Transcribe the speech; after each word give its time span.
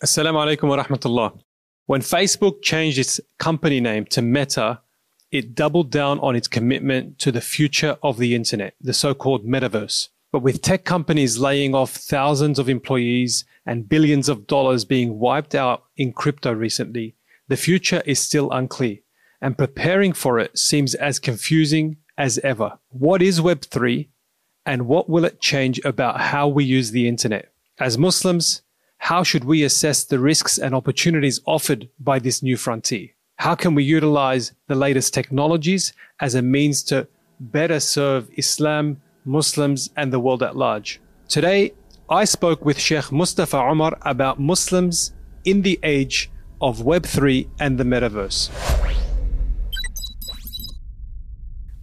Assalamu 0.00 0.38
alaikum 0.56 0.68
wa 0.68 0.80
rahmatullah. 0.80 1.40
When 1.86 2.02
Facebook 2.02 2.62
changed 2.62 2.98
its 2.98 3.20
company 3.40 3.80
name 3.80 4.04
to 4.10 4.22
Meta, 4.22 4.80
it 5.32 5.56
doubled 5.56 5.90
down 5.90 6.20
on 6.20 6.36
its 6.36 6.46
commitment 6.46 7.18
to 7.18 7.32
the 7.32 7.40
future 7.40 7.98
of 8.00 8.16
the 8.16 8.36
internet, 8.36 8.74
the 8.80 8.92
so-called 8.92 9.44
metaverse. 9.44 10.10
But 10.30 10.42
with 10.42 10.62
tech 10.62 10.84
companies 10.84 11.38
laying 11.38 11.74
off 11.74 11.90
thousands 11.90 12.60
of 12.60 12.68
employees 12.68 13.44
and 13.66 13.88
billions 13.88 14.28
of 14.28 14.46
dollars 14.46 14.84
being 14.84 15.18
wiped 15.18 15.56
out 15.56 15.82
in 15.96 16.12
crypto 16.12 16.52
recently, 16.52 17.16
the 17.48 17.56
future 17.56 18.00
is 18.06 18.20
still 18.20 18.52
unclear 18.52 18.98
and 19.40 19.58
preparing 19.58 20.12
for 20.12 20.38
it 20.38 20.56
seems 20.56 20.94
as 20.94 21.18
confusing 21.18 21.96
as 22.16 22.38
ever. 22.44 22.78
What 22.90 23.20
is 23.20 23.40
Web3 23.40 24.06
and 24.64 24.86
what 24.86 25.08
will 25.10 25.24
it 25.24 25.40
change 25.40 25.80
about 25.84 26.20
how 26.20 26.46
we 26.46 26.62
use 26.62 26.92
the 26.92 27.08
internet? 27.08 27.52
As 27.80 27.98
Muslims, 27.98 28.62
how 28.98 29.22
should 29.22 29.44
we 29.44 29.62
assess 29.62 30.04
the 30.04 30.18
risks 30.18 30.58
and 30.58 30.74
opportunities 30.74 31.40
offered 31.46 31.88
by 31.98 32.18
this 32.18 32.42
new 32.42 32.56
frontier? 32.56 33.08
How 33.36 33.54
can 33.54 33.74
we 33.74 33.84
utilize 33.84 34.52
the 34.66 34.74
latest 34.74 35.14
technologies 35.14 35.92
as 36.20 36.34
a 36.34 36.42
means 36.42 36.82
to 36.84 37.06
better 37.40 37.80
serve 37.80 38.28
Islam, 38.36 39.00
Muslims, 39.24 39.88
and 39.96 40.12
the 40.12 40.18
world 40.18 40.42
at 40.42 40.56
large? 40.56 41.00
Today, 41.28 41.72
I 42.10 42.24
spoke 42.24 42.64
with 42.64 42.78
Sheikh 42.78 43.10
Mustafa 43.12 43.56
Omar 43.56 43.96
about 44.02 44.40
Muslims 44.40 45.12
in 45.44 45.62
the 45.62 45.78
age 45.82 46.30
of 46.60 46.80
Web3 46.80 47.48
and 47.60 47.78
the 47.78 47.84
metaverse. 47.84 48.50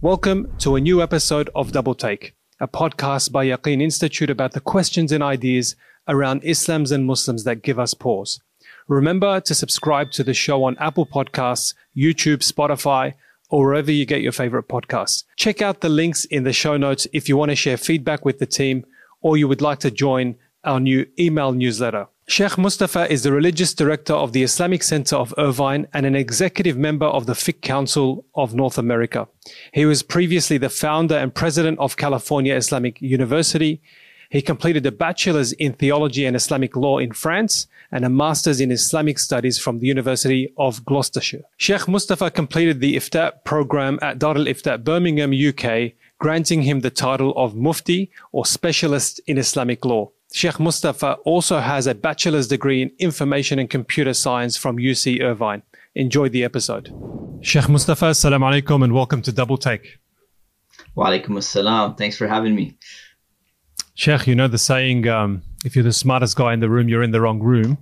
Welcome 0.02 0.52
to 0.58 0.76
a 0.76 0.80
new 0.80 1.02
episode 1.02 1.48
of 1.54 1.72
Double 1.72 1.94
Take, 1.94 2.34
a 2.60 2.68
podcast 2.68 3.32
by 3.32 3.46
Yaqeen 3.46 3.82
Institute 3.82 4.30
about 4.30 4.52
the 4.52 4.60
questions 4.60 5.10
and 5.10 5.24
ideas 5.24 5.74
around 6.08 6.42
Islams 6.42 6.92
and 6.92 7.06
Muslims 7.06 7.44
that 7.44 7.62
give 7.62 7.78
us 7.78 7.94
pause. 7.94 8.40
Remember 8.88 9.40
to 9.40 9.54
subscribe 9.54 10.10
to 10.12 10.22
the 10.22 10.34
show 10.34 10.64
on 10.64 10.76
Apple 10.78 11.06
Podcasts, 11.06 11.74
YouTube, 11.96 12.38
Spotify, 12.38 13.14
or 13.50 13.64
wherever 13.64 13.90
you 13.90 14.06
get 14.06 14.22
your 14.22 14.32
favorite 14.32 14.68
podcasts. 14.68 15.24
Check 15.36 15.62
out 15.62 15.80
the 15.80 15.88
links 15.88 16.24
in 16.24 16.44
the 16.44 16.52
show 16.52 16.76
notes 16.76 17.06
if 17.12 17.28
you 17.28 17.36
want 17.36 17.50
to 17.50 17.56
share 17.56 17.76
feedback 17.76 18.24
with 18.24 18.38
the 18.38 18.46
team 18.46 18.84
or 19.20 19.36
you 19.36 19.48
would 19.48 19.60
like 19.60 19.80
to 19.80 19.90
join 19.90 20.36
our 20.64 20.80
new 20.80 21.06
email 21.18 21.52
newsletter. 21.52 22.06
Sheikh 22.28 22.58
Mustafa 22.58 23.10
is 23.10 23.22
the 23.22 23.30
religious 23.30 23.72
director 23.72 24.12
of 24.12 24.32
the 24.32 24.42
Islamic 24.42 24.82
Center 24.82 25.14
of 25.14 25.32
Irvine 25.38 25.86
and 25.92 26.04
an 26.04 26.16
executive 26.16 26.76
member 26.76 27.06
of 27.06 27.26
the 27.26 27.34
Fiqh 27.34 27.60
Council 27.60 28.24
of 28.34 28.52
North 28.52 28.78
America. 28.78 29.28
He 29.72 29.86
was 29.86 30.02
previously 30.02 30.58
the 30.58 30.68
founder 30.68 31.16
and 31.16 31.32
president 31.32 31.78
of 31.78 31.96
California 31.96 32.56
Islamic 32.56 33.00
University. 33.00 33.80
He 34.30 34.42
completed 34.42 34.84
a 34.86 34.92
bachelor's 34.92 35.52
in 35.52 35.72
theology 35.72 36.24
and 36.24 36.36
Islamic 36.36 36.76
law 36.76 36.98
in 36.98 37.12
France 37.12 37.66
and 37.92 38.04
a 38.04 38.08
master's 38.08 38.60
in 38.60 38.70
Islamic 38.70 39.18
studies 39.18 39.58
from 39.58 39.78
the 39.78 39.86
University 39.86 40.52
of 40.56 40.84
Gloucestershire. 40.84 41.42
Sheikh 41.56 41.86
Mustafa 41.86 42.30
completed 42.30 42.80
the 42.80 42.96
Ifta 42.96 43.32
program 43.44 43.98
at 44.02 44.18
Dar 44.18 44.36
al 44.36 44.46
Ifta, 44.46 44.82
Birmingham, 44.82 45.32
UK, 45.32 45.92
granting 46.18 46.62
him 46.62 46.80
the 46.80 46.90
title 46.90 47.32
of 47.36 47.54
Mufti 47.54 48.10
or 48.32 48.44
specialist 48.44 49.20
in 49.26 49.38
Islamic 49.38 49.84
law. 49.84 50.10
Sheikh 50.32 50.58
Mustafa 50.58 51.14
also 51.24 51.60
has 51.60 51.86
a 51.86 51.94
bachelor's 51.94 52.48
degree 52.48 52.82
in 52.82 52.90
information 52.98 53.58
and 53.58 53.70
computer 53.70 54.12
science 54.12 54.56
from 54.56 54.76
UC 54.76 55.22
Irvine. 55.22 55.62
Enjoy 55.94 56.28
the 56.28 56.44
episode. 56.44 56.92
Sheikh 57.42 57.68
Mustafa, 57.68 58.06
assalamu 58.06 58.60
alaikum 58.60 58.82
and 58.82 58.92
welcome 58.92 59.22
to 59.22 59.32
Double 59.32 59.56
Take. 59.56 59.98
Wa 60.94 61.08
alaikum 61.08 61.38
assalam. 61.38 61.96
Thanks 61.96 62.16
for 62.16 62.26
having 62.26 62.54
me. 62.54 62.76
Sheikh, 63.96 64.26
you 64.26 64.34
know 64.34 64.46
the 64.46 64.58
saying, 64.58 65.08
um, 65.08 65.42
if 65.64 65.74
you're 65.74 65.82
the 65.82 65.90
smartest 65.90 66.36
guy 66.36 66.52
in 66.52 66.60
the 66.60 66.68
room, 66.68 66.86
you're 66.86 67.02
in 67.02 67.12
the 67.12 67.20
wrong 67.22 67.40
room. 67.40 67.78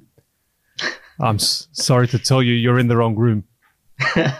I'm 1.20 1.34
s- 1.34 1.66
sorry 1.72 2.06
to 2.08 2.20
tell 2.20 2.40
you, 2.40 2.54
you're 2.54 2.78
in 2.78 2.86
the 2.86 2.96
wrong 2.96 3.16
room. 3.16 3.42
uh, 4.16 4.30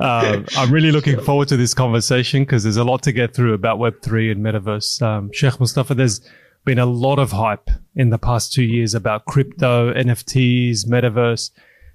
I'm 0.00 0.70
really 0.72 0.92
looking 0.92 1.18
forward 1.20 1.48
to 1.48 1.56
this 1.56 1.74
conversation 1.74 2.42
because 2.44 2.62
there's 2.62 2.76
a 2.76 2.84
lot 2.84 3.02
to 3.02 3.10
get 3.10 3.34
through 3.34 3.52
about 3.52 3.80
Web3 3.80 4.30
and 4.30 4.44
Metaverse. 4.44 5.02
Um, 5.02 5.32
Sheikh 5.32 5.58
Mustafa, 5.58 5.92
there's 5.94 6.20
been 6.64 6.78
a 6.78 6.86
lot 6.86 7.18
of 7.18 7.32
hype 7.32 7.68
in 7.96 8.10
the 8.10 8.18
past 8.18 8.52
two 8.52 8.62
years 8.62 8.94
about 8.94 9.24
crypto, 9.24 9.92
NFTs, 9.92 10.86
Metaverse. 10.86 11.50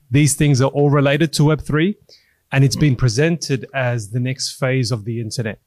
These 0.09 0.35
things 0.35 0.61
are 0.61 0.69
all 0.71 0.89
related 0.89 1.31
to 1.33 1.43
Web3 1.43 1.95
and 2.51 2.65
it's 2.65 2.75
been 2.75 2.97
presented 2.97 3.65
as 3.73 4.09
the 4.09 4.19
next 4.19 4.51
phase 4.51 4.91
of 4.91 5.05
the 5.05 5.21
internet. 5.21 5.61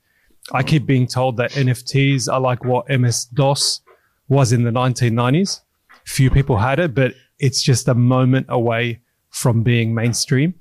I 0.53 0.63
keep 0.63 0.87
being 0.87 1.07
told 1.07 1.37
that 1.39 1.53
NFTs 1.53 2.33
are 2.33 2.41
like 2.41 2.65
what 2.65 2.89
MS 2.89 3.25
DOS 3.27 3.81
was 4.29 4.53
in 4.53 4.65
the 4.65 4.71
1990s. 4.71 5.61
Few 6.05 6.31
people 6.31 6.59
had 6.59 6.79
it, 6.79 6.95
but 6.95 7.15
it's 7.39 7.63
just 7.63 7.89
a 7.89 7.95
moment 7.95 8.47
away 8.49 9.01
from 9.31 9.63
being 9.63 9.95
mainstream. 9.95 10.55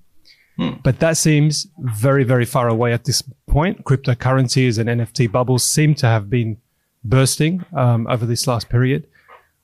But 0.84 1.00
that 1.00 1.18
seems 1.18 1.68
very, 1.80 2.24
very 2.24 2.46
far 2.46 2.68
away 2.68 2.94
at 2.94 3.06
this 3.06 3.24
point. 3.48 3.84
Cryptocurrencies 3.86 4.78
and 4.78 4.88
NFT 4.88 5.32
bubbles 5.32 5.64
seem 5.64 5.96
to 5.96 6.06
have 6.06 6.30
been 6.30 6.58
bursting 7.04 7.66
um, 7.76 8.08
over 8.08 8.26
this 8.26 8.48
last 8.48 8.70
period, 8.70 9.08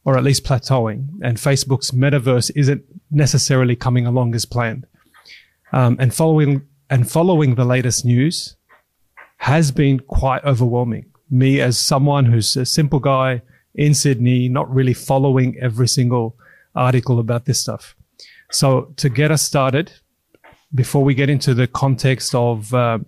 or 0.03 0.18
at 0.18 0.24
least 0.24 0.44
plateauing. 0.44 1.08
And 1.22 1.38
Facebook's 1.38 1.91
metaverse 1.91 2.52
isn't 2.56 2.84
necessarily 3.12 3.75
coming 3.75 4.08
along 4.08 4.34
as 4.35 4.46
planned. 4.46 4.88
Um, 5.72 5.96
and 6.00 6.13
following 6.13 6.68
and 6.90 7.09
following 7.09 7.53
the 7.53 7.66
latest 7.66 8.03
news 8.03 8.56
has 9.39 9.72
been 9.72 10.00
quite 10.00 10.44
overwhelming. 10.44 11.05
Me 11.29 11.61
as 11.61 11.77
someone 11.77 12.25
who's 12.25 12.55
a 12.57 12.66
simple 12.66 13.00
guy 13.00 13.41
in 13.75 13.94
Sydney, 13.94 14.50
not 14.50 14.73
really 14.73 14.94
following 14.94 15.57
every 15.61 15.88
single 15.88 16.35
article 16.75 17.19
about 17.19 17.45
this 17.45 17.59
stuff. 17.59 17.95
So 18.51 18.94
to 18.97 19.09
get 19.09 19.31
us 19.31 19.41
started, 19.41 19.91
before 20.75 21.03
we 21.03 21.13
get 21.13 21.29
into 21.29 21.53
the 21.53 21.67
context 21.67 22.35
of 22.35 22.73
uh, 22.73 22.99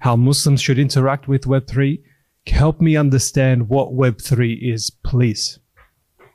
how 0.00 0.16
Muslims 0.16 0.60
should 0.60 0.78
interact 0.78 1.28
with 1.28 1.44
Web3, 1.44 2.02
help 2.48 2.80
me 2.80 2.96
understand 2.96 3.68
what 3.68 3.92
Web3 3.92 4.72
is, 4.72 4.90
please. 4.90 5.58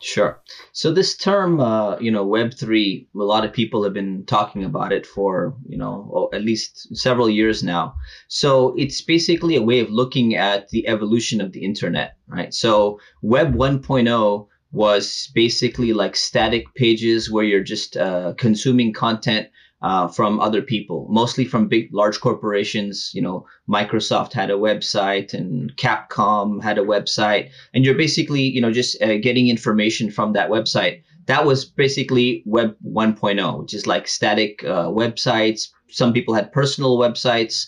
Sure. 0.03 0.41
So 0.73 0.91
this 0.91 1.16
term, 1.16 1.59
uh, 1.59 1.97
you 2.00 2.09
know, 2.12 2.25
Web 2.25 2.56
three, 2.56 3.07
a 3.16 3.19
lot 3.19 3.45
of 3.45 3.53
people 3.53 3.84
have 3.84 3.94
been 3.94 4.25
talking 4.25 4.63
about 4.63 4.91
it 4.91 5.06
for, 5.06 5.56
you 5.67 5.78
know, 5.78 6.29
at 6.34 6.41
least 6.41 6.95
several 6.95 7.29
years 7.29 7.62
now. 7.63 7.94
So 8.28 8.73
it's 8.78 9.01
basically 9.01 9.56
a 9.56 9.61
way 9.61 9.79
of 9.79 9.91
looking 9.91 10.35
at 10.35 10.69
the 10.69 10.88
evolution 10.88 11.40
of 11.40 11.51
the 11.51 11.63
internet, 11.63 12.16
right? 12.28 12.51
So 12.51 13.00
Web 13.22 13.53
1.0 13.53 14.47
was 14.72 15.29
basically 15.35 15.94
like 15.94 16.16
static 16.16 16.73
pages 16.73 17.29
where 17.29 17.44
you're 17.44 17.63
just 17.63 17.95
uh, 17.95 18.34
consuming 18.38 18.94
content 18.94 19.50
uh, 19.81 20.08
from 20.08 20.40
other 20.40 20.62
people, 20.62 21.08
mostly 21.09 21.46
from 21.46 21.68
big, 21.68 21.90
large 21.92 22.19
corporations. 22.19 23.12
You 23.14 23.22
know, 23.22 23.46
Microsoft 23.68 24.34
had 24.34 24.52
a 24.52 24.56
website 24.56 25.34
and 25.34 25.75
Capcom 25.75 26.62
had 26.62 26.78
a 26.78 26.84
website, 26.84 27.50
and 27.74 27.84
you're 27.84 27.96
basically, 27.96 28.41
you 28.41 28.62
know, 28.62 28.72
just 28.72 29.02
uh, 29.02 29.18
getting 29.18 29.50
information 29.50 30.12
from 30.12 30.34
that 30.34 30.50
website. 30.50 31.02
That 31.25 31.46
was 31.46 31.66
basically 31.66 32.44
Web 32.46 32.75
1.0, 32.86 33.59
which 33.59 33.74
is 33.74 33.88
like 33.88 34.08
static 34.08 34.64
uh, 34.64 34.88
websites. 34.88 35.70
Some 35.90 36.14
people 36.14 36.34
had 36.34 36.52
personal 36.52 36.97
websites. 36.97 37.68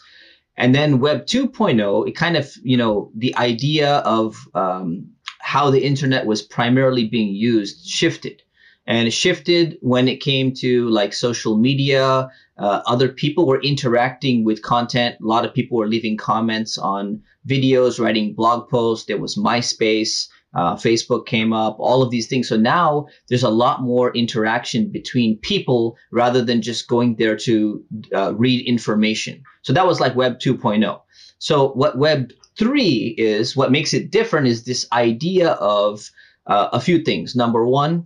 And 0.55 0.75
then 0.75 0.99
Web 0.99 1.25
2.0, 1.25 2.07
it 2.07 2.15
kind 2.15 2.37
of, 2.37 2.51
you 2.63 2.77
know, 2.77 3.11
the 3.15 3.35
idea 3.37 3.97
of 3.99 4.35
um, 4.53 5.09
how 5.39 5.71
the 5.71 5.83
internet 5.83 6.27
was 6.27 6.43
primarily 6.43 7.05
being 7.07 7.33
used 7.33 7.87
shifted 7.87 8.42
and 8.85 9.07
it 9.07 9.11
shifted 9.11 9.77
when 9.81 10.07
it 10.07 10.19
came 10.19 10.53
to 10.53 10.89
like 10.89 11.13
social 11.13 11.57
media. 11.57 12.29
Uh, 12.57 12.81
other 12.85 13.09
people 13.09 13.47
were 13.47 13.61
interacting 13.61 14.43
with 14.43 14.61
content. 14.61 15.15
A 15.21 15.25
lot 15.25 15.45
of 15.45 15.53
people 15.53 15.77
were 15.77 15.87
leaving 15.87 16.17
comments 16.17 16.77
on 16.77 17.21
videos, 17.47 17.99
writing 17.99 18.33
blog 18.33 18.69
posts. 18.69 19.05
There 19.05 19.17
was 19.17 19.37
MySpace. 19.37 20.27
Uh, 20.53 20.75
Facebook 20.75 21.25
came 21.25 21.51
up, 21.51 21.77
all 21.79 22.03
of 22.03 22.11
these 22.11 22.27
things. 22.27 22.47
So 22.47 22.57
now 22.57 23.07
there's 23.27 23.43
a 23.43 23.49
lot 23.49 23.81
more 23.81 24.15
interaction 24.15 24.91
between 24.91 25.39
people 25.39 25.97
rather 26.11 26.43
than 26.43 26.61
just 26.61 26.87
going 26.87 27.15
there 27.15 27.35
to 27.37 27.83
uh, 28.13 28.35
read 28.35 28.67
information. 28.67 29.41
So 29.63 29.73
that 29.73 29.87
was 29.87 29.99
like 29.99 30.15
Web 30.15 30.39
2.0. 30.39 31.01
So 31.39 31.69
what 31.69 31.97
Web 31.97 32.31
3 32.59 33.15
is, 33.17 33.55
what 33.55 33.71
makes 33.71 33.95
it 33.95 34.11
different 34.11 34.45
is 34.45 34.63
this 34.63 34.85
idea 34.91 35.51
of 35.53 36.11
uh, 36.45 36.69
a 36.71 36.79
few 36.79 37.03
things. 37.03 37.35
Number 37.35 37.65
one, 37.65 38.05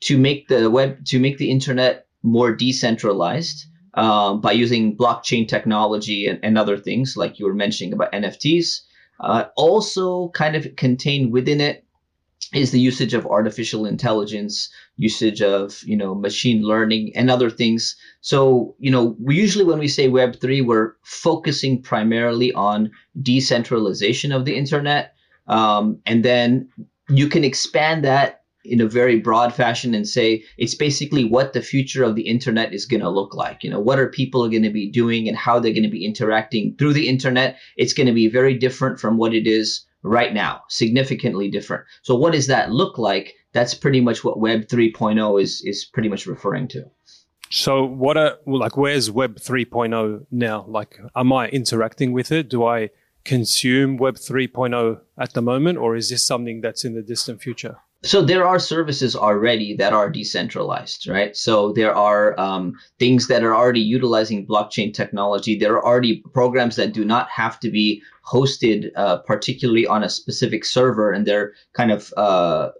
to 0.00 0.18
make 0.18 0.48
the 0.48 0.70
web 0.70 1.04
to 1.06 1.18
make 1.18 1.38
the 1.38 1.50
internet 1.50 2.06
more 2.22 2.54
decentralized 2.54 3.66
um, 3.94 4.40
by 4.40 4.52
using 4.52 4.96
blockchain 4.96 5.46
technology 5.48 6.26
and, 6.26 6.38
and, 6.42 6.58
other 6.58 6.76
things 6.76 7.16
like 7.16 7.38
you 7.38 7.46
were 7.46 7.54
mentioning 7.54 7.92
about 7.92 8.12
NFTs. 8.12 8.80
Uh, 9.20 9.46
also, 9.56 10.28
kind 10.28 10.54
of 10.54 10.76
contained 10.76 11.32
within 11.32 11.60
it 11.60 11.84
is 12.54 12.70
the 12.70 12.80
usage 12.80 13.14
of 13.14 13.26
artificial 13.26 13.84
intelligence, 13.84 14.70
usage 14.96 15.42
of 15.42 15.82
you 15.84 15.96
know 15.96 16.14
machine 16.14 16.62
learning 16.62 17.12
and 17.14 17.30
other 17.30 17.50
things. 17.50 17.96
So 18.20 18.76
you 18.78 18.90
know 18.90 19.16
we 19.20 19.36
usually 19.36 19.64
when 19.64 19.78
we 19.78 19.88
say 19.88 20.08
Web 20.08 20.40
three, 20.40 20.60
we're 20.60 20.92
focusing 21.02 21.82
primarily 21.82 22.52
on 22.52 22.90
decentralization 23.20 24.32
of 24.32 24.44
the 24.44 24.56
internet, 24.56 25.14
um, 25.46 25.98
and 26.06 26.24
then 26.24 26.68
you 27.08 27.28
can 27.28 27.42
expand 27.44 28.04
that 28.04 28.37
in 28.68 28.80
a 28.80 28.88
very 28.88 29.18
broad 29.18 29.54
fashion 29.54 29.94
and 29.94 30.06
say 30.06 30.44
it's 30.56 30.74
basically 30.74 31.24
what 31.24 31.52
the 31.52 31.62
future 31.62 32.04
of 32.04 32.14
the 32.14 32.28
internet 32.28 32.72
is 32.72 32.86
going 32.86 33.00
to 33.00 33.10
look 33.10 33.34
like. 33.34 33.64
You 33.64 33.70
know, 33.70 33.80
what 33.80 33.98
are 33.98 34.08
people 34.08 34.48
going 34.48 34.62
to 34.62 34.70
be 34.70 34.90
doing 34.90 35.28
and 35.28 35.36
how 35.36 35.58
they're 35.58 35.72
going 35.72 35.82
to 35.82 35.88
be 35.88 36.04
interacting 36.04 36.76
through 36.76 36.92
the 36.92 37.08
internet? 37.08 37.56
It's 37.76 37.92
going 37.92 38.06
to 38.06 38.12
be 38.12 38.28
very 38.28 38.54
different 38.54 39.00
from 39.00 39.16
what 39.16 39.34
it 39.34 39.46
is 39.46 39.86
right 40.02 40.32
now, 40.32 40.62
significantly 40.68 41.50
different. 41.50 41.84
So 42.02 42.14
what 42.14 42.32
does 42.32 42.46
that 42.46 42.70
look 42.70 42.98
like? 42.98 43.34
That's 43.52 43.74
pretty 43.74 44.00
much 44.00 44.24
what 44.24 44.38
Web 44.38 44.68
3.0 44.68 45.42
is 45.42 45.62
is 45.62 45.84
pretty 45.84 46.08
much 46.08 46.26
referring 46.26 46.68
to. 46.68 46.84
So 47.50 47.84
what 47.84 48.16
are 48.16 48.36
like 48.46 48.76
where's 48.76 49.10
Web 49.10 49.36
3.0 49.36 50.26
now? 50.30 50.64
Like 50.68 50.98
am 51.16 51.32
I 51.32 51.48
interacting 51.48 52.12
with 52.12 52.30
it? 52.30 52.48
Do 52.48 52.64
I 52.64 52.90
consume 53.24 53.96
Web 53.96 54.16
3.0 54.16 55.00
at 55.18 55.34
the 55.34 55.42
moment 55.42 55.78
or 55.78 55.96
is 55.96 56.10
this 56.10 56.26
something 56.26 56.60
that's 56.60 56.84
in 56.84 56.94
the 56.94 57.02
distant 57.02 57.42
future? 57.42 57.76
So 58.04 58.22
there 58.22 58.46
are 58.46 58.60
services 58.60 59.16
already 59.16 59.74
that 59.74 59.92
are 59.92 60.08
decentralized 60.08 61.08
right? 61.08 61.36
So 61.36 61.72
there 61.72 61.94
are 61.94 62.38
um, 62.38 62.74
things 62.98 63.26
that 63.26 63.42
are 63.42 63.54
already 63.54 63.80
utilizing 63.80 64.46
blockchain 64.46 64.94
technology. 64.94 65.58
There 65.58 65.74
are 65.74 65.84
already 65.84 66.22
programs 66.32 66.76
that 66.76 66.92
do 66.92 67.04
not 67.04 67.28
have 67.30 67.58
to 67.60 67.70
be 67.70 68.02
hosted 68.24 68.90
uh, 68.94 69.18
particularly 69.18 69.86
on 69.86 70.04
a 70.04 70.08
specific 70.08 70.64
server 70.64 71.10
and 71.10 71.26
they're 71.26 71.54
kind 71.72 71.90
of 71.90 72.12
uh, 72.16 72.70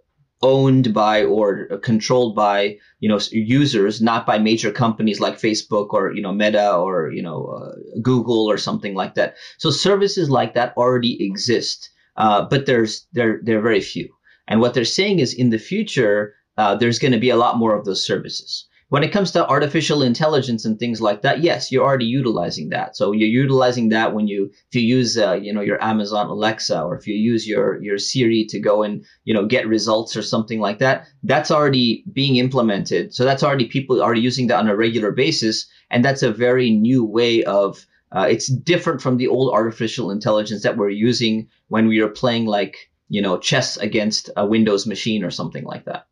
owned 0.43 0.95
by 0.95 1.25
or 1.25 1.67
controlled 1.79 2.37
by 2.37 2.77
you 3.01 3.09
know 3.09 3.19
users 3.33 4.01
not 4.01 4.25
by 4.25 4.39
major 4.39 4.71
companies 4.71 5.19
like 5.19 5.35
facebook 5.37 5.89
or 5.91 6.13
you 6.13 6.23
know 6.23 6.33
meta 6.33 6.77
or 6.77 7.11
you 7.11 7.23
know 7.23 7.47
uh, 7.47 7.75
google 8.03 8.49
or 8.49 8.57
something 8.57 8.95
like 8.95 9.15
that. 9.15 9.35
So 9.59 9.71
services 9.71 10.31
like 10.31 10.55
that 10.55 10.77
already 10.77 11.25
exist 11.25 11.91
uh, 12.17 12.45
but 12.45 12.67
there's 12.67 13.07
they're 13.13 13.41
they're 13.43 13.63
very 13.63 13.81
few 13.81 14.09
and 14.49 14.61
what 14.61 14.75
they're 14.75 14.85
saying 14.85 15.21
is 15.21 15.35
in 15.35 15.51
the 15.51 15.59
future, 15.59 16.35
uh, 16.57 16.75
there's 16.75 16.99
going 16.99 17.13
to 17.13 17.21
be 17.21 17.31
a 17.31 17.37
lot 17.37 17.59
more 17.59 17.77
of 17.77 17.85
those 17.85 18.05
services. 18.05 18.67
When 18.91 19.05
it 19.05 19.13
comes 19.13 19.33
to 19.33 19.47
artificial 19.47 20.03
intelligence 20.03 20.65
and 20.65 20.79
things 20.79 20.99
like 21.03 21.21
that, 21.21 21.43
yes, 21.43 21.71
you're 21.71 21.85
already 21.85 22.07
utilizing 22.07 22.71
that. 22.71 22.97
So 22.97 23.13
you're 23.13 23.29
utilizing 23.29 23.91
that 23.91 24.15
when 24.15 24.29
you, 24.29 24.51
if 24.71 24.75
you 24.75 24.81
use, 24.81 25.19
uh, 25.19 25.35
you 25.35 25.53
know, 25.53 25.61
your 25.61 25.83
Amazon 25.85 26.29
Alexa 26.29 26.83
or 26.83 26.97
if 26.97 27.07
you 27.07 27.15
use 27.15 27.47
your, 27.47 27.83
your 27.83 27.99
Siri 27.99 28.47
to 28.49 28.59
go 28.59 28.83
and, 28.83 29.05
you 29.25 29.35
know, 29.35 29.45
get 29.45 29.69
results 29.69 30.17
or 30.17 30.23
something 30.23 30.59
like 30.59 30.79
that, 30.79 31.07
that's 31.23 31.51
already 31.51 32.03
being 32.11 32.37
implemented. 32.37 33.13
So 33.13 33.27
that's 33.27 33.43
already 33.43 33.67
people 33.67 34.03
are 34.03 34.15
using 34.15 34.47
that 34.47 34.59
on 34.59 34.69
a 34.69 34.77
regular 34.77 35.13
basis. 35.13 35.67
And 35.91 36.03
that's 36.03 36.23
a 36.23 36.33
very 36.33 36.71
new 36.71 37.05
way 37.05 37.45
of, 37.45 37.85
uh, 38.11 38.27
it's 38.31 38.47
different 38.47 39.03
from 39.03 39.19
the 39.19 39.29
old 39.29 39.53
artificial 39.53 40.11
intelligence 40.11 40.63
that 40.63 40.79
we're 40.79 40.89
using 40.89 41.49
when 41.69 41.89
we 41.89 42.01
are 42.01 42.09
playing 42.09 42.47
like, 42.47 42.91
you 43.09 43.23
know, 43.23 43.39
chess 43.39 43.77
against 43.77 44.31
a 44.37 44.47
Windows 44.47 44.87
machine 44.87 45.25
or 45.25 45.31
something 45.31 45.65
like 45.65 45.85
that. 45.85 46.07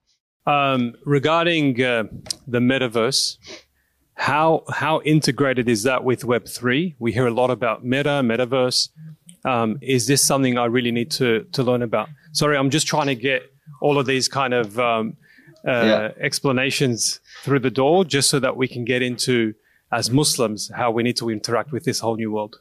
Um, 0.47 0.95
regarding 1.05 1.83
uh, 1.83 2.05
the 2.47 2.61
metaverse, 2.61 3.39
how 4.15 4.63
how 4.71 5.01
integrated 5.03 5.69
is 5.69 5.83
that 5.83 6.05
with 6.05 6.25
Web 6.25 6.47
three? 6.47 6.95
We 6.99 7.13
hear 7.13 7.27
a 7.27 7.33
lot 7.33 7.51
about 7.51 7.85
meta, 7.85 8.23
metaverse. 8.23 8.89
Um, 9.45 9.79
is 9.81 10.07
this 10.07 10.23
something 10.23 10.57
I 10.59 10.67
really 10.67 10.93
need 10.93 11.11
to 11.13 11.45
to 11.53 11.63
learn 11.63 11.83
about? 11.83 12.09
Sorry, 12.33 12.57
I'm 12.57 12.71
just 12.71 12.87
trying 12.87 13.07
to 13.07 13.15
get 13.15 13.43
all 13.81 13.99
of 13.99 14.07
these 14.07 14.29
kind 14.29 14.55
of 14.55 14.79
um, 14.79 15.17
uh, 15.67 15.71
yeah. 15.71 16.11
explanations 16.21 17.21
through 17.43 17.61
the 17.61 17.71
door, 17.71 18.05
just 18.05 18.31
so 18.31 18.39
that 18.39 18.57
we 18.57 18.69
can 18.69 18.85
get 18.85 19.03
into 19.03 19.55
as 19.93 20.11
Muslims 20.11 20.71
how 20.75 20.91
we 20.91 21.03
need 21.03 21.17
to 21.17 21.31
interact 21.31 21.73
with 21.73 21.85
this 21.85 22.01
whole 22.01 22.17
new 22.17 22.33
world. 22.33 22.57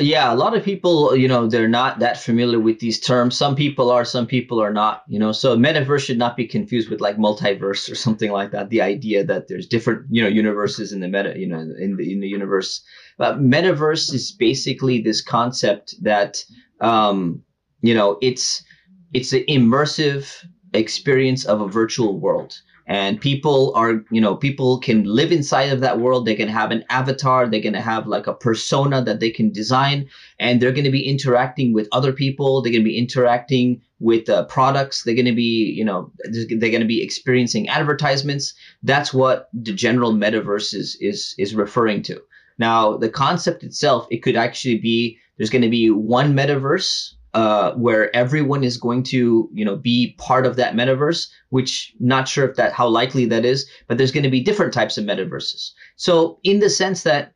Yeah, 0.00 0.32
a 0.32 0.34
lot 0.34 0.56
of 0.56 0.64
people, 0.64 1.14
you 1.14 1.28
know, 1.28 1.46
they're 1.46 1.68
not 1.68 1.98
that 1.98 2.18
familiar 2.18 2.58
with 2.58 2.78
these 2.80 2.98
terms. 2.98 3.36
Some 3.36 3.54
people 3.54 3.90
are, 3.90 4.04
some 4.04 4.26
people 4.26 4.60
are 4.60 4.72
not, 4.72 5.04
you 5.06 5.18
know. 5.18 5.30
So 5.30 5.56
metaverse 5.56 6.06
should 6.06 6.18
not 6.18 6.36
be 6.36 6.46
confused 6.46 6.88
with 6.88 7.00
like 7.00 7.18
multiverse 7.18 7.90
or 7.90 7.94
something 8.06 8.32
like 8.32 8.50
that. 8.52 8.70
The 8.70 8.80
idea 8.80 9.24
that 9.24 9.48
there's 9.48 9.66
different, 9.66 10.06
you 10.10 10.22
know, 10.22 10.28
universes 10.28 10.92
in 10.92 11.00
the 11.00 11.08
meta, 11.08 11.38
you 11.38 11.46
know, 11.46 11.58
in 11.58 11.96
the 11.96 12.12
in 12.12 12.20
the 12.20 12.28
universe. 12.28 12.82
But 13.18 13.40
metaverse 13.40 14.12
is 14.14 14.32
basically 14.32 15.02
this 15.02 15.20
concept 15.20 15.94
that 16.02 16.42
um, 16.80 17.42
you 17.82 17.94
know, 17.94 18.18
it's 18.22 18.64
it's 19.12 19.32
an 19.32 19.44
immersive 19.48 20.32
experience 20.72 21.44
of 21.44 21.60
a 21.60 21.68
virtual 21.68 22.18
world. 22.18 22.60
And 22.86 23.20
people 23.20 23.72
are 23.76 24.02
you 24.10 24.20
know 24.20 24.34
people 24.34 24.78
can 24.78 25.04
live 25.04 25.30
inside 25.30 25.70
of 25.70 25.80
that 25.80 26.00
world. 26.00 26.26
They 26.26 26.34
can 26.34 26.48
have 26.48 26.72
an 26.72 26.84
avatar. 26.90 27.46
They're 27.46 27.60
going 27.60 27.74
to 27.74 27.80
have 27.80 28.08
like 28.08 28.26
a 28.26 28.34
persona 28.34 29.00
that 29.04 29.20
they 29.20 29.30
can 29.30 29.52
design. 29.52 30.08
And 30.40 30.60
they're 30.60 30.72
going 30.72 30.84
to 30.84 30.90
be 30.90 31.06
interacting 31.06 31.72
with 31.72 31.88
other 31.92 32.12
people. 32.12 32.62
They're 32.62 32.72
going 32.72 32.82
to 32.82 32.90
be 32.90 32.98
interacting 32.98 33.80
with 34.00 34.28
uh, 34.28 34.44
products. 34.46 35.04
They're 35.04 35.14
going 35.14 35.26
to 35.26 35.34
be 35.34 35.72
you 35.76 35.84
know 35.84 36.10
they're 36.24 36.70
going 36.70 36.80
to 36.80 36.94
be 36.96 37.02
experiencing 37.02 37.68
advertisements. 37.68 38.54
That's 38.82 39.14
what 39.14 39.48
the 39.52 39.72
general 39.72 40.12
metaverse 40.12 40.74
is 40.74 40.96
is 41.00 41.34
is 41.38 41.54
referring 41.54 42.02
to. 42.04 42.20
Now 42.58 42.96
the 42.96 43.08
concept 43.08 43.62
itself 43.62 44.08
it 44.10 44.22
could 44.22 44.36
actually 44.36 44.78
be 44.78 45.18
there's 45.36 45.50
going 45.50 45.62
to 45.62 45.70
be 45.70 45.90
one 45.90 46.34
metaverse 46.34 47.14
uh, 47.34 47.72
where 47.74 48.14
everyone 48.14 48.64
is 48.64 48.76
going 48.76 49.02
to, 49.04 49.48
you 49.52 49.64
know, 49.64 49.76
be 49.76 50.14
part 50.18 50.46
of 50.46 50.56
that 50.56 50.74
metaverse, 50.74 51.28
which 51.50 51.94
not 52.00 52.28
sure 52.28 52.48
if 52.48 52.56
that 52.56 52.72
how 52.72 52.88
likely 52.88 53.24
that 53.24 53.44
is, 53.44 53.68
but 53.86 53.98
there's 53.98 54.12
going 54.12 54.24
to 54.24 54.30
be 54.30 54.40
different 54.40 54.72
types 54.72 54.98
of 54.98 55.04
metaverses. 55.04 55.72
So 55.96 56.38
in 56.42 56.60
the 56.60 56.70
sense 56.70 57.02
that 57.04 57.32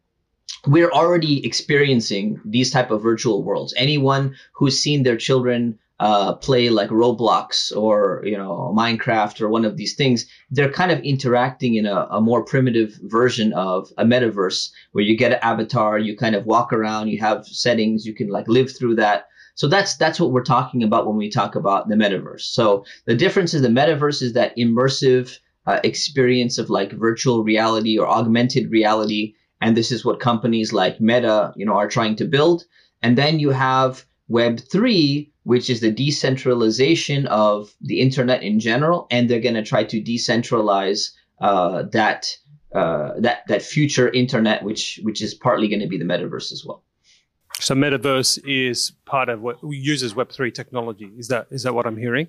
we're 0.67 0.91
already 0.91 1.45
experiencing 1.45 2.41
these 2.45 2.71
type 2.71 2.91
of 2.91 3.03
virtual 3.03 3.43
worlds. 3.43 3.75
Anyone 3.77 4.35
who's 4.55 4.79
seen 4.79 5.03
their 5.03 5.17
children 5.17 5.79
uh, 6.01 6.35
play 6.35 6.71
like 6.71 6.91
Roblox 6.91 7.75
or 7.77 8.23
you 8.25 8.37
know 8.37 8.75
Minecraft 8.77 9.41
or 9.41 9.49
one 9.49 9.65
of 9.65 9.77
these 9.77 9.95
things, 9.95 10.27
they're 10.51 10.71
kind 10.71 10.91
of 10.91 11.01
interacting 11.01 11.77
in 11.77 11.87
a, 11.87 12.07
a, 12.11 12.21
more 12.21 12.45
primitive 12.45 12.99
version 13.03 13.53
of 13.53 13.93
a 13.97 14.05
metaverse 14.05 14.71
where 14.93 15.05
you 15.05 15.17
get 15.17 15.33
an 15.33 15.39
avatar, 15.43 15.99
you 15.99 16.17
kind 16.17 16.35
of 16.35 16.47
walk 16.47 16.73
around, 16.73 17.09
you 17.09 17.21
have 17.21 17.47
settings, 17.47 18.05
you 18.05 18.15
can 18.15 18.29
like 18.29 18.49
live 18.49 18.77
through 18.77 18.97
that. 18.97 19.29
So 19.55 19.69
that's 19.69 19.97
that's 19.97 20.19
what 20.19 20.33
we're 20.33 20.43
talking 20.43 20.83
about 20.83 21.07
when 21.07 21.17
we 21.17 21.31
talk 21.31 21.55
about 21.55 21.89
the 21.89 21.95
metaverse. 21.95 22.43
So 22.43 22.85
the 23.07 23.15
difference 23.15 23.55
is 23.55 23.63
the 23.63 23.69
metaverse 23.69 24.21
is 24.21 24.33
that 24.33 24.57
immersive 24.57 25.39
uh, 25.67 25.81
experience 25.85 26.59
of 26.59 26.71
like 26.71 26.93
virtual 26.93 27.45
reality 27.45 27.99
or 27.99 28.09
augmented 28.09 28.71
reality, 28.71 29.35
and 29.61 29.77
this 29.77 29.93
is 29.93 30.05
what 30.05 30.21
companies 30.21 30.73
like 30.73 31.01
Meta, 31.01 31.53
you 31.57 31.65
know, 31.65 31.75
are 31.75 31.89
trying 31.89 32.17
to 32.17 32.25
build. 32.25 32.65
And 33.03 33.17
then 33.17 33.39
you 33.39 33.51
have 33.51 34.05
Web 34.29 34.59
three, 34.59 35.33
which 35.45 35.71
is 35.71 35.81
the 35.81 35.91
decentralization 35.91 37.27
of 37.27 37.75
the 37.81 38.01
internet 38.01 38.43
in 38.43 38.59
general, 38.59 39.07
and 39.11 39.29
they're 39.29 39.41
going 39.41 39.55
to 39.55 39.63
try 39.63 39.85
to 39.85 40.03
decentralize 40.03 41.13
uh, 41.41 41.85
that 41.93 42.27
uh, 42.75 43.13
that 43.21 43.47
that 43.47 43.63
future 43.63 44.09
internet, 44.09 44.65
which 44.65 44.99
which 45.03 45.23
is 45.23 45.35
partly 45.35 45.69
going 45.69 45.81
to 45.81 45.87
be 45.87 45.99
the 45.99 46.05
metaverse 46.05 46.51
as 46.51 46.65
well. 46.67 46.83
So 47.61 47.75
metaverse 47.75 48.39
is 48.45 48.93
part 49.05 49.29
of 49.29 49.41
what 49.41 49.59
uses 49.63 50.15
Web 50.15 50.31
three 50.33 50.51
technology. 50.51 51.11
Is 51.17 51.29
that 51.29 51.47
is 51.51 51.63
that 51.63 51.75
what 51.75 51.87
I'm 51.87 51.97
hearing? 51.97 52.29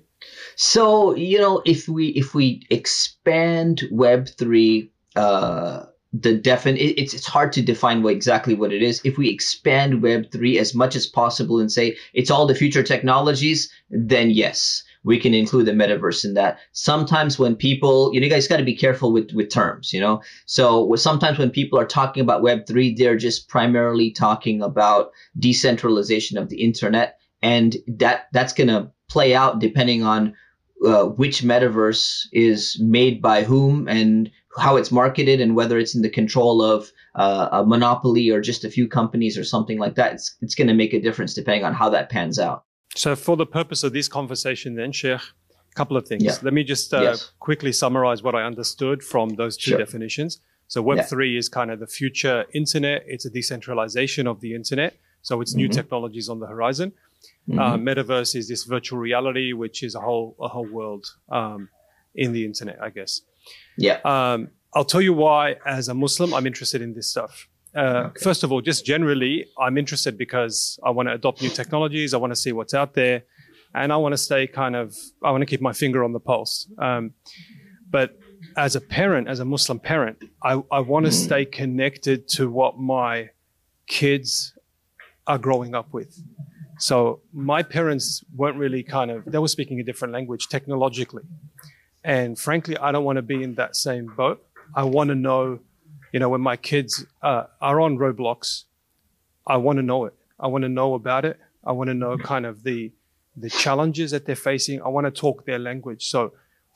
So 0.54 1.14
you 1.16 1.38
know, 1.38 1.62
if 1.66 1.88
we 1.88 2.08
if 2.08 2.34
we 2.34 2.62
expand 2.70 3.82
Web 3.90 4.28
three, 4.28 4.90
uh, 5.16 5.86
the 6.12 6.38
defin 6.38 6.76
it, 6.76 7.00
it's 7.00 7.12
it's 7.12 7.26
hard 7.26 7.52
to 7.54 7.62
define 7.62 8.02
what 8.02 8.12
exactly 8.12 8.54
what 8.54 8.72
it 8.72 8.82
is. 8.82 9.00
If 9.04 9.18
we 9.18 9.28
expand 9.28 10.00
Web 10.02 10.30
three 10.30 10.58
as 10.58 10.74
much 10.74 10.94
as 10.94 11.06
possible 11.06 11.58
and 11.58 11.72
say 11.72 11.96
it's 12.14 12.30
all 12.30 12.46
the 12.46 12.54
future 12.54 12.84
technologies, 12.84 13.70
then 13.90 14.30
yes 14.30 14.84
we 15.06 15.20
can 15.20 15.32
include 15.32 15.66
the 15.66 15.72
metaverse 15.72 16.24
in 16.24 16.34
that. 16.34 16.58
Sometimes 16.72 17.38
when 17.38 17.54
people, 17.54 18.12
you 18.12 18.20
know, 18.20 18.24
you 18.24 18.30
guys 18.30 18.48
got 18.48 18.56
to 18.56 18.64
be 18.64 18.74
careful 18.74 19.12
with, 19.12 19.30
with 19.32 19.50
terms, 19.50 19.92
you 19.92 20.00
know? 20.00 20.20
So 20.46 20.94
sometimes 20.96 21.38
when 21.38 21.50
people 21.50 21.78
are 21.78 21.86
talking 21.86 22.22
about 22.22 22.42
Web3, 22.42 22.96
they're 22.96 23.16
just 23.16 23.48
primarily 23.48 24.10
talking 24.10 24.62
about 24.62 25.12
decentralization 25.38 26.36
of 26.36 26.48
the 26.48 26.60
internet. 26.60 27.18
And 27.40 27.76
that, 27.86 28.26
that's 28.32 28.52
to 28.52 28.90
play 29.08 29.32
out 29.32 29.60
depending 29.60 30.02
on 30.02 30.34
uh, 30.84 31.04
which 31.04 31.42
metaverse 31.42 32.26
is 32.32 32.76
made 32.80 33.22
by 33.22 33.44
whom 33.44 33.86
and 33.86 34.28
how 34.58 34.74
it's 34.76 34.90
marketed 34.90 35.40
and 35.40 35.54
whether 35.54 35.78
it's 35.78 35.94
in 35.94 36.02
the 36.02 36.10
control 36.10 36.62
of 36.62 36.90
uh, 37.14 37.48
a 37.52 37.64
monopoly 37.64 38.30
or 38.30 38.40
just 38.40 38.64
a 38.64 38.70
few 38.70 38.88
companies 38.88 39.38
or 39.38 39.44
something 39.44 39.78
like 39.78 39.94
that. 39.94 40.14
It's, 40.14 40.36
it's 40.42 40.56
going 40.56 40.66
to 40.68 40.74
make 40.74 40.94
a 40.94 41.00
difference 41.00 41.32
depending 41.32 41.64
on 41.64 41.74
how 41.74 41.90
that 41.90 42.10
pans 42.10 42.40
out. 42.40 42.64
So, 42.96 43.14
for 43.14 43.36
the 43.36 43.46
purpose 43.46 43.82
of 43.84 43.92
this 43.92 44.08
conversation, 44.08 44.74
then, 44.74 44.90
Sheikh, 44.90 45.20
a 45.20 45.74
couple 45.74 45.96
of 45.96 46.08
things. 46.08 46.24
Yeah. 46.24 46.36
Let 46.42 46.54
me 46.54 46.64
just 46.64 46.92
uh, 46.94 47.02
yes. 47.02 47.30
quickly 47.38 47.72
summarize 47.72 48.22
what 48.22 48.34
I 48.34 48.42
understood 48.42 49.02
from 49.02 49.30
those 49.30 49.56
two 49.56 49.72
sure. 49.72 49.78
definitions. 49.78 50.40
So, 50.68 50.82
Web3 50.82 51.32
yeah. 51.32 51.38
is 51.38 51.48
kind 51.48 51.70
of 51.70 51.78
the 51.78 51.86
future 51.86 52.46
internet, 52.54 53.04
it's 53.06 53.26
a 53.26 53.30
decentralization 53.30 54.26
of 54.26 54.40
the 54.40 54.54
internet. 54.54 54.96
So, 55.22 55.40
it's 55.40 55.52
mm-hmm. 55.52 55.58
new 55.58 55.68
technologies 55.68 56.28
on 56.28 56.40
the 56.40 56.46
horizon. 56.46 56.92
Mm-hmm. 57.48 57.58
Uh, 57.58 57.76
metaverse 57.76 58.34
is 58.34 58.48
this 58.48 58.64
virtual 58.64 58.98
reality, 58.98 59.52
which 59.52 59.82
is 59.82 59.94
a 59.94 60.00
whole, 60.00 60.34
a 60.40 60.48
whole 60.48 60.66
world 60.66 61.06
um, 61.28 61.68
in 62.14 62.32
the 62.32 62.44
internet, 62.44 62.82
I 62.82 62.88
guess. 62.90 63.20
Yeah. 63.76 64.00
Um, 64.04 64.48
I'll 64.74 64.84
tell 64.84 65.02
you 65.02 65.12
why, 65.12 65.56
as 65.64 65.88
a 65.88 65.94
Muslim, 65.94 66.34
I'm 66.34 66.46
interested 66.46 66.82
in 66.82 66.94
this 66.94 67.08
stuff. 67.08 67.48
Uh, 67.76 68.04
okay. 68.06 68.20
First 68.22 68.42
of 68.42 68.50
all, 68.52 68.62
just 68.62 68.86
generally, 68.86 69.46
I'm 69.60 69.76
interested 69.76 70.16
because 70.16 70.78
I 70.82 70.90
want 70.90 71.08
to 71.08 71.14
adopt 71.14 71.42
new 71.42 71.50
technologies. 71.50 72.14
I 72.14 72.16
want 72.16 72.32
to 72.32 72.40
see 72.44 72.52
what's 72.52 72.74
out 72.74 72.94
there. 72.94 73.24
and 73.76 73.92
I 73.92 73.96
want 73.96 74.14
to 74.14 74.18
stay 74.18 74.46
kind 74.46 74.74
of, 74.74 74.96
I 75.22 75.30
want 75.30 75.42
to 75.42 75.46
keep 75.46 75.60
my 75.60 75.72
finger 75.72 76.02
on 76.02 76.12
the 76.12 76.20
pulse. 76.20 76.66
Um, 76.78 77.12
but 77.90 78.18
as 78.56 78.74
a 78.74 78.80
parent, 78.80 79.28
as 79.28 79.38
a 79.40 79.44
Muslim 79.44 79.78
parent, 79.78 80.18
I, 80.42 80.62
I 80.72 80.80
want 80.80 81.04
to 81.06 81.12
stay 81.12 81.44
connected 81.44 82.26
to 82.30 82.50
what 82.50 82.78
my 82.78 83.30
kids 83.86 84.54
are 85.26 85.38
growing 85.38 85.74
up 85.74 85.92
with. 85.92 86.18
So 86.78 87.20
my 87.32 87.62
parents 87.62 88.24
weren't 88.34 88.56
really 88.56 88.82
kind 88.82 89.10
of, 89.10 89.24
they 89.26 89.38
were 89.38 89.48
speaking 89.48 89.78
a 89.80 89.82
different 89.82 90.12
language 90.14 90.48
technologically. 90.48 91.24
And 92.02 92.38
frankly, 92.38 92.78
I 92.78 92.92
don't 92.92 93.04
want 93.04 93.16
to 93.16 93.22
be 93.22 93.42
in 93.42 93.54
that 93.56 93.76
same 93.76 94.06
boat. 94.16 94.42
I 94.74 94.84
want 94.84 95.08
to 95.08 95.14
know, 95.14 95.60
you 96.16 96.20
know, 96.20 96.30
when 96.30 96.40
my 96.40 96.56
kids 96.56 97.04
uh, 97.22 97.44
are 97.60 97.78
on 97.78 97.98
Roblox, 97.98 98.64
I 99.46 99.58
want 99.58 99.76
to 99.76 99.82
know 99.82 100.06
it. 100.06 100.14
I 100.40 100.46
want 100.46 100.62
to 100.62 100.68
know 100.70 100.94
about 100.94 101.26
it. 101.26 101.38
I 101.62 101.72
want 101.72 101.88
to 101.88 101.94
know 101.94 102.16
kind 102.16 102.46
of 102.46 102.62
the, 102.62 102.90
the 103.36 103.50
challenges 103.50 104.12
that 104.12 104.24
they're 104.24 104.34
facing. 104.34 104.80
I 104.80 104.88
want 104.88 105.04
to 105.04 105.10
talk 105.10 105.44
their 105.44 105.58
language. 105.58 106.08
So 106.08 106.32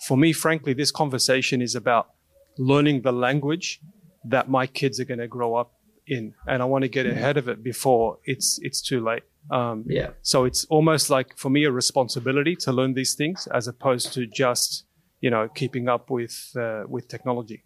for 0.06 0.18
me, 0.18 0.34
frankly, 0.34 0.74
this 0.74 0.90
conversation 0.90 1.62
is 1.62 1.74
about 1.74 2.10
learning 2.58 3.00
the 3.00 3.12
language 3.12 3.80
that 4.24 4.50
my 4.50 4.66
kids 4.66 5.00
are 5.00 5.06
going 5.06 5.20
to 5.20 5.26
grow 5.26 5.54
up 5.54 5.72
in, 6.06 6.34
and 6.46 6.60
I 6.60 6.66
want 6.66 6.82
to 6.82 6.88
get 6.88 7.06
ahead 7.06 7.38
of 7.38 7.48
it 7.48 7.62
before 7.62 8.18
it's 8.24 8.58
it's 8.60 8.82
too 8.82 9.02
late. 9.02 9.22
Um, 9.50 9.84
yeah. 9.86 10.10
So 10.20 10.44
it's 10.44 10.66
almost 10.66 11.08
like 11.08 11.34
for 11.38 11.48
me 11.48 11.64
a 11.64 11.70
responsibility 11.70 12.56
to 12.56 12.72
learn 12.72 12.92
these 12.92 13.14
things 13.14 13.48
as 13.54 13.68
opposed 13.68 14.12
to 14.16 14.26
just 14.26 14.84
you 15.22 15.30
know 15.30 15.48
keeping 15.48 15.88
up 15.88 16.10
with 16.10 16.36
uh, 16.56 16.82
with 16.86 17.08
technology. 17.08 17.64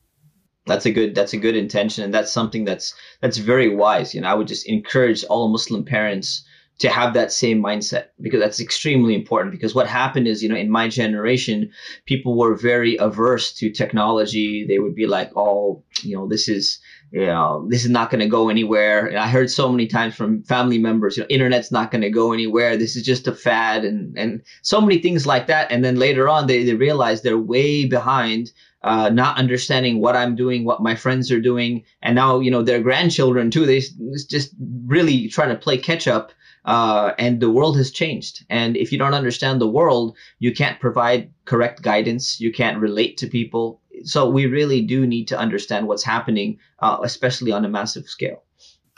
That's 0.67 0.87
a 0.87 0.91
good 0.91 1.15
that's 1.15 1.35
a 1.35 1.39
good 1.39 1.57
intention, 1.57 2.05
and 2.05 2.15
that's 2.15 2.33
something 2.33 2.65
that's 2.65 2.95
that's 3.21 3.37
very 3.37 3.75
wise. 3.75 4.15
You 4.15 4.23
know, 4.23 4.29
I 4.29 4.35
would 4.35 4.49
just 4.49 4.67
encourage 4.67 5.25
all 5.25 5.49
Muslim 5.49 5.85
parents 5.85 6.45
to 6.79 6.89
have 6.89 7.15
that 7.15 7.33
same 7.33 7.63
mindset 7.63 8.07
because 8.21 8.41
that's 8.41 8.61
extremely 8.61 9.15
important. 9.15 9.53
Because 9.53 9.75
what 9.75 9.87
happened 9.87 10.27
is 10.27 10.43
you 10.43 10.49
know 10.49 10.57
in 10.57 10.71
my 10.71 10.89
generation 10.89 11.71
people 12.07 12.37
were 12.37 12.57
very 12.57 12.97
averse 12.97 13.53
to 13.55 13.71
technology. 13.71 14.65
They 14.67 14.79
would 14.79 14.95
be 14.95 15.07
like 15.07 15.31
oh 15.37 15.85
you 16.03 16.17
know 16.17 16.27
this 16.27 16.49
is 16.49 16.81
you 17.13 17.27
know 17.27 17.67
this 17.69 17.85
is 17.85 17.91
not 17.91 18.11
going 18.11 18.21
to 18.21 18.27
go 18.27 18.49
anywhere. 18.49 19.07
And 19.07 19.19
i 19.19 19.29
heard 19.29 19.51
so 19.51 19.71
many 19.71 19.87
times 19.87 20.15
from 20.15 20.43
family 20.45 20.79
members 20.79 21.17
you 21.17 21.23
know 21.23 21.29
internet's 21.29 21.71
not 21.71 21.91
going 21.91 22.03
to 22.03 22.11
go 22.11 22.33
anywhere. 22.33 22.77
This 22.77 22.97
is 22.97 23.05
just 23.05 23.29
a 23.29 23.35
fad 23.35 23.85
and 23.85 24.17
and 24.19 24.43
so 24.63 24.81
many 24.81 24.99
things 24.99 25.27
like 25.27 25.47
that. 25.47 25.71
And 25.71 25.85
then 25.85 25.97
later 25.97 26.29
on 26.29 26.47
they, 26.47 26.65
they 26.65 26.75
realize 26.75 27.23
they're 27.23 27.39
way 27.39 27.85
behind 27.85 28.51
uh, 28.85 29.09
not 29.09 29.39
understanding 29.39 30.01
what 30.01 30.15
I'm 30.15 30.37
doing, 30.37 30.65
what 30.65 30.83
my 30.83 30.95
friends 30.95 31.33
are 31.33 31.41
doing, 31.41 31.85
and 32.03 32.15
now 32.15 32.39
you 32.39 32.51
know 32.51 32.63
their 32.63 32.81
grandchildren 32.81 33.51
too. 33.51 33.67
They 33.67 33.81
just 34.29 34.55
really 34.87 35.29
trying 35.29 35.49
to 35.49 35.57
play 35.57 35.79
catch 35.79 36.07
up 36.07 36.33
uh, 36.65 37.13
and 37.19 37.41
the 37.41 37.51
world 37.51 37.77
has 37.77 37.91
changed. 37.91 38.45
And 38.49 38.77
if 38.77 38.91
you 38.91 38.99
don't 38.99 39.15
understand 39.15 39.61
the 39.61 39.69
world, 39.69 40.17
you 40.39 40.53
can't 40.55 40.81
provide 40.81 41.31
correct 41.45 41.83
guidance. 41.83 42.41
You 42.41 42.53
can't 42.53 42.79
relate 42.79 43.17
to 43.19 43.27
people. 43.27 43.81
So 44.05 44.29
we 44.29 44.47
really 44.47 44.81
do 44.81 45.07
need 45.07 45.29
to 45.29 45.39
understand 45.39 45.87
what's 45.87 46.05
happening, 46.05 46.59
uh, 46.81 46.99
especially 47.03 47.53
on 47.53 47.65
a 47.65 47.69
massive 47.69 48.07
scale. 48.07 48.43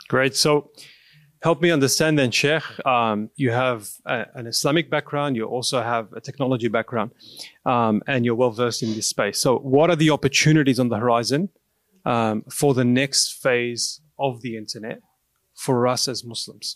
Great. 0.07 0.35
So 0.35 0.71
help 1.47 1.61
me 1.61 1.71
understand 1.71 2.19
then, 2.19 2.29
Sheikh. 2.29 2.67
Um, 2.85 3.29
you 3.43 3.51
have 3.51 3.79
a, 4.05 4.25
an 4.39 4.47
Islamic 4.47 4.89
background. 4.95 5.37
You 5.37 5.45
also 5.45 5.77
have 5.81 6.05
a 6.19 6.21
technology 6.29 6.69
background, 6.77 7.11
um, 7.73 7.95
and 8.05 8.25
you're 8.25 8.39
well 8.43 8.55
versed 8.63 8.83
in 8.83 8.93
this 8.97 9.07
space. 9.15 9.37
So 9.45 9.49
what 9.75 9.87
are 9.89 9.95
the 9.95 10.09
opportunities 10.17 10.77
on 10.83 10.89
the 10.89 10.97
horizon 10.97 11.41
um, 12.13 12.43
for 12.59 12.73
the 12.73 12.83
next 13.01 13.41
phase 13.45 14.01
of 14.27 14.41
the 14.41 14.57
internet 14.61 14.99
for 15.65 15.87
us 15.87 16.09
as 16.09 16.25
Muslims? 16.33 16.67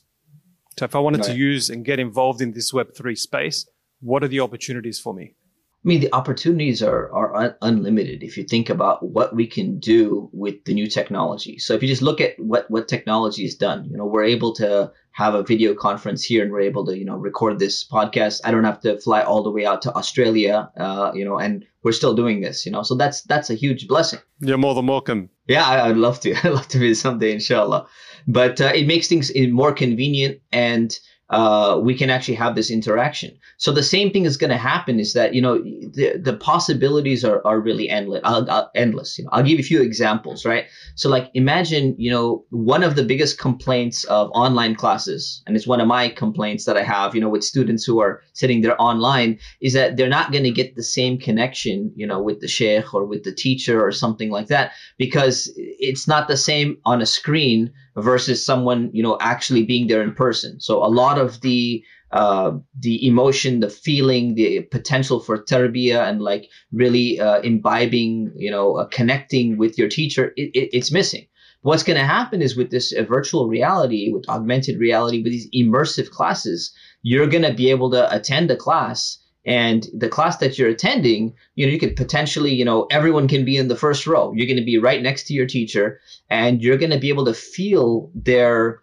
So 0.77 0.85
if 0.85 0.95
I 0.95 0.99
wanted 0.99 1.21
right. 1.21 1.31
to 1.31 1.35
use 1.51 1.69
and 1.69 1.83
get 1.83 1.99
involved 1.99 2.39
in 2.45 2.53
this 2.53 2.71
Web3 2.71 3.17
space, 3.17 3.57
what 3.99 4.23
are 4.23 4.29
the 4.29 4.39
opportunities 4.39 4.99
for 5.01 5.13
me? 5.13 5.35
I 5.83 5.87
mean, 5.87 5.99
the 5.99 6.13
opportunities 6.13 6.83
are, 6.83 7.11
are 7.11 7.35
un- 7.35 7.55
unlimited 7.63 8.21
if 8.21 8.37
you 8.37 8.43
think 8.43 8.69
about 8.69 9.01
what 9.01 9.35
we 9.35 9.47
can 9.47 9.79
do 9.79 10.29
with 10.31 10.63
the 10.65 10.75
new 10.75 10.85
technology. 10.85 11.57
So 11.57 11.73
if 11.73 11.81
you 11.81 11.87
just 11.87 12.03
look 12.03 12.21
at 12.21 12.37
what, 12.37 12.69
what 12.69 12.87
technology 12.87 13.41
has 13.43 13.55
done, 13.55 13.85
you 13.89 13.97
know, 13.97 14.05
we're 14.05 14.25
able 14.25 14.53
to 14.55 14.91
have 15.13 15.33
a 15.33 15.41
video 15.41 15.73
conference 15.73 16.23
here 16.23 16.43
and 16.43 16.51
we're 16.51 16.61
able 16.61 16.85
to, 16.85 16.95
you 16.95 17.03
know, 17.03 17.15
record 17.15 17.57
this 17.57 17.83
podcast. 17.83 18.41
I 18.45 18.51
don't 18.51 18.63
have 18.63 18.79
to 18.81 18.99
fly 18.99 19.23
all 19.23 19.41
the 19.41 19.49
way 19.49 19.65
out 19.65 19.81
to 19.81 19.93
Australia, 19.95 20.69
uh, 20.77 21.13
you 21.15 21.25
know, 21.25 21.39
and 21.39 21.65
we're 21.81 21.93
still 21.93 22.13
doing 22.13 22.41
this, 22.41 22.63
you 22.63 22.71
know, 22.71 22.83
so 22.83 22.93
that's, 22.93 23.23
that's 23.23 23.49
a 23.49 23.55
huge 23.55 23.87
blessing. 23.87 24.19
You're 24.39 24.59
more 24.59 24.75
than 24.75 24.85
welcome. 24.85 25.31
Yeah, 25.47 25.65
I, 25.67 25.87
would 25.87 25.97
love 25.97 26.19
to. 26.19 26.35
I'd 26.43 26.53
love 26.53 26.67
to 26.69 26.79
be 26.79 26.93
someday, 26.93 27.31
inshallah. 27.33 27.87
But 28.27 28.61
uh, 28.61 28.71
it 28.75 28.85
makes 28.85 29.07
things 29.07 29.31
more 29.35 29.73
convenient 29.73 30.41
and 30.51 30.95
uh, 31.31 31.79
we 31.81 31.95
can 31.95 32.09
actually 32.09 32.35
have 32.35 32.55
this 32.55 32.69
interaction. 32.69 33.31
So 33.55 33.71
the 33.71 33.83
same 33.83 34.11
thing 34.11 34.25
is 34.25 34.35
going 34.35 34.49
to 34.49 34.57
happen 34.57 34.99
is 34.99 35.13
that, 35.13 35.33
you 35.33 35.41
know, 35.41 35.59
the, 35.59 36.19
the 36.21 36.35
possibilities 36.35 37.23
are, 37.23 37.41
are 37.47 37.59
really 37.59 37.89
endless, 37.89 38.21
uh, 38.25 38.43
uh, 38.49 38.67
endless. 38.75 39.17
You 39.17 39.23
know, 39.23 39.29
I'll 39.31 39.43
give 39.43 39.53
you 39.53 39.59
a 39.59 39.63
few 39.63 39.81
examples, 39.81 40.45
right? 40.45 40.65
So 40.95 41.09
like 41.09 41.31
imagine, 41.33 41.95
you 41.97 42.11
know, 42.11 42.43
one 42.49 42.83
of 42.83 42.97
the 42.97 43.03
biggest 43.03 43.39
complaints 43.39 44.03
of 44.05 44.29
online 44.33 44.75
classes, 44.75 45.41
and 45.47 45.55
it's 45.55 45.65
one 45.65 45.79
of 45.79 45.87
my 45.87 46.09
complaints 46.09 46.65
that 46.65 46.75
I 46.75 46.83
have, 46.83 47.15
you 47.15 47.21
know, 47.21 47.29
with 47.29 47.45
students 47.45 47.85
who 47.85 48.01
are 48.01 48.21
sitting 48.33 48.61
there 48.61 48.79
online 48.81 49.39
is 49.61 49.71
that 49.71 49.95
they're 49.95 50.09
not 50.09 50.33
going 50.33 50.43
to 50.43 50.51
get 50.51 50.75
the 50.75 50.83
same 50.83 51.17
connection, 51.17 51.93
you 51.95 52.05
know, 52.05 52.21
with 52.21 52.41
the 52.41 52.49
sheikh 52.49 52.93
or 52.93 53.05
with 53.05 53.23
the 53.23 53.33
teacher 53.33 53.81
or 53.81 53.93
something 53.93 54.31
like 54.31 54.47
that 54.47 54.73
because 54.97 55.49
it's 55.55 56.09
not 56.09 56.27
the 56.27 56.35
same 56.35 56.77
on 56.83 57.01
a 57.01 57.05
screen 57.05 57.71
versus 57.95 58.45
someone 58.45 58.89
you 58.93 59.03
know 59.03 59.17
actually 59.19 59.63
being 59.63 59.87
there 59.87 60.01
in 60.01 60.13
person. 60.13 60.59
So 60.59 60.83
a 60.83 60.87
lot 60.87 61.17
of 61.17 61.41
the 61.41 61.83
uh, 62.11 62.51
the 62.77 63.07
emotion 63.07 63.59
the 63.59 63.69
feeling 63.69 64.35
the 64.35 64.61
potential 64.71 65.19
for 65.19 65.37
tarbiyah 65.37 66.09
and 66.09 66.21
like 66.21 66.49
really 66.71 67.19
uh, 67.19 67.39
imbibing 67.41 68.31
you 68.35 68.51
know 68.51 68.75
uh, 68.75 68.85
connecting 68.87 69.57
with 69.57 69.77
your 69.77 69.89
teacher 69.89 70.33
it, 70.37 70.51
it, 70.53 70.69
it's 70.73 70.91
missing. 70.91 71.27
What's 71.63 71.83
going 71.83 71.99
to 71.99 72.05
happen 72.05 72.41
is 72.41 72.57
with 72.57 72.71
this 72.71 72.91
uh, 72.91 73.03
virtual 73.03 73.47
reality 73.47 74.11
with 74.11 74.27
augmented 74.27 74.79
reality 74.79 75.21
with 75.21 75.31
these 75.31 75.49
immersive 75.55 76.09
classes 76.09 76.73
you're 77.03 77.27
going 77.27 77.43
to 77.43 77.53
be 77.53 77.69
able 77.69 77.91
to 77.91 78.13
attend 78.13 78.51
a 78.51 78.55
class 78.55 79.17
and 79.45 79.87
the 79.93 80.09
class 80.09 80.37
that 80.37 80.57
you're 80.57 80.69
attending 80.69 81.33
you 81.55 81.65
know 81.65 81.71
you 81.71 81.79
could 81.79 81.95
potentially 81.95 82.53
you 82.53 82.65
know 82.65 82.87
everyone 82.91 83.27
can 83.27 83.43
be 83.45 83.57
in 83.57 83.67
the 83.67 83.75
first 83.75 84.05
row. 84.05 84.31
You're 84.33 84.47
going 84.47 84.57
to 84.57 84.65
be 84.65 84.77
right 84.77 85.01
next 85.01 85.27
to 85.27 85.33
your 85.33 85.47
teacher 85.47 85.99
and 86.29 86.61
you're 86.61 86.77
going 86.77 86.91
to 86.91 86.99
be 86.99 87.09
able 87.09 87.25
to 87.25 87.33
feel 87.33 88.11
their 88.13 88.81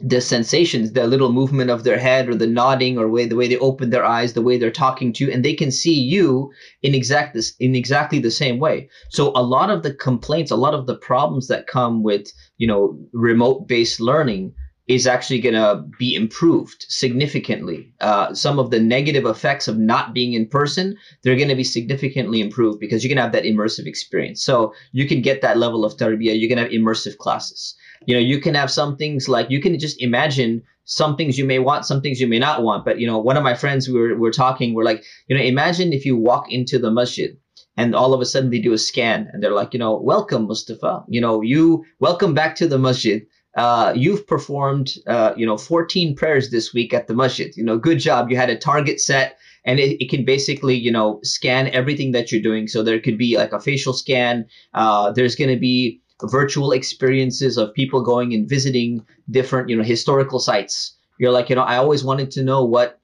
the 0.00 0.20
sensations 0.20 0.92
the 0.92 1.06
little 1.06 1.32
movement 1.32 1.70
of 1.70 1.84
their 1.84 1.98
head 1.98 2.28
or 2.28 2.34
the 2.34 2.48
nodding 2.48 2.98
or 2.98 3.08
way 3.08 3.26
the 3.26 3.36
way 3.36 3.46
they 3.46 3.58
open 3.58 3.90
their 3.90 4.04
eyes 4.04 4.32
the 4.32 4.42
way 4.42 4.58
they're 4.58 4.70
talking 4.70 5.12
to 5.12 5.24
you 5.24 5.30
and 5.30 5.44
they 5.44 5.54
can 5.54 5.70
see 5.70 5.94
you 5.94 6.50
in 6.82 6.94
exact 6.94 7.32
this 7.32 7.54
in 7.60 7.76
exactly 7.76 8.18
the 8.18 8.30
same 8.30 8.58
way. 8.58 8.88
So 9.10 9.30
a 9.36 9.42
lot 9.42 9.70
of 9.70 9.82
the 9.82 9.94
complaints 9.94 10.50
a 10.50 10.56
lot 10.56 10.74
of 10.74 10.86
the 10.86 10.96
problems 10.96 11.46
that 11.48 11.68
come 11.68 12.02
with 12.02 12.32
you 12.56 12.66
know 12.66 12.98
remote 13.12 13.68
based 13.68 14.00
learning 14.00 14.54
is 14.86 15.06
actually 15.06 15.40
going 15.40 15.54
to 15.54 15.82
be 15.98 16.14
improved 16.14 16.84
significantly. 16.88 17.90
Uh, 18.00 18.34
some 18.34 18.58
of 18.58 18.70
the 18.70 18.78
negative 18.78 19.24
effects 19.24 19.66
of 19.66 19.78
not 19.78 20.12
being 20.12 20.34
in 20.34 20.46
person, 20.46 20.94
they're 21.22 21.36
going 21.36 21.48
to 21.48 21.54
be 21.54 21.64
significantly 21.64 22.40
improved 22.40 22.80
because 22.80 23.02
going 23.04 23.16
to 23.16 23.22
have 23.22 23.32
that 23.32 23.44
immersive 23.44 23.86
experience. 23.86 24.44
So 24.44 24.74
you 24.92 25.08
can 25.08 25.22
get 25.22 25.40
that 25.40 25.56
level 25.56 25.84
of 25.84 25.96
tarbiyah. 25.96 26.38
You 26.38 26.48
can 26.48 26.58
have 26.58 26.68
immersive 26.68 27.16
classes. 27.16 27.74
You 28.06 28.14
know, 28.14 28.20
you 28.20 28.40
can 28.40 28.54
have 28.54 28.70
some 28.70 28.96
things 28.96 29.26
like 29.28 29.50
you 29.50 29.60
can 29.60 29.78
just 29.78 30.00
imagine 30.02 30.62
some 30.84 31.16
things 31.16 31.38
you 31.38 31.46
may 31.46 31.58
want, 31.58 31.86
some 31.86 32.02
things 32.02 32.20
you 32.20 32.28
may 32.28 32.38
not 32.38 32.62
want. 32.62 32.84
But 32.84 33.00
you 33.00 33.06
know, 33.06 33.18
one 33.18 33.38
of 33.38 33.42
my 33.42 33.54
friends 33.54 33.88
we 33.88 33.98
were, 33.98 34.08
we 34.08 34.16
were 34.16 34.30
talking, 34.30 34.74
we're 34.74 34.84
like, 34.84 35.02
you 35.28 35.36
know, 35.36 35.42
imagine 35.42 35.94
if 35.94 36.04
you 36.04 36.16
walk 36.16 36.52
into 36.52 36.78
the 36.78 36.90
masjid 36.90 37.36
and 37.76 37.94
all 37.94 38.12
of 38.12 38.20
a 38.20 38.26
sudden 38.26 38.50
they 38.50 38.60
do 38.60 38.74
a 38.74 38.78
scan 38.78 39.28
and 39.32 39.42
they're 39.42 39.52
like, 39.52 39.72
you 39.72 39.78
know, 39.78 39.96
welcome 39.96 40.46
Mustafa. 40.46 41.04
You 41.08 41.22
know, 41.22 41.40
you 41.40 41.84
welcome 42.00 42.34
back 42.34 42.54
to 42.56 42.68
the 42.68 42.78
masjid 42.78 43.26
uh, 43.56 43.92
you've 43.94 44.26
performed, 44.26 44.94
uh, 45.06 45.32
you 45.36 45.46
know, 45.46 45.56
14 45.56 46.16
prayers 46.16 46.50
this 46.50 46.74
week 46.74 46.92
at 46.92 47.06
the 47.06 47.14
masjid. 47.14 47.56
You 47.56 47.64
know, 47.64 47.78
good 47.78 47.98
job. 47.98 48.30
You 48.30 48.36
had 48.36 48.50
a 48.50 48.58
target 48.58 49.00
set 49.00 49.38
and 49.64 49.78
it, 49.78 50.02
it 50.02 50.10
can 50.10 50.24
basically, 50.24 50.74
you 50.76 50.90
know, 50.90 51.20
scan 51.22 51.68
everything 51.68 52.12
that 52.12 52.32
you're 52.32 52.42
doing. 52.42 52.66
So 52.66 52.82
there 52.82 53.00
could 53.00 53.16
be 53.16 53.36
like 53.36 53.52
a 53.52 53.60
facial 53.60 53.92
scan. 53.92 54.46
Uh, 54.74 55.12
there's 55.12 55.36
going 55.36 55.50
to 55.50 55.58
be 55.58 56.00
virtual 56.22 56.72
experiences 56.72 57.56
of 57.56 57.74
people 57.74 58.02
going 58.02 58.34
and 58.34 58.48
visiting 58.48 59.04
different, 59.30 59.68
you 59.68 59.76
know, 59.76 59.84
historical 59.84 60.38
sites. 60.38 60.96
You're 61.18 61.32
like, 61.32 61.48
you 61.48 61.56
know, 61.56 61.62
I 61.62 61.76
always 61.76 62.02
wanted 62.02 62.30
to 62.32 62.42
know 62.42 62.64
what, 62.64 63.00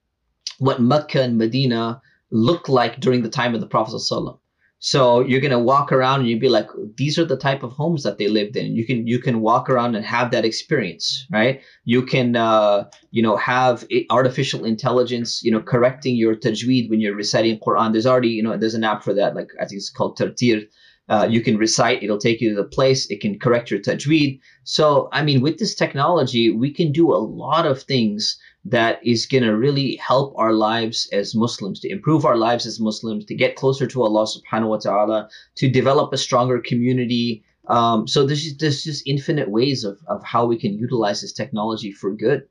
what 0.59 0.81
Mecca 0.81 1.23
and 1.23 1.39
Medina 1.39 2.03
looked 2.31 2.69
like 2.69 3.01
during 3.01 3.23
the 3.23 3.29
time 3.29 3.55
of 3.55 3.61
the 3.61 3.67
Prophet 3.67 3.97
Sallallahu 3.97 4.39
so 4.83 5.21
you're 5.21 5.43
gonna 5.43 5.59
walk 5.59 5.93
around 5.93 6.21
and 6.21 6.29
you'd 6.29 6.41
be 6.41 6.49
like, 6.49 6.69
these 6.97 7.19
are 7.19 7.25
the 7.25 7.37
type 7.37 7.63
of 7.63 7.73
homes 7.73 8.03
that 8.03 8.17
they 8.17 8.29
lived 8.29 8.57
in. 8.57 8.75
You 8.75 8.87
can 8.87 9.07
you 9.07 9.19
can 9.19 9.43
walk 9.43 9.69
around 9.69 9.95
and 9.95 10.05
have 10.07 10.31
that 10.31 10.47
experience, 10.47 11.27
right? 11.31 11.61
You 11.85 12.03
can 12.03 12.35
uh, 12.35 12.85
you 13.11 13.23
know 13.23 13.37
have 13.37 13.87
artificial 14.09 14.65
intelligence, 14.65 15.43
you 15.43 15.53
know, 15.53 15.61
correcting 15.61 16.17
your 16.17 16.35
tajweed 16.35 16.89
when 16.89 16.99
you're 16.99 17.15
reciting 17.15 17.59
Quran. 17.61 17.93
There's 17.93 18.07
already 18.07 18.31
you 18.31 18.43
know 18.43 18.57
there's 18.57 18.75
an 18.75 18.85
app 18.85 19.05
for 19.05 19.13
that, 19.13 19.37
like 19.37 19.51
I 19.61 19.67
think 19.67 19.79
it's 19.79 19.91
called 19.91 20.19
Tarteel. 20.19 20.67
Uh, 21.11 21.27
you 21.29 21.43
can 21.43 21.57
recite, 21.59 22.05
it'll 22.05 22.19
take 22.19 22.41
you 22.41 22.51
to 22.51 22.55
the 22.55 22.69
place, 22.69 23.11
it 23.11 23.21
can 23.21 23.37
correct 23.37 23.69
your 23.69 23.81
tajweed. 23.81 24.39
So, 24.63 25.09
I 25.13 25.25
mean, 25.25 25.41
with 25.41 25.59
this 25.59 25.75
technology, 25.75 26.53
we 26.53 26.73
can 26.73 26.93
do 26.93 27.13
a 27.13 27.19
lot 27.19 27.67
of 27.67 27.83
things 27.83 28.39
that 28.65 29.01
is 29.05 29.27
going 29.27 29.43
to 29.43 29.57
really 29.57 29.97
help 29.97 30.35
our 30.37 30.53
lives 30.53 31.09
as 31.13 31.35
Muslims, 31.35 31.81
to 31.81 31.89
improve 31.91 32.25
our 32.25 32.37
lives 32.37 32.67
as 32.67 32.79
Muslims, 32.79 33.25
to 33.25 33.35
get 33.35 33.57
closer 33.57 33.87
to 33.87 34.03
Allah 34.03 34.27
subhanahu 34.27 34.69
wa 34.69 34.77
ta'ala, 34.77 35.29
to 35.57 35.71
develop 35.71 36.13
a 36.13 36.19
stronger 36.19 36.61
community. 36.61 37.43
Um, 37.69 38.07
so 38.07 38.27
there's 38.27 38.43
just, 38.43 38.61
there's 38.61 38.85
just 38.85 39.07
infinite 39.07 39.51
ways 39.51 39.85
of, 39.85 39.99
of 40.09 40.23
how 40.25 40.45
we 40.45 40.59
can 40.59 40.75
utilize 40.75 41.23
this 41.23 41.33
technology 41.33 41.93
for 41.93 42.13
good. 42.13 42.47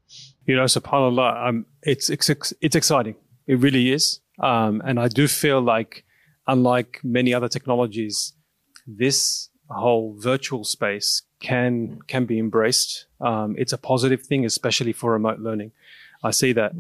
You 0.46 0.56
know, 0.56 0.64
subhanAllah, 0.64 1.48
um, 1.48 1.66
it's, 1.84 2.10
it's, 2.10 2.30
it's 2.62 2.76
exciting. 2.76 3.16
It 3.46 3.60
really 3.60 3.92
is. 3.92 4.20
Um, 4.42 4.82
and 4.86 5.00
I 5.00 5.10
do 5.10 5.28
feel 5.28 5.62
like, 5.62 6.06
unlike 6.48 7.02
many 7.04 7.34
other 7.34 7.48
technologies, 7.48 8.34
this 8.88 9.50
whole 9.70 10.16
virtual 10.18 10.64
space 10.64 11.22
can 11.42 12.00
can 12.08 12.26
be 12.26 12.40
embraced. 12.40 13.06
Um, 13.22 13.56
it's 13.58 13.72
a 13.72 13.78
positive 13.78 14.24
thing, 14.24 14.46
especially 14.46 14.94
for 14.94 15.12
remote 15.12 15.40
learning. 15.40 15.72
I 16.24 16.32
see 16.32 16.54
that. 16.54 16.74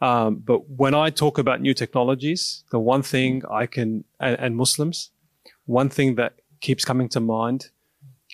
Um, 0.00 0.36
but 0.36 0.68
when 0.68 0.94
I 0.94 1.10
talk 1.10 1.38
about 1.38 1.60
new 1.60 1.74
technologies, 1.74 2.64
the 2.72 2.80
one 2.80 3.02
thing 3.02 3.42
I 3.48 3.66
can 3.66 4.04
and, 4.18 4.36
and, 4.38 4.56
Muslims, 4.56 5.10
one 5.66 5.88
thing 5.88 6.16
that 6.16 6.34
keeps 6.60 6.84
coming 6.84 7.08
to 7.10 7.20
mind 7.20 7.70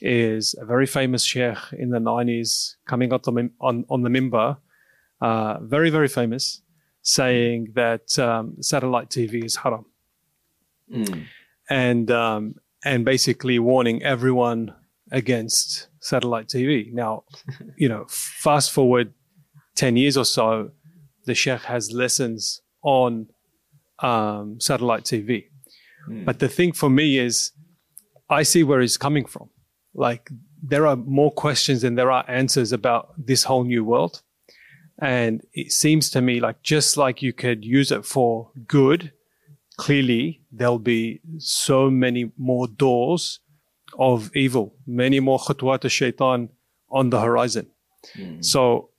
is 0.01 0.55
a 0.59 0.65
very 0.65 0.87
famous 0.87 1.23
sheikh 1.23 1.59
in 1.73 1.91
the 1.91 1.99
90s 1.99 2.77
coming 2.87 3.13
up 3.13 3.29
on 3.29 3.51
on, 3.61 3.85
on 3.91 4.03
the 4.03 4.09
mimbar, 4.09 4.57
uh, 5.21 5.59
very 5.61 5.91
very 5.91 6.09
famous, 6.09 6.63
saying 7.03 7.73
that 7.75 8.19
um, 8.19 8.57
satellite 8.63 9.11
TV 9.11 9.45
is 9.45 9.57
haram, 9.57 9.85
mm. 10.91 11.27
and 11.69 12.11
um, 12.11 12.55
and 12.83 13.05
basically 13.05 13.59
warning 13.59 14.03
everyone 14.03 14.75
against 15.11 15.89
satellite 16.01 16.49
TV. 16.49 16.93
Now, 16.93 17.25
you 17.77 17.91
know, 17.91 18.07
fast 18.09 18.73
forward 18.73 19.13
10 19.79 19.97
years 19.97 20.17
or 20.17 20.25
so, 20.25 20.73
the 21.25 21.35
Sheikh 21.35 21.63
has 21.63 21.93
lessons 21.93 22.61
on 22.83 23.29
um, 24.01 24.61
satellite 24.61 25.05
TV. 25.05 25.45
Mm. 26.09 26.25
But 26.25 26.41
the 26.41 26.49
thing 26.49 26.73
for 26.73 26.91
me 26.91 27.19
is, 27.19 27.53
I 28.29 28.43
see 28.43 28.65
where 28.65 28.81
he's 28.81 28.97
coming 28.97 29.25
from. 29.25 29.51
Like, 29.95 30.31
there 30.63 30.87
are 30.87 30.97
more 30.97 31.31
questions 31.31 31.83
than 31.83 31.95
there 31.95 32.11
are 32.11 32.25
answers 32.29 32.73
about 32.73 33.15
this 33.17 33.45
whole 33.45 33.65
new 33.65 33.85
world. 33.85 34.23
And 35.01 35.43
it 35.53 35.71
seems 35.71 36.11
to 36.11 36.21
me 36.21 36.41
like 36.41 36.63
just 36.63 36.97
like 36.97 37.23
you 37.23 37.33
could 37.33 37.65
use 37.65 37.93
it 37.93 38.05
for 38.05 38.51
good, 38.67 39.13
clearly 39.77 40.43
there'll 40.51 40.81
be 40.81 41.21
so 41.39 41.89
many 41.89 42.33
more 42.37 42.67
doors 42.67 43.39
of 43.97 44.35
evil, 44.35 44.75
many 44.89 45.21
more 45.21 45.39
khutwat 45.39 45.89
shaitan 45.89 46.49
on 46.91 47.11
the 47.11 47.21
horizon. 47.21 47.69
Mm. 48.17 48.45
So, 48.45 48.91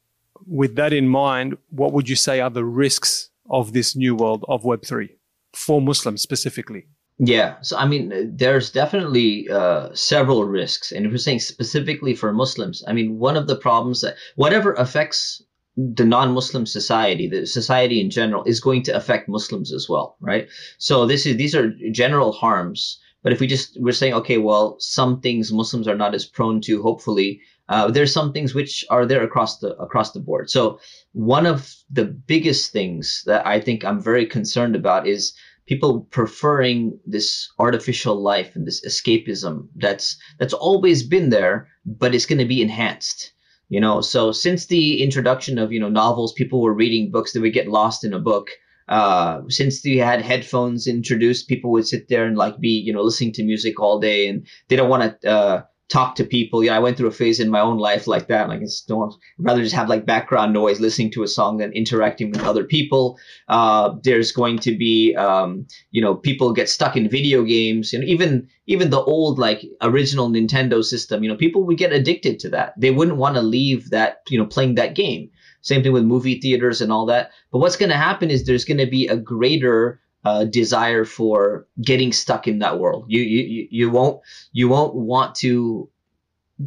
with 0.50 0.76
that 0.76 0.94
in 0.94 1.08
mind, 1.08 1.58
what 1.70 1.94
would 1.94 2.10
you 2.10 2.16
say 2.16 2.40
are 2.42 2.50
the 2.50 2.66
risks 2.66 3.30
of 3.50 3.74
this 3.74 3.96
new 3.96 4.16
world 4.16 4.44
of 4.48 4.64
Web3 4.64 5.10
for 5.54 5.82
Muslims 5.82 6.22
specifically? 6.22 6.88
Yeah, 7.20 7.56
so 7.62 7.78
I 7.78 7.86
mean, 7.86 8.32
there's 8.36 8.72
definitely 8.72 9.50
uh, 9.50 9.90
several 9.94 10.46
risks, 10.46 10.92
and 10.92 11.06
if 11.06 11.12
we're 11.12 11.18
saying 11.18 11.40
specifically 11.40 12.16
for 12.16 12.32
Muslims, 12.32 12.82
I 12.88 12.94
mean, 12.94 13.20
one 13.20 13.36
of 13.36 13.48
the 13.48 13.58
problems 13.58 14.02
that 14.02 14.16
whatever 14.36 14.74
affects 14.74 15.44
the 15.76 16.06
non-Muslim 16.06 16.66
society, 16.66 17.28
the 17.28 17.46
society 17.46 18.00
in 18.00 18.10
general, 18.10 18.44
is 18.46 18.62
going 18.62 18.84
to 18.84 18.96
affect 18.96 19.28
Muslims 19.28 19.74
as 19.74 19.90
well, 19.90 20.16
right? 20.22 20.48
So 20.78 21.06
this 21.06 21.26
is 21.26 21.36
these 21.36 21.56
are 21.56 21.74
general 21.92 22.32
harms 22.32 23.00
but 23.22 23.34
if 23.34 23.40
we 23.40 23.48
just 23.48 23.78
we're 23.80 23.92
saying, 23.92 24.14
okay, 24.14 24.38
well, 24.38 24.78
some 24.80 25.20
things 25.20 25.52
Muslims 25.52 25.88
are 25.88 25.96
not 25.96 26.16
as 26.16 26.26
prone 26.26 26.62
to. 26.62 26.82
Hopefully, 26.82 27.42
uh, 27.70 27.90
there's 27.90 28.12
some 28.12 28.34
things 28.34 28.54
which 28.56 28.84
are 28.90 29.06
there 29.06 29.24
across 29.24 29.60
the 29.60 29.76
across 29.78 30.12
the 30.12 30.20
board. 30.20 30.50
So 30.50 30.80
one 31.14 31.46
of 31.46 31.74
the 31.90 32.06
biggest 32.06 32.72
things 32.72 33.24
that 33.28 33.46
I 33.46 33.62
think 33.62 33.86
I'm 33.86 34.02
very 34.02 34.26
concerned 34.26 34.76
about 34.76 35.08
is 35.08 35.34
people 35.68 36.02
preferring 36.10 37.00
this 37.06 37.48
artificial 37.60 38.20
life 38.20 38.56
and 38.56 38.66
this 38.66 38.86
escapism 38.86 39.68
that's 39.76 40.18
that's 40.40 40.54
always 40.54 41.04
been 41.04 41.30
there, 41.30 41.68
but 41.86 42.16
it's 42.16 42.26
going 42.26 42.40
to 42.40 42.46
be 42.46 42.62
enhanced. 42.62 43.34
You 43.70 43.80
know, 43.80 44.02
so 44.02 44.32
since 44.32 44.66
the 44.66 45.04
introduction 45.04 45.60
of 45.60 45.72
you 45.72 45.80
know 45.80 45.90
novels, 45.90 46.34
people 46.34 46.62
were 46.62 46.74
reading 46.74 47.12
books 47.12 47.34
that 47.34 47.42
would 47.42 47.54
get 47.54 47.68
lost 47.68 48.04
in 48.04 48.14
a 48.14 48.20
book 48.20 48.50
uh, 48.90 49.44
since 49.50 49.84
they 49.84 49.98
had 49.98 50.22
headphones 50.22 50.88
introduced, 50.88 51.48
people 51.48 51.72
would 51.72 51.88
sit 51.88 52.10
there 52.10 52.26
and 52.26 52.36
like 52.36 52.60
be, 52.60 52.70
you 52.70 52.92
know, 52.92 53.04
listening 53.04 53.32
to 53.32 53.44
music 53.44 53.80
all 53.80 54.00
day 54.00 54.28
and 54.28 54.48
they 54.68 54.76
don't 54.76 54.90
want 54.90 55.22
to, 55.22 55.30
uh, 55.30 55.62
talk 55.90 56.16
to 56.16 56.24
people. 56.24 56.64
Yeah, 56.64 56.76
I 56.76 56.80
went 56.80 56.98
through 56.98 57.08
a 57.08 57.12
phase 57.12 57.40
in 57.40 57.50
my 57.50 57.60
own 57.60 57.78
life 57.78 58.08
like 58.08 58.28
that. 58.28 58.48
Like 58.48 58.62
it's 58.62 58.82
don't 58.82 59.14
rather 59.40 59.64
just 59.64 59.76
have 59.76 59.90
like 59.90 60.06
background 60.06 60.54
noise 60.54 60.80
listening 60.80 61.12
to 61.12 61.24
a 61.24 61.28
song 61.28 61.58
than 61.58 61.74
interacting 61.74 62.30
with 62.30 62.44
other 62.44 62.64
people. 62.64 63.18
Uh, 63.48 63.96
there's 64.04 64.32
going 64.32 64.60
to 64.60 64.78
be, 64.78 65.16
um, 65.16 65.66
you 65.92 66.02
know, 66.02 66.16
people 66.16 66.54
get 66.54 66.70
stuck 66.70 66.96
in 66.96 67.10
video 67.10 67.44
games 67.44 67.94
and 67.94 68.04
even, 68.04 68.48
even 68.68 68.92
the 68.92 69.02
old 69.02 69.40
like 69.40 69.66
original 69.82 70.30
Nintendo 70.30 70.84
system, 70.84 71.24
you 71.24 71.30
know, 71.30 71.36
people 71.36 71.64
would 71.64 71.78
get 71.78 71.92
addicted 71.92 72.40
to 72.40 72.50
that. 72.50 72.74
They 72.78 72.92
wouldn't 72.92 73.18
want 73.18 73.36
to 73.36 73.42
leave 73.42 73.90
that, 73.90 74.22
you 74.30 74.38
know, 74.38 74.46
playing 74.46 74.76
that 74.76 74.96
game. 74.96 75.32
Same 75.62 75.84
thing 75.84 75.92
with 75.92 76.04
movie 76.04 76.40
theaters 76.40 76.82
and 76.82 76.92
all 76.92 77.08
that. 77.08 77.32
But 77.52 77.60
what's 77.60 77.76
going 77.76 77.90
to 77.90 77.98
happen 77.98 78.30
is 78.30 78.46
there's 78.46 78.64
going 78.64 78.78
to 78.78 78.86
be 78.86 79.08
a 79.08 79.18
greater 79.18 80.00
uh, 80.26 80.46
desire 80.46 81.06
for 81.06 81.68
getting 81.82 82.12
stuck 82.12 82.48
in 82.48 82.60
that 82.60 82.80
world. 82.80 83.06
You, 83.08 83.22
you 83.22 83.68
you 83.72 83.90
won't 83.90 84.22
you 84.52 84.68
won't 84.68 84.96
want 84.96 85.36
to 85.36 85.90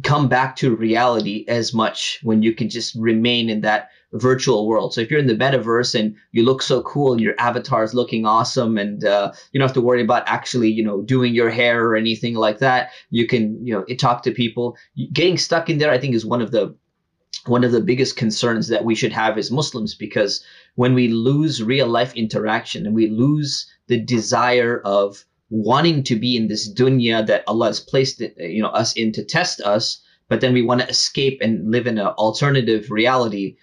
come 0.01 0.27
back 0.27 0.55
to 0.55 0.75
reality 0.75 1.45
as 1.47 1.73
much 1.73 2.19
when 2.23 2.41
you 2.41 2.53
can 2.53 2.67
just 2.67 2.95
remain 2.95 3.49
in 3.49 3.61
that 3.61 3.89
virtual 4.13 4.67
world. 4.67 4.93
So 4.93 5.01
if 5.01 5.09
you're 5.09 5.19
in 5.19 5.27
the 5.27 5.35
metaverse 5.35 5.99
and 5.99 6.15
you 6.31 6.43
look 6.43 6.61
so 6.61 6.81
cool 6.81 7.11
and 7.11 7.21
your 7.21 7.35
avatar 7.39 7.83
is 7.83 7.93
looking 7.93 8.25
awesome 8.25 8.77
and 8.77 9.03
uh, 9.03 9.31
you 9.51 9.59
don't 9.59 9.67
have 9.67 9.73
to 9.75 9.81
worry 9.81 10.01
about 10.01 10.23
actually, 10.27 10.69
you 10.69 10.83
know, 10.83 11.01
doing 11.01 11.33
your 11.33 11.49
hair 11.49 11.85
or 11.85 11.95
anything 11.95 12.35
like 12.35 12.59
that, 12.59 12.91
you 13.09 13.27
can, 13.27 13.65
you 13.65 13.73
know, 13.73 13.83
talk 13.95 14.23
to 14.23 14.31
people. 14.31 14.77
Getting 15.11 15.37
stuck 15.37 15.69
in 15.69 15.77
there, 15.77 15.91
I 15.91 15.99
think, 15.99 16.15
is 16.15 16.25
one 16.25 16.41
of 16.41 16.51
the 16.51 16.75
one 17.45 17.63
of 17.63 17.71
the 17.71 17.81
biggest 17.81 18.15
concerns 18.15 18.67
that 18.69 18.85
we 18.85 18.95
should 18.95 19.11
have 19.11 19.37
as 19.37 19.51
Muslims 19.51 19.95
because 19.95 20.43
when 20.75 20.93
we 20.93 21.09
lose 21.09 21.61
real 21.61 21.87
life 21.87 22.15
interaction 22.15 22.85
and 22.85 22.95
we 22.95 23.07
lose 23.07 23.67
the 23.87 23.99
desire 23.99 24.81
of 24.85 25.25
wanting 25.49 26.03
to 26.03 26.15
be 26.15 26.35
in 26.35 26.47
this 26.47 26.71
dunya 26.73 27.25
that 27.27 27.43
Allah 27.47 27.67
has 27.67 27.79
placed 27.79 28.21
you 28.37 28.61
know 28.61 28.69
us 28.69 28.93
in 28.93 29.11
to 29.13 29.23
test 29.23 29.61
us, 29.61 29.99
but 30.27 30.41
then 30.41 30.53
we 30.53 30.61
want 30.61 30.81
to 30.81 30.89
escape 30.89 31.39
and 31.41 31.69
live 31.69 31.85
in 31.85 31.97
an 31.97 32.07
alternative 32.07 32.89
reality, 32.89 33.57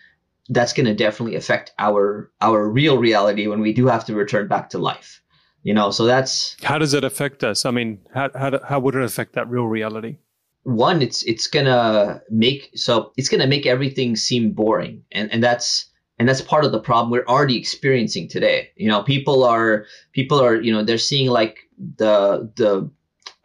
that's 0.51 0.73
going 0.73 0.87
to 0.87 0.95
definitely 0.95 1.37
affect 1.37 1.73
our 1.79 2.31
our 2.41 2.69
real 2.69 2.99
reality 2.99 3.47
when 3.47 3.61
we 3.61 3.73
do 3.73 3.87
have 3.87 4.05
to 4.05 4.15
return 4.15 4.47
back 4.47 4.71
to 4.71 4.79
life. 4.79 5.23
You 5.63 5.75
know, 5.75 5.91
so 5.91 6.07
that's 6.07 6.57
how 6.63 6.79
does 6.79 6.95
it 6.95 7.05
affect 7.05 7.45
us? 7.45 7.67
I 7.67 7.71
mean, 7.71 7.99
how 8.15 8.31
how, 8.35 8.61
how 8.65 8.81
would 8.81 8.95
it 8.95 9.03
affect 9.03 9.35
that 9.35 9.49
real 9.49 9.67
reality? 9.67 10.19
One 10.75 11.03
it's 11.03 11.23
it's 11.25 11.47
gonna 11.47 12.23
make 12.31 12.71
so 12.75 13.13
it's 13.17 13.29
gonna 13.29 13.47
make 13.47 13.67
everything 13.67 14.17
seem 14.17 14.53
boring. 14.53 15.05
And 15.13 15.33
and 15.33 15.43
that's 15.43 15.91
and 16.19 16.29
that's 16.29 16.43
part 16.43 16.65
of 16.65 16.73
the 16.73 16.81
problem 16.81 17.11
we're 17.11 17.27
already 17.27 17.57
experiencing 17.57 18.29
today. 18.29 18.71
You 18.77 18.89
know 18.89 19.03
people 19.03 19.45
are 19.45 19.87
people 20.13 20.41
are 20.41 20.61
you 20.61 20.73
know 20.73 20.85
they're 20.85 20.99
seeing 20.99 21.29
like 21.29 21.59
the 21.97 22.51
the 22.57 22.91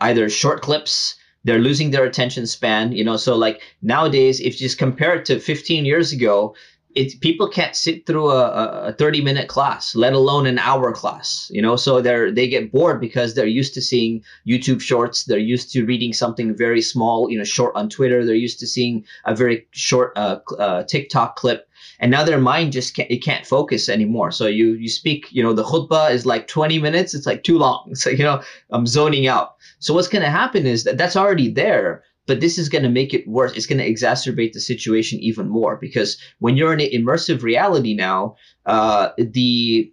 either 0.01 0.29
short 0.29 0.61
clips 0.61 1.15
they're 1.45 1.59
losing 1.59 1.91
their 1.91 2.03
attention 2.03 2.45
span 2.45 2.91
you 2.91 3.03
know 3.03 3.15
so 3.15 3.35
like 3.35 3.61
nowadays 3.81 4.41
if 4.41 4.59
you 4.59 4.67
just 4.67 4.77
compare 4.77 5.15
it 5.15 5.25
to 5.25 5.39
15 5.39 5.85
years 5.85 6.11
ago 6.11 6.55
it 6.95 7.19
people 7.21 7.47
can't 7.47 7.75
sit 7.75 8.05
through 8.05 8.29
a, 8.31 8.87
a 8.87 8.93
30 8.93 9.21
minute 9.21 9.47
class 9.47 9.95
let 9.95 10.13
alone 10.13 10.45
an 10.45 10.59
hour 10.59 10.91
class 10.91 11.49
you 11.53 11.61
know? 11.61 11.75
So 11.75 12.01
they're 12.01 12.31
they 12.31 12.47
get 12.47 12.71
bored 12.71 12.99
because 12.99 13.33
they're 13.33 13.45
used 13.45 13.73
to 13.75 13.81
seeing 13.81 14.23
youtube 14.47 14.81
shorts 14.81 15.25
they're 15.25 15.37
used 15.37 15.71
to 15.73 15.85
reading 15.85 16.13
something 16.13 16.55
very 16.55 16.81
small 16.81 17.29
you 17.29 17.37
know 17.37 17.43
short 17.43 17.75
on 17.75 17.89
twitter 17.89 18.25
they're 18.25 18.35
used 18.35 18.59
to 18.59 18.67
seeing 18.67 19.05
a 19.25 19.35
very 19.35 19.67
short 19.71 20.13
uh, 20.15 20.39
uh, 20.57 20.83
tiktok 20.83 21.35
clip 21.35 21.67
and 21.99 22.11
now 22.11 22.23
their 22.23 22.39
mind 22.39 22.71
just 22.71 22.95
can't 22.95 23.09
it 23.11 23.23
can't 23.23 23.45
focus 23.45 23.89
anymore. 23.89 24.31
So 24.31 24.47
you 24.47 24.73
you 24.73 24.89
speak 24.89 25.27
you 25.31 25.43
know 25.43 25.53
the 25.53 25.63
khutbah 25.63 26.11
is 26.11 26.25
like 26.25 26.47
20 26.47 26.79
minutes 26.79 27.13
it's 27.13 27.25
like 27.25 27.43
too 27.43 27.57
long 27.57 27.95
so 27.95 28.09
you 28.09 28.23
know 28.23 28.41
i'm 28.71 28.87
zoning 28.87 29.27
out. 29.27 29.55
So 29.79 29.93
what's 29.93 30.07
going 30.07 30.23
to 30.23 30.29
happen 30.29 30.65
is 30.65 30.83
that 30.83 30.97
that's 30.97 31.15
already 31.15 31.51
there 31.51 32.03
but 32.27 32.39
this 32.39 32.57
is 32.57 32.69
going 32.69 32.83
to 32.83 32.89
make 32.89 33.13
it 33.13 33.27
worse. 33.27 33.55
It's 33.55 33.65
going 33.65 33.79
to 33.79 33.89
exacerbate 33.89 34.53
the 34.53 34.59
situation 34.59 35.19
even 35.19 35.47
more 35.47 35.77
because 35.77 36.17
when 36.39 36.57
you're 36.57 36.73
in 36.73 36.81
an 36.81 36.89
immersive 36.89 37.43
reality 37.43 37.93
now, 37.93 38.35
uh, 38.65 39.09
the 39.17 39.91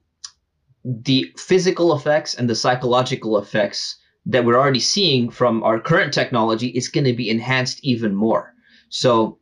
the 0.84 1.32
physical 1.36 1.94
effects 1.94 2.34
and 2.34 2.50
the 2.50 2.56
psychological 2.56 3.38
effects 3.38 3.98
that 4.26 4.44
we're 4.44 4.58
already 4.58 4.80
seeing 4.80 5.30
from 5.30 5.62
our 5.62 5.80
current 5.80 6.12
technology 6.12 6.68
is 6.68 6.88
going 6.88 7.04
to 7.04 7.12
be 7.12 7.30
enhanced 7.30 7.78
even 7.84 8.14
more. 8.14 8.52
So 8.88 9.38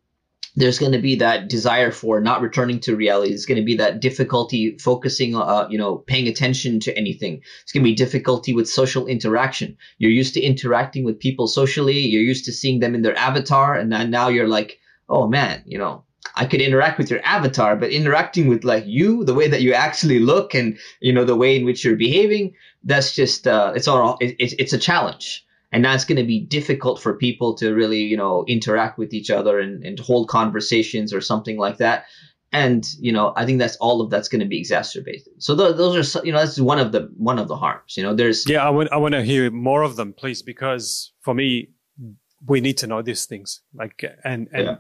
there's 0.57 0.79
going 0.79 0.93
to 0.93 0.99
be 0.99 1.17
that 1.17 1.49
desire 1.49 1.91
for 1.93 2.21
not 2.21 2.43
returning 2.43 2.81
to 2.81 2.97
reality. 2.97 3.31
There's 3.31 3.47
going 3.47 3.61
to 3.61 3.65
be 3.65 3.77
that 3.77 4.01
difficulty 4.01 4.77
focusing, 4.79 5.37
uh, 5.37 5.67
you 5.71 5.79
know, 5.79 5.99
paying 6.07 6.29
attention 6.29 6.81
to 6.81 6.97
anything. 6.97 7.41
It's 7.63 7.73
going 7.73 7.85
to 7.85 7.91
be 7.91 7.95
difficulty 7.95 8.53
with 8.53 8.69
social 8.69 9.07
interaction. 9.07 9.77
You're 9.99 10.11
used 10.11 10.35
to 10.35 10.41
interacting 10.41 11.05
with 11.05 11.21
people 11.21 11.47
socially. 11.47 11.99
You're 11.99 12.23
used 12.23 12.45
to 12.47 12.53
seeing 12.53 12.81
them 12.81 12.95
in 12.95 13.03
their 13.03 13.17
avatar, 13.17 13.75
and 13.75 13.91
now 13.91 14.29
you're 14.29 14.49
like, 14.49 14.79
oh 15.09 15.27
man, 15.29 15.63
you 15.67 15.79
know, 15.79 16.05
I 16.37 16.47
could 16.47 16.61
interact 16.61 16.99
with 16.99 17.11
your 17.11 17.25
avatar, 17.25 17.77
but 17.77 17.91
interacting 17.91 18.49
with 18.49 18.65
like 18.65 18.85
you, 18.87 19.25
the 19.25 19.35
way 19.35 19.49
that 19.49 19.63
you 19.63 19.73
actually 19.73 20.21
look 20.21 20.55
and, 20.55 20.79
you 21.01 21.13
know, 21.13 21.25
the 21.25 21.37
way 21.37 21.57
in 21.57 21.65
which 21.65 21.85
you're 21.85 21.97
behaving, 21.97 22.55
that's 22.85 23.15
just, 23.15 23.47
uh, 23.47 23.73
it's 23.75 23.89
all, 23.89 24.17
it, 24.21 24.37
it's 24.39 24.73
a 24.73 24.79
challenge. 24.79 25.45
And 25.73 25.85
that's 25.85 26.05
going 26.05 26.19
to 26.19 26.25
be 26.25 26.41
difficult 26.41 27.01
for 27.01 27.15
people 27.17 27.55
to 27.57 27.73
really, 27.73 28.01
you 28.01 28.17
know, 28.17 28.45
interact 28.49 28.99
with 28.99 29.15
each 29.15 29.31
other 29.31 29.61
and, 29.61 29.85
and 29.85 29.99
hold 30.01 30.29
conversations 30.29 31.15
or 31.15 31.21
something 31.21 31.59
like 31.59 31.79
that. 31.79 32.07
And 32.53 32.85
you 32.99 33.13
know 33.13 33.33
i 33.37 33.47
think 33.47 33.61
that's 33.61 33.77
all 33.77 34.01
of 34.01 34.11
that's 34.11 34.27
going 34.27 34.41
to 34.41 34.49
be 34.49 34.59
exacerbated. 34.59 35.35
So 35.39 35.57
th- 35.57 35.77
those 35.77 36.17
are 36.17 36.27
you 36.27 36.33
know 36.33 36.39
that's 36.41 36.59
one 36.59 36.81
of 36.81 36.91
the 36.91 37.09
one 37.17 37.39
of 37.39 37.47
the 37.47 37.55
harms 37.55 37.97
you 37.97 38.03
know 38.03 38.13
there's 38.13 38.45
yeah 38.49 38.67
i 38.67 38.71
want 38.71 38.91
i 38.91 38.97
want 38.97 39.15
to 39.15 39.23
hear 39.23 39.53
more 39.53 39.83
of 39.83 39.95
them 39.95 40.13
please 40.13 40.43
because 40.43 41.13
for 41.21 41.33
me 41.33 41.69
we 42.47 42.61
need 42.61 42.79
to 42.79 42.87
know 42.87 43.03
these 43.03 43.27
things. 43.27 43.61
Like 43.75 44.05
and 44.25 44.49
and 44.53 44.67
yeah. 44.67 44.77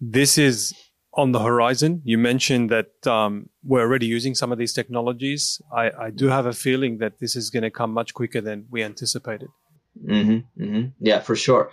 this 0.00 0.38
is 0.38 0.74
on 1.14 1.32
the 1.32 1.40
horizon. 1.40 2.02
You 2.04 2.18
mentioned 2.18 2.70
that 2.70 3.06
um, 3.06 3.48
we're 3.64 3.80
already 3.80 4.06
using 4.06 4.34
some 4.34 4.52
of 4.52 4.58
these 4.58 4.72
technologies. 4.72 5.60
I 5.74 5.90
i 5.98 6.10
do 6.10 6.28
have 6.28 6.46
a 6.46 6.52
feeling 6.52 6.98
that 6.98 7.18
this 7.20 7.36
is 7.36 7.50
going 7.50 7.62
to 7.62 7.70
come 7.70 7.92
much 7.92 8.14
quicker 8.14 8.40
than 8.40 8.66
we 8.70 8.82
anticipated 8.82 9.48
mm-hmm, 10.04 10.62
mm-hmm. 10.62 10.88
yeah 11.00 11.20
for 11.20 11.36
sure 11.36 11.70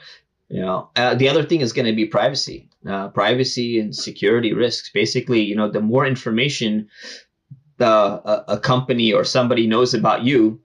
you 0.54 0.62
know, 0.62 0.90
uh, 0.96 1.16
the 1.16 1.30
other 1.30 1.44
thing 1.44 1.62
is 1.62 1.74
going 1.74 1.88
to 1.88 1.96
be 1.96 2.06
privacy, 2.06 2.70
uh, 2.88 3.08
privacy 3.08 3.80
and 3.80 3.96
security 3.96 4.54
risks. 4.54 4.92
Basically, 4.92 5.42
you 5.42 5.56
know, 5.56 5.68
the 5.68 5.82
more 5.82 6.06
information 6.06 6.90
the 7.78 7.88
a, 7.88 8.46
a 8.50 8.60
company 8.60 9.14
or 9.14 9.24
somebody 9.24 9.66
knows 9.66 9.96
about 9.96 10.24
you, 10.24 10.62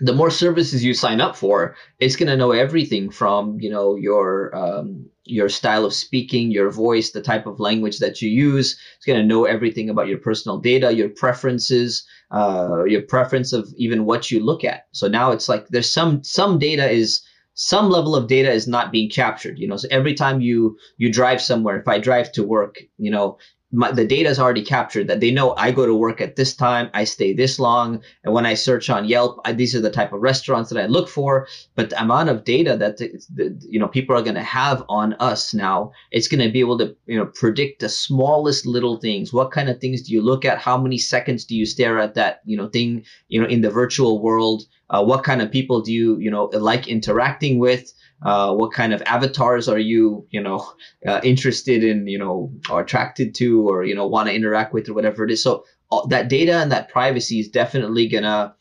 the 0.00 0.14
more 0.14 0.30
services 0.30 0.84
you 0.84 0.94
sign 0.94 1.20
up 1.20 1.36
for, 1.36 1.76
it's 1.98 2.16
going 2.16 2.28
to 2.28 2.36
know 2.36 2.52
everything 2.52 3.10
from 3.10 3.60
you 3.60 3.70
know 3.70 3.96
your 3.96 4.54
um, 4.56 5.06
your 5.24 5.48
style 5.48 5.84
of 5.84 5.94
speaking, 5.94 6.50
your 6.50 6.70
voice, 6.70 7.10
the 7.10 7.22
type 7.22 7.46
of 7.46 7.60
language 7.60 7.98
that 7.98 8.22
you 8.22 8.30
use. 8.30 8.78
It's 8.96 9.06
going 9.06 9.20
to 9.20 9.26
know 9.26 9.44
everything 9.44 9.90
about 9.90 10.08
your 10.08 10.18
personal 10.18 10.58
data, 10.58 10.92
your 10.92 11.10
preferences, 11.10 12.06
uh, 12.30 12.84
your 12.84 13.02
preference 13.02 13.52
of 13.52 13.72
even 13.76 14.06
what 14.06 14.30
you 14.30 14.40
look 14.40 14.64
at. 14.64 14.86
So 14.92 15.08
now 15.08 15.32
it's 15.32 15.48
like 15.48 15.68
there's 15.68 15.92
some 15.92 16.24
some 16.24 16.58
data 16.58 16.90
is 16.90 17.22
some 17.54 17.90
level 17.90 18.16
of 18.16 18.26
data 18.26 18.50
is 18.50 18.66
not 18.66 18.92
being 18.92 19.10
captured 19.10 19.58
you 19.58 19.66
know 19.68 19.76
so 19.76 19.86
every 19.90 20.14
time 20.14 20.40
you 20.40 20.78
you 20.96 21.12
drive 21.12 21.42
somewhere 21.42 21.78
if 21.78 21.88
i 21.88 21.98
drive 21.98 22.30
to 22.32 22.44
work 22.44 22.78
you 22.96 23.10
know 23.10 23.36
my, 23.72 23.92
the 23.92 24.06
data 24.06 24.28
is 24.28 24.38
already 24.38 24.64
captured 24.64 25.06
that 25.06 25.20
they 25.20 25.30
know 25.30 25.54
I 25.56 25.70
go 25.70 25.86
to 25.86 25.94
work 25.94 26.20
at 26.20 26.34
this 26.34 26.54
time, 26.54 26.90
I 26.92 27.04
stay 27.04 27.32
this 27.32 27.58
long, 27.58 28.02
and 28.24 28.34
when 28.34 28.44
I 28.44 28.54
search 28.54 28.90
on 28.90 29.06
Yelp, 29.06 29.40
I, 29.44 29.52
these 29.52 29.74
are 29.76 29.80
the 29.80 29.90
type 29.90 30.12
of 30.12 30.20
restaurants 30.20 30.70
that 30.70 30.82
I 30.82 30.86
look 30.86 31.08
for. 31.08 31.46
But 31.76 31.90
the 31.90 32.02
amount 32.02 32.30
of 32.30 32.44
data 32.44 32.76
that 32.76 32.96
the, 32.98 33.56
you 33.68 33.78
know 33.78 33.86
people 33.86 34.16
are 34.16 34.22
going 34.22 34.34
to 34.34 34.42
have 34.42 34.84
on 34.88 35.14
us 35.20 35.54
now, 35.54 35.92
it's 36.10 36.26
going 36.28 36.42
to 36.44 36.52
be 36.52 36.60
able 36.60 36.78
to 36.78 36.96
you 37.06 37.16
know 37.16 37.26
predict 37.26 37.80
the 37.80 37.88
smallest 37.88 38.66
little 38.66 38.98
things. 38.98 39.32
What 39.32 39.52
kind 39.52 39.68
of 39.68 39.80
things 39.80 40.02
do 40.02 40.12
you 40.12 40.22
look 40.22 40.44
at? 40.44 40.58
How 40.58 40.76
many 40.76 40.98
seconds 40.98 41.44
do 41.44 41.54
you 41.54 41.64
stare 41.66 41.98
at 42.00 42.14
that 42.14 42.40
you 42.44 42.56
know 42.56 42.68
thing 42.68 43.04
you 43.28 43.40
know 43.40 43.48
in 43.48 43.60
the 43.60 43.70
virtual 43.70 44.20
world? 44.20 44.64
Uh, 44.88 45.04
what 45.04 45.22
kind 45.22 45.40
of 45.40 45.52
people 45.52 45.80
do 45.80 45.92
you 45.92 46.18
you 46.18 46.30
know 46.30 46.46
like 46.46 46.88
interacting 46.88 47.60
with? 47.60 47.92
Uh, 48.22 48.54
what 48.54 48.72
kind 48.72 48.92
of 48.92 49.02
avatars 49.06 49.68
are 49.68 49.78
you 49.78 50.26
you 50.30 50.42
know 50.42 50.66
uh, 51.06 51.20
interested 51.24 51.82
in 51.82 52.06
you 52.06 52.18
know 52.18 52.52
or 52.70 52.82
attracted 52.82 53.34
to 53.34 53.68
or 53.68 53.84
you 53.84 53.94
know 53.94 54.06
want 54.06 54.28
to 54.28 54.34
interact 54.34 54.74
with 54.74 54.88
or 54.88 54.94
whatever 54.94 55.24
it 55.24 55.30
is? 55.30 55.42
So 55.42 55.64
uh, 55.90 56.06
that 56.08 56.28
data 56.28 56.54
and 56.54 56.72
that 56.72 56.90
privacy 56.90 57.40
is 57.40 57.48
definitely 57.48 58.08
gonna 58.08 58.54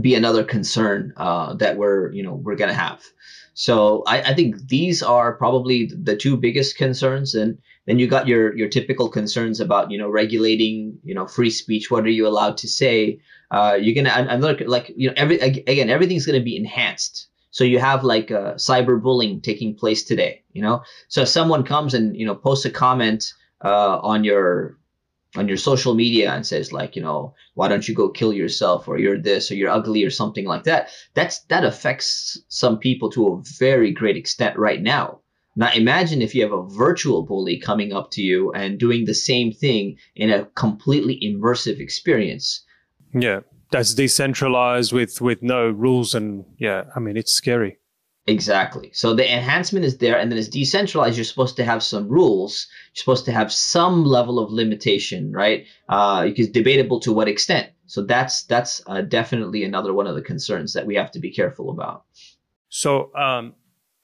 be 0.00 0.14
another 0.14 0.44
concern 0.44 1.14
uh, 1.16 1.54
that 1.54 1.76
we're 1.78 2.12
you 2.12 2.22
know 2.22 2.34
we're 2.34 2.56
gonna 2.56 2.74
have. 2.74 3.02
So 3.54 4.04
I, 4.06 4.22
I 4.22 4.34
think 4.34 4.68
these 4.68 5.02
are 5.02 5.34
probably 5.34 5.90
the 5.92 6.16
two 6.16 6.36
biggest 6.36 6.76
concerns 6.76 7.34
and 7.34 7.58
then 7.86 7.98
you 7.98 8.06
got 8.06 8.28
your 8.28 8.54
your 8.54 8.68
typical 8.68 9.08
concerns 9.08 9.60
about 9.60 9.90
you 9.90 9.98
know 9.98 10.10
regulating 10.10 10.98
you 11.04 11.14
know 11.14 11.26
free 11.26 11.50
speech. 11.50 11.90
What 11.90 12.04
are 12.04 12.10
you 12.10 12.26
allowed 12.26 12.58
to 12.58 12.68
say? 12.68 13.20
Uh, 13.50 13.78
you're 13.80 13.94
gonna 13.94 14.14
another 14.28 14.58
like 14.66 14.92
you 14.94 15.08
know 15.08 15.14
every 15.16 15.38
again 15.38 15.88
everything's 15.88 16.26
gonna 16.26 16.42
be 16.42 16.54
enhanced 16.54 17.28
so 17.58 17.64
you 17.64 17.80
have 17.80 18.04
like 18.04 18.30
a 18.30 18.54
cyberbullying 18.54 19.42
taking 19.42 19.74
place 19.74 20.04
today, 20.04 20.44
you 20.52 20.62
know. 20.62 20.84
So 21.08 21.22
if 21.22 21.28
someone 21.28 21.64
comes 21.64 21.92
and 21.92 22.16
you 22.16 22.24
know 22.24 22.36
posts 22.36 22.64
a 22.66 22.70
comment 22.70 23.32
uh, 23.64 23.98
on 23.98 24.22
your 24.22 24.78
on 25.34 25.48
your 25.48 25.56
social 25.56 25.94
media 25.94 26.30
and 26.30 26.46
says 26.46 26.72
like 26.72 26.94
you 26.94 27.02
know 27.02 27.34
why 27.54 27.66
don't 27.66 27.88
you 27.88 27.96
go 27.96 28.10
kill 28.10 28.32
yourself? 28.32 28.86
Or 28.86 28.96
you're 28.96 29.20
this 29.20 29.50
or 29.50 29.56
you're 29.56 29.72
ugly 29.72 30.04
or 30.04 30.10
something 30.10 30.44
like 30.44 30.62
that 30.64 30.90
that's 31.14 31.40
that 31.46 31.64
affects 31.64 32.38
some 32.46 32.78
people 32.78 33.10
to 33.10 33.26
a 33.26 33.42
very 33.58 33.90
great 33.90 34.16
extent 34.16 34.56
right 34.56 34.80
now. 34.80 35.18
Now 35.56 35.72
imagine 35.72 36.22
if 36.22 36.36
you 36.36 36.42
have 36.44 36.52
a 36.52 36.62
virtual 36.62 37.24
bully 37.24 37.58
coming 37.58 37.92
up 37.92 38.12
to 38.12 38.22
you 38.22 38.52
and 38.52 38.78
doing 38.78 39.04
the 39.04 39.14
same 39.14 39.50
thing 39.50 39.96
in 40.14 40.30
a 40.30 40.44
completely 40.44 41.18
immersive 41.24 41.80
experience. 41.80 42.64
Yeah 43.12 43.40
that's 43.70 43.94
decentralized 43.94 44.92
with 44.92 45.20
with 45.20 45.42
no 45.42 45.68
rules 45.68 46.14
and 46.14 46.44
yeah 46.58 46.84
i 46.96 47.00
mean 47.00 47.16
it's 47.16 47.32
scary. 47.32 47.78
Exactly. 48.26 48.90
So 48.92 49.14
the 49.14 49.24
enhancement 49.24 49.86
is 49.86 49.96
there 49.96 50.18
and 50.18 50.30
then 50.30 50.38
it's 50.38 50.48
decentralized. 50.48 51.16
You're 51.16 51.24
supposed 51.24 51.56
to 51.56 51.64
have 51.64 51.82
some 51.82 52.08
rules. 52.08 52.68
You're 52.92 53.00
supposed 53.00 53.24
to 53.24 53.32
have 53.32 53.50
some 53.50 54.04
level 54.04 54.38
of 54.38 54.52
limitation 54.52 55.32
right? 55.32 55.64
Uh 55.88 56.28
it's 56.36 56.50
debatable 56.50 57.00
to 57.00 57.12
what 57.12 57.28
extent. 57.28 57.70
So 57.86 58.02
that's 58.02 58.42
that's 58.44 58.82
uh, 58.86 59.00
definitely 59.00 59.64
another 59.64 59.94
one 59.94 60.06
of 60.06 60.14
the 60.14 60.20
concerns 60.20 60.74
that 60.74 60.86
we 60.86 60.94
have 60.96 61.10
to 61.12 61.20
be 61.20 61.30
careful 61.30 61.70
about. 61.70 62.04
So 62.68 63.14
um 63.16 63.54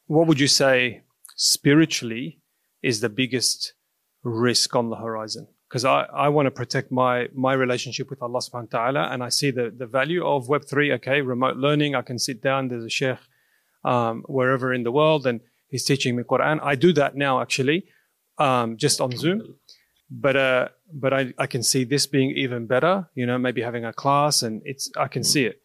what 0.06 0.26
would 0.26 0.40
you 0.40 0.48
say 0.48 1.02
spiritually 1.36 2.40
is 2.82 3.00
the 3.00 3.10
biggest 3.10 3.74
risk 4.22 4.74
on 4.74 4.88
the 4.88 4.96
horizon 4.96 5.48
because 5.74 5.84
I, 5.84 6.06
I 6.14 6.28
want 6.28 6.46
to 6.46 6.52
protect 6.52 6.92
my 6.92 7.26
my 7.34 7.52
relationship 7.52 8.08
with 8.08 8.22
Allah 8.22 8.38
subhanahu 8.38 8.72
wa 8.72 8.78
ta'ala 8.78 9.02
and 9.10 9.24
I 9.24 9.28
see 9.28 9.50
the, 9.50 9.74
the 9.76 9.86
value 9.86 10.24
of 10.24 10.46
Web3. 10.46 10.94
Okay, 10.98 11.20
remote 11.20 11.56
learning. 11.56 11.96
I 11.96 12.02
can 12.02 12.16
sit 12.16 12.40
down, 12.40 12.68
there's 12.68 12.84
a 12.84 12.88
sheikh 12.88 13.18
um, 13.84 14.22
wherever 14.28 14.72
in 14.72 14.84
the 14.84 14.92
world 14.92 15.26
and 15.26 15.40
he's 15.66 15.82
teaching 15.82 16.14
me 16.14 16.22
Quran. 16.22 16.60
I 16.62 16.76
do 16.76 16.92
that 16.92 17.16
now 17.16 17.40
actually, 17.42 17.86
um, 18.38 18.76
just 18.76 19.00
on 19.00 19.10
Zoom. 19.16 19.56
But 20.08 20.36
uh, 20.36 20.68
but 20.92 21.12
I, 21.12 21.34
I 21.38 21.48
can 21.48 21.64
see 21.64 21.82
this 21.82 22.06
being 22.06 22.30
even 22.36 22.66
better, 22.66 23.10
you 23.16 23.26
know, 23.26 23.36
maybe 23.36 23.60
having 23.60 23.84
a 23.84 23.92
class 23.92 24.44
and 24.44 24.62
it's 24.64 24.88
I 24.96 25.08
can 25.08 25.24
see 25.24 25.44
it. 25.44 25.60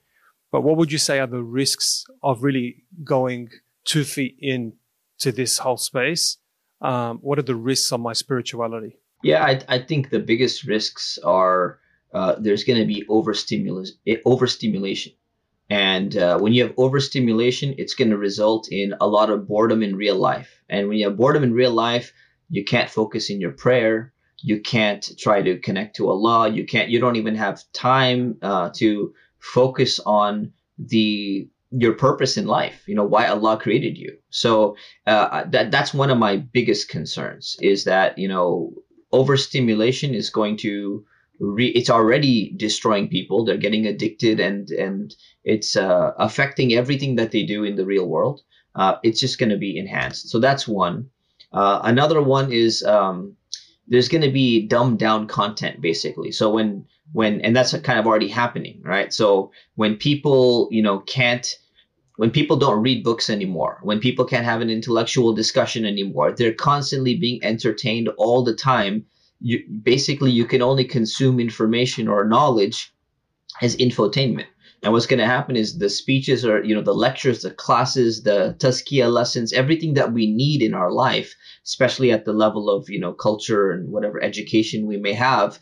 But 0.52 0.62
what 0.62 0.76
would 0.78 0.92
you 0.92 0.98
say 0.98 1.20
are 1.20 1.28
the 1.28 1.44
risks 1.44 2.04
of 2.24 2.42
really 2.42 2.86
going 3.04 3.50
two 3.86 4.04
feet 4.04 4.38
in 4.40 4.74
to 5.20 5.32
this 5.32 5.60
whole 5.60 5.78
space? 5.78 6.38
Um, 6.82 7.20
what 7.20 7.38
are 7.38 7.48
the 7.54 7.62
risks 7.70 7.92
on 7.92 8.02
my 8.02 8.14
spirituality? 8.14 8.99
Yeah, 9.24 9.44
I, 9.44 9.62
I 9.68 9.80
think 9.80 10.10
the 10.10 10.20
biggest 10.20 10.64
risks 10.64 11.18
are 11.24 11.80
uh, 12.14 12.36
there's 12.40 12.64
going 12.64 12.80
to 12.80 12.86
be 12.88 13.06
overstimulus, 13.10 13.94
eh, 14.08 14.18
overstimulation. 14.26 15.14
And 15.70 16.18
uh, 16.18 16.40
when 16.40 16.54
you 16.54 16.64
have 16.64 16.74
overstimulation, 16.78 17.76
it's 17.78 17.94
going 17.94 18.10
to 18.10 18.18
result 18.18 18.70
in 18.72 18.96
a 19.00 19.08
lot 19.08 19.30
of 19.30 19.48
boredom 19.48 19.84
in 19.84 19.96
real 19.96 20.16
life. 20.16 20.62
And 20.68 20.88
when 20.88 20.98
you 20.98 21.08
have 21.08 21.18
boredom 21.18 21.44
in 21.44 21.54
real 21.54 21.72
life, 21.72 22.12
you 22.50 22.64
can't 22.66 22.90
focus 22.90 23.30
in 23.30 23.40
your 23.40 23.52
prayer. 23.52 24.14
You 24.38 24.62
can't 24.62 25.08
try 25.20 25.42
to 25.44 25.60
connect 25.60 25.98
to 25.98 26.10
Allah. 26.10 26.50
You 26.50 26.66
can't. 26.66 26.90
You 26.90 27.00
don't 27.00 27.18
even 27.18 27.36
have 27.36 27.62
time 27.74 28.38
uh, 28.42 28.72
to 28.76 29.14
focus 29.40 30.00
on 30.00 30.54
the 30.80 31.48
your 31.72 31.94
purpose 31.94 32.38
in 32.38 32.48
life. 32.48 32.84
You 32.88 32.96
know 32.96 33.04
why 33.06 33.28
Allah 33.28 33.58
created 33.60 33.98
you. 33.98 34.18
So 34.32 34.76
uh, 35.06 35.44
that 35.50 35.70
that's 35.72 35.94
one 35.94 36.10
of 36.10 36.18
my 36.18 36.38
biggest 36.38 36.90
concerns 36.90 37.58
is 37.62 37.84
that 37.84 38.18
you 38.18 38.28
know 38.28 38.74
overstimulation 39.12 40.14
is 40.14 40.30
going 40.30 40.58
to 40.58 41.06
re- 41.40 41.70
it's 41.70 41.90
already 41.90 42.54
destroying 42.56 43.08
people. 43.08 43.46
They're 43.46 43.58
getting 43.58 43.88
addicted 43.88 44.40
and 44.40 44.70
and 44.70 45.16
it's 45.44 45.76
uh, 45.76 46.14
affecting 46.18 46.74
everything 46.74 47.16
that 47.16 47.32
they 47.32 47.44
do 47.44 47.64
in 47.64 47.76
the 47.76 47.86
real 47.86 48.08
world. 48.08 48.42
Uh, 48.76 48.98
it's 49.04 49.20
just 49.20 49.40
going 49.40 49.50
to 49.50 49.58
be 49.58 49.78
enhanced. 49.78 50.30
So 50.30 50.40
that's 50.40 50.68
one. 50.68 51.10
Uh, 51.52 51.82
another 51.84 52.22
one 52.22 52.52
is 52.52 52.84
um, 52.84 53.36
there's 53.88 54.10
going 54.10 54.22
to 54.22 54.32
be 54.32 54.68
dumbed 54.68 55.00
down 55.00 55.28
content 55.28 55.82
basically. 55.82 56.32
So 56.32 56.52
when 56.52 56.86
when 57.12 57.42
and 57.42 57.56
that's 57.56 57.76
kind 57.80 58.00
of 58.00 58.06
already 58.06 58.28
happening 58.28 58.82
right? 58.84 59.12
So 59.14 59.52
when 59.76 59.98
people 59.98 60.68
you 60.72 60.84
know 60.84 61.00
can't 61.00 61.58
when 62.20 62.32
people 62.32 62.58
don't 62.58 62.82
read 62.82 63.02
books 63.02 63.30
anymore, 63.30 63.80
when 63.82 64.02
people 64.02 64.26
can't 64.26 64.44
have 64.44 64.60
an 64.60 64.70
intellectual 64.70 65.32
discussion 65.32 65.86
anymore, 65.86 66.34
they're 66.34 66.54
constantly 66.54 67.16
being 67.16 67.42
entertained 67.42 68.10
all 68.18 68.44
the 68.44 68.54
time. 68.54 69.06
You, 69.40 69.64
basically, 69.84 70.30
you 70.30 70.44
can 70.44 70.62
only 70.62 70.84
consume 70.84 71.40
information 71.40 72.10
or 72.10 72.28
knowledge 72.28 72.94
as 73.62 73.78
infotainment. 73.78 74.48
And 74.84 74.92
what's 74.92 75.06
going 75.06 75.22
to 75.22 75.26
happen 75.26 75.56
is 75.56 75.78
the 75.78 75.90
speeches 75.90 76.44
or, 76.44 76.62
you 76.62 76.76
know, 76.76 76.82
the 76.82 76.94
lectures, 76.94 77.42
the 77.42 77.52
classes, 77.52 78.24
the 78.24 78.54
tazkiyah 78.60 79.10
lessons, 79.10 79.54
everything 79.54 79.94
that 79.94 80.12
we 80.12 80.30
need 80.30 80.62
in 80.62 80.74
our 80.74 80.92
life, 80.92 81.34
especially 81.64 82.12
at 82.12 82.26
the 82.26 82.34
level 82.34 82.70
of, 82.70 82.90
you 82.90 83.00
know, 83.00 83.14
culture 83.14 83.72
and 83.72 83.94
whatever 83.94 84.22
education 84.22 84.88
we 84.88 84.98
may 84.98 85.14
have, 85.14 85.58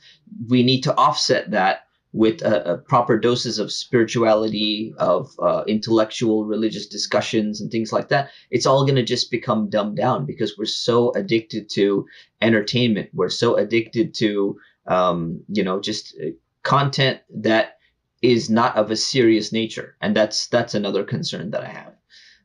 we 0.49 0.63
need 0.63 0.81
to 0.81 0.95
offset 0.95 1.51
that 1.51 1.81
with 2.17 2.41
a, 2.41 2.73
a 2.73 2.77
proper 2.77 3.19
doses 3.19 3.59
of 3.59 3.71
spirituality, 3.71 4.93
of 4.97 5.29
uh, 5.39 5.63
intellectual, 5.67 6.45
religious 6.45 6.87
discussions, 6.87 7.61
and 7.61 7.71
things 7.71 7.93
like 7.93 8.09
that, 8.09 8.31
it's 8.49 8.65
all 8.65 8.83
going 8.85 8.95
to 8.95 9.03
just 9.03 9.29
become 9.29 9.69
dumbed 9.69 9.97
down 9.97 10.25
because 10.25 10.57
we're 10.57 10.65
so 10.65 11.13
addicted 11.13 11.69
to 11.69 12.05
entertainment. 12.41 13.09
We're 13.13 13.29
so 13.29 13.55
addicted 13.55 14.15
to, 14.15 14.59
um, 14.87 15.41
you 15.47 15.63
know, 15.63 15.79
just 15.79 16.15
uh, 16.19 16.29
content 16.63 17.19
that 17.35 17.77
is 18.23 18.49
not 18.49 18.75
of 18.75 18.89
a 18.89 18.95
serious 18.95 19.51
nature, 19.51 19.95
and 20.01 20.15
that's 20.15 20.47
that's 20.47 20.73
another 20.73 21.03
concern 21.03 21.51
that 21.51 21.63
I 21.63 21.69
have. 21.69 21.93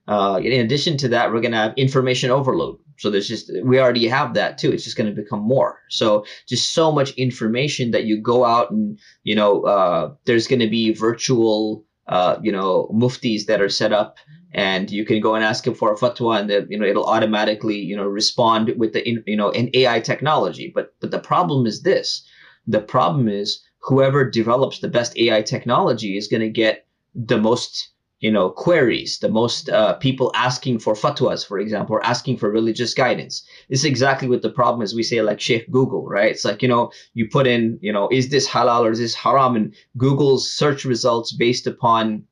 Uh, 0.07 0.41
in 0.43 0.61
addition 0.61 0.99
to 0.99 1.09
that, 1.09 1.33
we're 1.33 1.41
going 1.41 1.53
to 1.53 1.59
have 1.59 1.75
information 1.77 2.31
overload. 2.31 2.79
So 3.03 3.11
there's 3.11 3.27
just 3.27 3.51
we 3.65 3.81
already 3.81 4.07
have 4.07 4.35
that 4.35 4.59
too. 4.59 4.71
It's 4.71 4.85
just 4.85 4.97
going 4.97 5.12
to 5.12 5.23
become 5.23 5.41
more. 5.41 5.81
So 5.91 6.25
just 6.49 6.73
so 6.73 6.93
much 6.93 7.11
information 7.15 7.91
that 7.91 8.05
you 8.05 8.23
go 8.23 8.45
out 8.45 8.71
and 8.71 8.97
you 9.25 9.35
know 9.35 9.62
uh, 9.62 10.15
there's 10.25 10.47
going 10.47 10.61
to 10.61 10.71
be 10.71 10.95
virtual 10.95 11.85
uh, 12.07 12.37
you 12.41 12.53
know 12.53 12.88
muftis 12.95 13.47
that 13.47 13.61
are 13.61 13.69
set 13.69 13.93
up 13.93 14.19
and 14.55 14.88
you 14.88 15.05
can 15.05 15.21
go 15.21 15.35
and 15.35 15.43
ask 15.43 15.67
him 15.67 15.75
for 15.75 15.93
a 15.93 15.97
fatwa 15.97 16.38
and 16.38 16.49
the, 16.49 16.65
you 16.71 16.79
know 16.79 16.87
it'll 16.87 17.07
automatically 17.07 17.75
you 17.77 17.97
know 17.97 18.05
respond 18.05 18.73
with 18.77 18.93
the 18.93 19.03
you 19.27 19.37
know 19.37 19.51
an 19.51 19.69
AI 19.75 19.99
technology. 19.99 20.71
But 20.73 20.95
but 21.01 21.11
the 21.11 21.19
problem 21.19 21.67
is 21.67 21.83
this. 21.83 22.25
The 22.69 22.81
problem 22.81 23.29
is 23.29 23.61
whoever 23.81 24.31
develops 24.31 24.79
the 24.79 24.95
best 24.97 25.19
AI 25.19 25.43
technology 25.43 26.17
is 26.17 26.29
going 26.29 26.43
to 26.43 26.49
get 26.49 26.87
the 27.17 27.38
most 27.38 27.92
you 28.23 28.31
know 28.31 28.49
queries 28.51 29.19
the 29.19 29.29
most 29.29 29.69
uh, 29.69 29.95
people 29.95 30.31
asking 30.35 30.79
for 30.79 30.95
fatwas 30.95 31.45
for 31.47 31.59
example 31.59 31.97
or 31.97 32.07
asking 32.07 32.39
for 32.39 32.51
religious 32.51 32.95
guidance. 32.95 33.43
This 33.69 33.81
is 33.81 33.85
exactly 33.85 34.29
what 34.29 34.43
the 34.43 34.49
problem 34.51 34.81
is. 34.83 34.95
We 34.95 35.03
say 35.03 35.21
like 35.21 35.41
sheikh 35.41 35.71
google 35.71 36.07
right? 36.07 36.31
It's 36.31 36.45
like 36.45 36.63
you 36.63 36.69
know 36.69 36.93
you 37.13 37.29
put 37.29 37.47
in 37.47 37.79
you 37.83 37.93
know 37.93 38.09
is 38.11 38.31
this 38.31 38.49
halal 38.49 38.87
or 38.87 38.93
is 38.93 39.01
this 39.01 39.15
haram? 39.15 39.57
And 39.57 39.75
google's 39.99 40.51
search 40.51 40.85
results 40.85 41.33
based 41.33 41.67
upon 41.67 42.25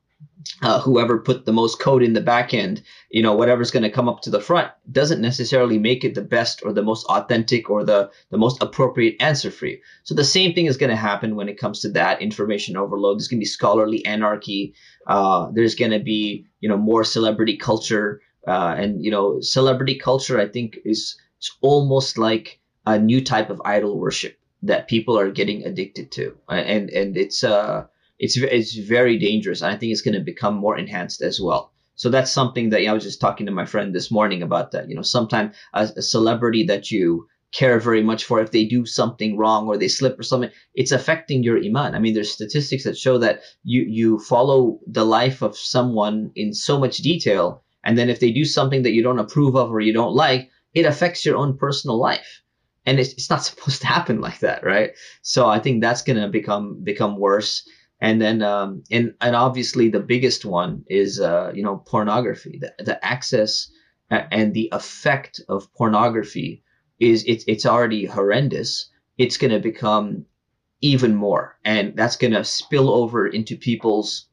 uh, 0.62 0.80
whoever 0.80 1.18
put 1.18 1.44
the 1.44 1.52
most 1.52 1.78
code 1.80 2.02
in 2.02 2.12
the 2.12 2.20
back 2.20 2.54
end, 2.54 2.82
you 3.10 3.22
know, 3.22 3.34
whatever's 3.34 3.70
going 3.70 3.82
to 3.82 3.90
come 3.90 4.08
up 4.08 4.22
to 4.22 4.30
the 4.30 4.40
front 4.40 4.70
doesn't 4.90 5.20
necessarily 5.20 5.78
make 5.78 6.04
it 6.04 6.14
the 6.14 6.22
best 6.22 6.62
or 6.64 6.72
the 6.72 6.82
most 6.82 7.06
authentic 7.06 7.68
or 7.68 7.84
the, 7.84 8.10
the 8.30 8.38
most 8.38 8.62
appropriate 8.62 9.20
answer 9.20 9.50
for 9.50 9.66
you. 9.66 9.78
So 10.04 10.14
the 10.14 10.24
same 10.24 10.54
thing 10.54 10.66
is 10.66 10.76
going 10.76 10.90
to 10.90 10.96
happen 10.96 11.36
when 11.36 11.48
it 11.48 11.58
comes 11.58 11.80
to 11.80 11.90
that 11.90 12.22
information 12.22 12.76
overload. 12.76 13.18
There's 13.18 13.28
going 13.28 13.38
to 13.38 13.44
be 13.44 13.46
scholarly 13.46 14.04
anarchy. 14.06 14.74
Uh, 15.06 15.50
there's 15.52 15.74
going 15.74 15.92
to 15.92 16.00
be, 16.00 16.46
you 16.60 16.68
know, 16.68 16.78
more 16.78 17.04
celebrity 17.04 17.56
culture. 17.56 18.22
Uh, 18.46 18.74
and, 18.78 19.04
you 19.04 19.10
know, 19.10 19.40
celebrity 19.40 19.98
culture, 19.98 20.40
I 20.40 20.48
think, 20.48 20.78
is, 20.84 21.16
is 21.40 21.50
almost 21.60 22.16
like 22.16 22.60
a 22.86 22.98
new 22.98 23.22
type 23.22 23.50
of 23.50 23.60
idol 23.64 23.98
worship 23.98 24.38
that 24.62 24.88
people 24.88 25.18
are 25.18 25.30
getting 25.30 25.64
addicted 25.64 26.10
to. 26.12 26.36
And, 26.48 26.88
and 26.90 27.16
it's, 27.16 27.44
uh, 27.44 27.86
it's 28.20 28.36
it's 28.36 28.74
very 28.74 29.18
dangerous. 29.18 29.62
I 29.62 29.76
think 29.76 29.90
it's 29.90 30.02
going 30.02 30.14
to 30.14 30.32
become 30.32 30.54
more 30.54 30.78
enhanced 30.78 31.22
as 31.22 31.40
well. 31.40 31.72
So 31.96 32.10
that's 32.10 32.30
something 32.30 32.70
that 32.70 32.80
you 32.80 32.86
know, 32.86 32.92
I 32.92 32.94
was 32.94 33.04
just 33.04 33.20
talking 33.20 33.46
to 33.46 33.52
my 33.52 33.64
friend 33.64 33.94
this 33.94 34.10
morning 34.10 34.42
about 34.42 34.72
that. 34.72 34.88
You 34.88 34.94
know, 34.94 35.02
sometimes 35.02 35.56
a, 35.72 35.88
a 35.96 36.02
celebrity 36.02 36.64
that 36.64 36.90
you 36.90 37.26
care 37.52 37.80
very 37.80 38.02
much 38.02 38.24
for, 38.24 38.40
if 38.40 38.52
they 38.52 38.64
do 38.64 38.86
something 38.86 39.36
wrong 39.36 39.66
or 39.66 39.76
they 39.76 39.88
slip 39.88 40.20
or 40.20 40.22
something, 40.22 40.50
it's 40.74 40.92
affecting 40.92 41.42
your 41.42 41.58
iman. 41.58 41.94
I 41.94 41.98
mean, 41.98 42.14
there's 42.14 42.30
statistics 42.30 42.84
that 42.84 42.96
show 42.96 43.16
that 43.18 43.40
you 43.64 43.82
you 43.88 44.18
follow 44.18 44.78
the 44.86 45.04
life 45.04 45.42
of 45.42 45.56
someone 45.56 46.30
in 46.36 46.52
so 46.52 46.78
much 46.78 46.98
detail, 46.98 47.64
and 47.82 47.96
then 47.96 48.10
if 48.10 48.20
they 48.20 48.32
do 48.32 48.44
something 48.44 48.82
that 48.82 48.92
you 48.92 49.02
don't 49.02 49.18
approve 49.18 49.56
of 49.56 49.72
or 49.72 49.80
you 49.80 49.94
don't 49.94 50.14
like, 50.14 50.50
it 50.74 50.84
affects 50.84 51.24
your 51.24 51.36
own 51.38 51.56
personal 51.56 51.98
life 51.98 52.42
and 52.86 52.98
it's, 53.00 53.12
it's 53.12 53.30
not 53.30 53.44
supposed 53.48 53.80
to 53.80 53.86
happen 53.86 54.20
like 54.20 54.40
that 54.40 54.64
right 54.64 54.92
so 55.22 55.48
i 55.48 55.58
think 55.58 55.80
that's 55.80 56.02
going 56.02 56.20
to 56.20 56.28
become 56.28 56.82
become 56.82 57.18
worse 57.18 57.68
and 58.00 58.20
then 58.20 58.42
um, 58.42 58.82
and 58.90 59.14
and 59.20 59.36
obviously 59.36 59.88
the 59.88 60.00
biggest 60.00 60.44
one 60.44 60.84
is 60.88 61.20
uh, 61.20 61.52
you 61.54 61.62
know 61.62 61.78
pornography. 61.78 62.58
The, 62.60 62.84
the 62.84 63.04
access 63.04 63.70
and 64.10 64.54
the 64.54 64.68
effect 64.72 65.40
of 65.48 65.72
pornography 65.74 66.62
is 66.98 67.24
it's 67.26 67.44
it's 67.46 67.66
already 67.66 68.06
horrendous. 68.06 68.90
It's 69.18 69.36
going 69.36 69.52
to 69.52 69.60
become 69.60 70.26
even 70.80 71.14
more. 71.14 71.58
And 71.64 71.96
that's 71.96 72.16
going 72.16 72.32
to 72.32 72.44
spill 72.44 72.90
over 72.90 73.26
into 73.26 73.56
people's 73.56 74.26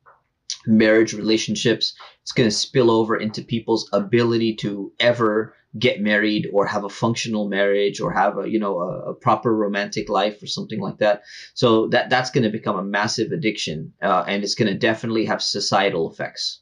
marriage 0.66 1.14
relationships. 1.14 1.94
It's 2.22 2.32
going 2.32 2.50
to 2.50 2.56
spill 2.56 2.92
over 2.92 3.16
into 3.18 3.42
people's 3.42 3.90
ability 3.94 4.56
to 4.58 4.92
ever 5.00 5.56
get 5.78 6.02
married 6.02 6.48
or 6.54 6.66
have 6.66 6.84
a 6.84 6.90
functional 6.90 7.48
marriage 7.48 8.00
or 8.00 8.12
have 8.12 8.38
a 8.38 8.50
you 8.50 8.60
know 8.60 8.80
a, 8.80 9.12
a 9.12 9.14
proper 9.14 9.56
romantic 9.56 10.10
life 10.10 10.42
or 10.42 10.48
something 10.48 10.80
like 10.80 10.98
that. 11.00 11.24
So 11.54 11.88
that 11.90 12.10
that's 12.10 12.32
going 12.32 12.44
to 12.44 12.50
become 12.50 12.78
a 12.78 12.84
massive 12.84 13.32
addiction 13.32 13.94
uh, 14.02 14.24
and 14.28 14.44
it's 14.44 14.56
going 14.56 14.72
to 14.72 14.78
definitely 14.78 15.26
have 15.26 15.42
societal 15.42 16.10
effects. 16.12 16.62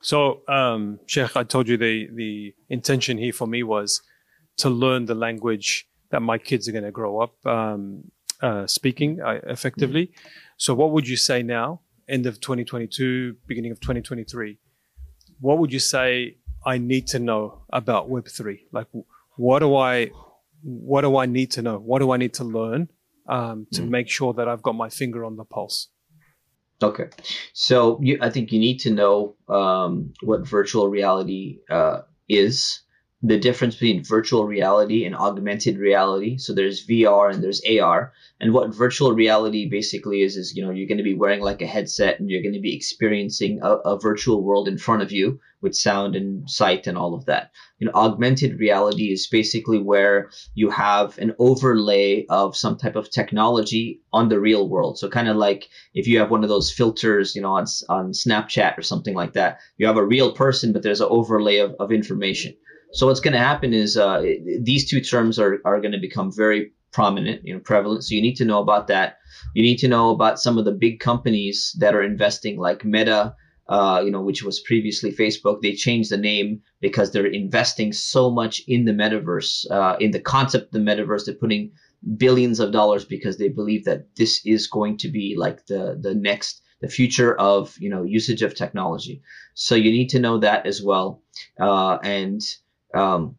So 0.00 0.42
um 0.48 1.00
sheikh 1.06 1.36
i 1.36 1.44
told 1.44 1.68
you 1.68 1.76
the 1.76 2.08
the 2.12 2.54
intention 2.68 3.16
here 3.18 3.32
for 3.32 3.46
me 3.46 3.62
was 3.62 4.02
to 4.58 4.68
learn 4.68 5.06
the 5.06 5.14
language 5.14 5.88
that 6.10 6.20
my 6.20 6.38
kids 6.38 6.68
are 6.68 6.72
going 6.72 6.84
to 6.84 6.92
grow 6.92 7.20
up 7.20 7.34
um, 7.46 8.04
uh, 8.40 8.66
speaking 8.66 9.20
uh, 9.20 9.40
effectively. 9.44 10.06
Mm-hmm. 10.06 10.28
so 10.58 10.74
what 10.74 10.92
would 10.92 11.08
you 11.08 11.16
say 11.16 11.42
now 11.42 11.80
end 12.08 12.26
of 12.26 12.40
2022 12.40 13.36
beginning 13.46 13.72
of 13.72 13.80
2023 13.80 14.58
what 15.40 15.58
would 15.58 15.72
you 15.72 15.78
say 15.78 16.36
I 16.66 16.78
need 16.78 17.08
to 17.08 17.18
know 17.18 17.62
about 17.72 18.10
Web3? 18.10 18.60
Like, 18.72 18.86
what 19.36 19.60
do 19.60 19.76
I, 19.76 20.10
what 20.62 21.02
do 21.02 21.16
I 21.16 21.26
need 21.26 21.50
to 21.52 21.62
know? 21.62 21.78
What 21.78 21.98
do 21.98 22.10
I 22.12 22.16
need 22.16 22.34
to 22.34 22.44
learn 22.44 22.88
um, 23.28 23.66
to 23.72 23.82
mm. 23.82 23.88
make 23.88 24.08
sure 24.08 24.32
that 24.34 24.48
I've 24.48 24.62
got 24.62 24.74
my 24.74 24.88
finger 24.88 25.24
on 25.24 25.36
the 25.36 25.44
pulse? 25.44 25.88
Okay, 26.82 27.08
so 27.52 27.98
you, 28.02 28.18
I 28.20 28.30
think 28.30 28.52
you 28.52 28.58
need 28.58 28.78
to 28.80 28.90
know 28.90 29.36
um, 29.48 30.12
what 30.22 30.46
virtual 30.46 30.88
reality 30.88 31.60
uh, 31.70 32.00
is, 32.28 32.80
the 33.26 33.38
difference 33.38 33.76
between 33.76 34.04
virtual 34.04 34.44
reality 34.44 35.06
and 35.06 35.16
augmented 35.16 35.78
reality. 35.78 36.36
So 36.36 36.52
there's 36.52 36.86
VR 36.86 37.32
and 37.32 37.42
there's 37.42 37.62
AR. 37.64 38.12
And 38.38 38.52
what 38.52 38.74
virtual 38.74 39.14
reality 39.14 39.66
basically 39.66 40.20
is, 40.20 40.36
is, 40.36 40.54
you 40.54 40.62
know, 40.62 40.70
you're 40.70 40.86
going 40.86 40.98
to 40.98 41.04
be 41.04 41.14
wearing 41.14 41.40
like 41.40 41.62
a 41.62 41.66
headset 41.66 42.20
and 42.20 42.28
you're 42.28 42.42
going 42.42 42.52
to 42.52 42.60
be 42.60 42.76
experiencing 42.76 43.60
a, 43.62 43.76
a, 43.76 43.98
virtual 43.98 44.42
world 44.42 44.68
in 44.68 44.76
front 44.76 45.00
of 45.00 45.10
you 45.10 45.40
with 45.62 45.74
sound 45.74 46.14
and 46.14 46.50
sight 46.50 46.86
and 46.86 46.98
all 46.98 47.14
of 47.14 47.24
that. 47.24 47.50
You 47.78 47.86
know, 47.86 47.94
augmented 47.94 48.60
reality 48.60 49.10
is 49.10 49.26
basically 49.26 49.78
where 49.78 50.28
you 50.54 50.68
have 50.68 51.16
an 51.16 51.34
overlay 51.38 52.26
of 52.28 52.54
some 52.54 52.76
type 52.76 52.94
of 52.94 53.10
technology 53.10 54.02
on 54.12 54.28
the 54.28 54.38
real 54.38 54.68
world. 54.68 54.98
So 54.98 55.08
kind 55.08 55.28
of 55.28 55.36
like 55.38 55.70
if 55.94 56.06
you 56.06 56.18
have 56.18 56.30
one 56.30 56.42
of 56.42 56.50
those 56.50 56.70
filters, 56.70 57.34
you 57.34 57.40
know, 57.40 57.54
on, 57.54 57.64
on 57.88 58.12
Snapchat 58.12 58.76
or 58.76 58.82
something 58.82 59.14
like 59.14 59.32
that, 59.32 59.60
you 59.78 59.86
have 59.86 59.96
a 59.96 60.04
real 60.04 60.32
person, 60.32 60.74
but 60.74 60.82
there's 60.82 61.00
an 61.00 61.08
overlay 61.08 61.56
of, 61.56 61.74
of 61.80 61.90
information. 61.90 62.54
So 62.94 63.06
what's 63.08 63.20
going 63.20 63.32
to 63.32 63.38
happen 63.38 63.74
is 63.74 63.96
uh, 63.96 64.22
these 64.62 64.88
two 64.88 65.00
terms 65.00 65.38
are, 65.38 65.60
are 65.64 65.80
going 65.80 65.92
to 65.92 66.00
become 66.00 66.30
very 66.34 66.72
prominent, 66.92 67.44
you 67.44 67.52
know, 67.52 67.60
prevalent. 67.60 68.04
So 68.04 68.14
you 68.14 68.22
need 68.22 68.36
to 68.36 68.44
know 68.44 68.60
about 68.60 68.86
that. 68.86 69.18
You 69.54 69.64
need 69.64 69.78
to 69.78 69.88
know 69.88 70.10
about 70.10 70.38
some 70.38 70.58
of 70.58 70.64
the 70.64 70.72
big 70.72 71.00
companies 71.00 71.76
that 71.80 71.94
are 71.94 72.02
investing, 72.02 72.56
like 72.56 72.84
Meta, 72.84 73.34
uh, 73.68 74.00
you 74.04 74.12
know, 74.12 74.22
which 74.22 74.44
was 74.44 74.60
previously 74.60 75.10
Facebook. 75.10 75.60
They 75.60 75.72
changed 75.72 76.10
the 76.10 76.16
name 76.16 76.62
because 76.80 77.10
they're 77.10 77.26
investing 77.26 77.92
so 77.92 78.30
much 78.30 78.62
in 78.68 78.84
the 78.84 78.92
metaverse, 78.92 79.68
uh, 79.70 79.96
in 79.98 80.12
the 80.12 80.20
concept 80.20 80.66
of 80.66 80.70
the 80.70 80.90
metaverse. 80.90 81.24
They're 81.24 81.34
putting 81.34 81.72
billions 82.16 82.60
of 82.60 82.70
dollars 82.70 83.04
because 83.04 83.38
they 83.38 83.48
believe 83.48 83.84
that 83.86 84.14
this 84.16 84.40
is 84.44 84.68
going 84.68 84.98
to 84.98 85.08
be 85.08 85.34
like 85.36 85.66
the 85.66 85.98
the 86.00 86.14
next 86.14 86.62
the 86.80 86.88
future 86.88 87.34
of 87.40 87.74
you 87.78 87.88
know 87.88 88.02
usage 88.02 88.42
of 88.42 88.54
technology. 88.54 89.22
So 89.54 89.74
you 89.74 89.90
need 89.90 90.10
to 90.10 90.20
know 90.20 90.38
that 90.38 90.66
as 90.66 90.82
well, 90.82 91.22
uh, 91.58 91.98
and 92.04 92.40
um, 92.94 93.36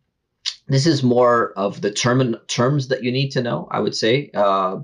this 0.67 0.87
is 0.87 1.03
more 1.03 1.53
of 1.57 1.81
the 1.81 1.91
term 1.91 2.35
terms 2.47 2.87
that 2.87 3.03
you 3.03 3.11
need 3.11 3.29
to 3.31 3.41
know. 3.41 3.67
I 3.71 3.79
would 3.79 3.95
say 3.95 4.31
uh, 4.33 4.79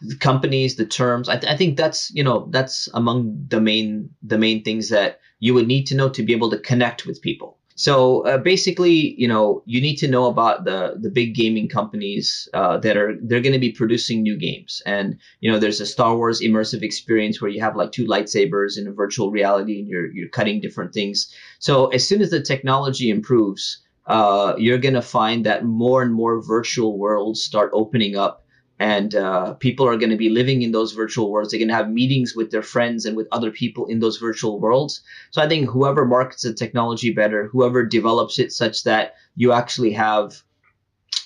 the 0.00 0.16
companies, 0.16 0.76
the 0.76 0.86
terms. 0.86 1.28
I, 1.28 1.36
th- 1.36 1.52
I, 1.52 1.56
think 1.56 1.76
that's 1.76 2.10
you 2.14 2.24
know 2.24 2.48
that's 2.50 2.88
among 2.94 3.46
the 3.48 3.60
main 3.60 4.10
the 4.22 4.38
main 4.38 4.62
things 4.62 4.88
that 4.90 5.20
you 5.38 5.54
would 5.54 5.66
need 5.66 5.86
to 5.88 5.94
know 5.94 6.08
to 6.10 6.22
be 6.22 6.32
able 6.32 6.50
to 6.50 6.58
connect 6.58 7.06
with 7.06 7.22
people. 7.22 7.58
So 7.74 8.24
uh, 8.26 8.38
basically, 8.38 9.14
you 9.18 9.26
know, 9.26 9.62
you 9.66 9.80
need 9.80 9.96
to 9.96 10.08
know 10.08 10.26
about 10.26 10.64
the 10.64 10.96
the 11.00 11.10
big 11.10 11.34
gaming 11.34 11.68
companies 11.68 12.48
uh, 12.54 12.78
that 12.78 12.96
are 12.96 13.16
they're 13.22 13.40
going 13.40 13.52
to 13.52 13.58
be 13.58 13.72
producing 13.72 14.22
new 14.22 14.36
games, 14.36 14.82
and 14.86 15.18
you 15.40 15.50
know, 15.50 15.58
there's 15.58 15.80
a 15.80 15.86
Star 15.86 16.16
Wars 16.16 16.40
immersive 16.40 16.82
experience 16.82 17.40
where 17.40 17.50
you 17.50 17.60
have 17.60 17.76
like 17.76 17.92
two 17.92 18.06
lightsabers 18.06 18.78
in 18.78 18.86
a 18.86 18.92
virtual 18.92 19.30
reality, 19.30 19.78
and 19.78 19.88
you're 19.88 20.10
you're 20.12 20.28
cutting 20.28 20.60
different 20.60 20.92
things. 20.92 21.32
So 21.58 21.86
as 21.88 22.06
soon 22.06 22.22
as 22.22 22.30
the 22.30 22.42
technology 22.42 23.10
improves, 23.10 23.82
uh, 24.06 24.54
you're 24.58 24.78
going 24.78 24.94
to 24.94 25.02
find 25.02 25.46
that 25.46 25.64
more 25.64 26.02
and 26.02 26.12
more 26.12 26.42
virtual 26.42 26.98
worlds 26.98 27.42
start 27.42 27.70
opening 27.72 28.16
up 28.16 28.41
and 28.82 29.14
uh, 29.14 29.54
people 29.54 29.86
are 29.86 29.96
going 29.96 30.10
to 30.10 30.16
be 30.16 30.28
living 30.28 30.62
in 30.62 30.72
those 30.72 30.90
virtual 30.90 31.30
worlds. 31.30 31.52
They're 31.52 31.60
going 31.60 31.68
to 31.68 31.74
have 31.74 31.88
meetings 31.88 32.34
with 32.34 32.50
their 32.50 32.64
friends 32.64 33.06
and 33.06 33.16
with 33.16 33.28
other 33.30 33.52
people 33.52 33.86
in 33.86 34.00
those 34.00 34.16
virtual 34.16 34.58
worlds. 34.58 35.02
So 35.30 35.40
I 35.40 35.48
think 35.48 35.70
whoever 35.70 36.04
markets 36.04 36.42
the 36.42 36.52
technology 36.52 37.12
better, 37.12 37.46
whoever 37.46 37.86
develops 37.86 38.40
it 38.40 38.50
such 38.50 38.82
that 38.82 39.14
you 39.36 39.52
actually 39.52 39.92
have 39.92 40.42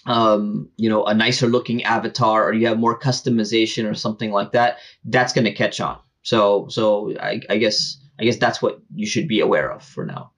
um, 0.05 0.69
you 0.77 0.90
know, 0.90 1.07
a 1.07 1.14
nicer 1.14 1.47
looking 1.47 1.83
avatar 1.83 2.47
or 2.47 2.53
you 2.53 2.66
have 2.66 2.79
more 2.79 2.99
customization 2.99 3.90
or 3.90 3.95
something 3.95 4.31
like 4.31 4.53
that, 4.53 4.77
that's 5.07 5.33
going 5.33 5.47
to 5.47 5.55
catch 5.55 5.81
on. 5.81 5.99
So, 6.23 6.69
so 6.69 7.19
I, 7.19 7.40
I, 7.49 7.57
guess, 7.57 7.97
I 8.21 8.25
guess 8.25 8.37
that's 8.37 8.61
what 8.61 8.83
you 8.95 9.07
should 9.07 9.29
be 9.29 9.40
aware 9.40 9.73
of 9.73 9.83
for 9.83 10.05
now. 10.05 10.33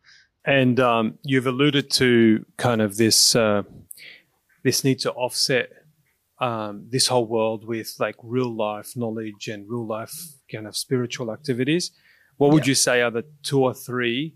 And 0.45 0.79
um, 0.79 1.19
you've 1.25 1.49
alluded 1.49 1.91
to 1.95 2.47
kind 2.57 2.81
of 2.81 2.97
this, 2.97 3.35
uh, 3.35 3.65
this 4.63 4.85
need 4.85 5.01
to 5.01 5.13
offset 5.13 5.78
um, 6.41 6.87
this 6.89 7.07
whole 7.09 7.27
world 7.27 7.67
with 7.67 7.95
like 7.99 8.17
real 8.23 8.55
life 8.55 8.97
knowledge 8.97 9.49
and 9.49 9.69
real 9.69 9.87
life 9.87 10.13
kind 10.51 10.67
of 10.67 10.77
spiritual 10.77 11.33
activities. 11.33 11.91
What 12.37 12.53
would 12.53 12.67
yeah. 12.67 12.71
you 12.71 12.75
say 12.75 13.03
are 13.03 13.11
the 13.11 13.25
two 13.43 13.63
or 13.63 13.75
three 13.75 14.35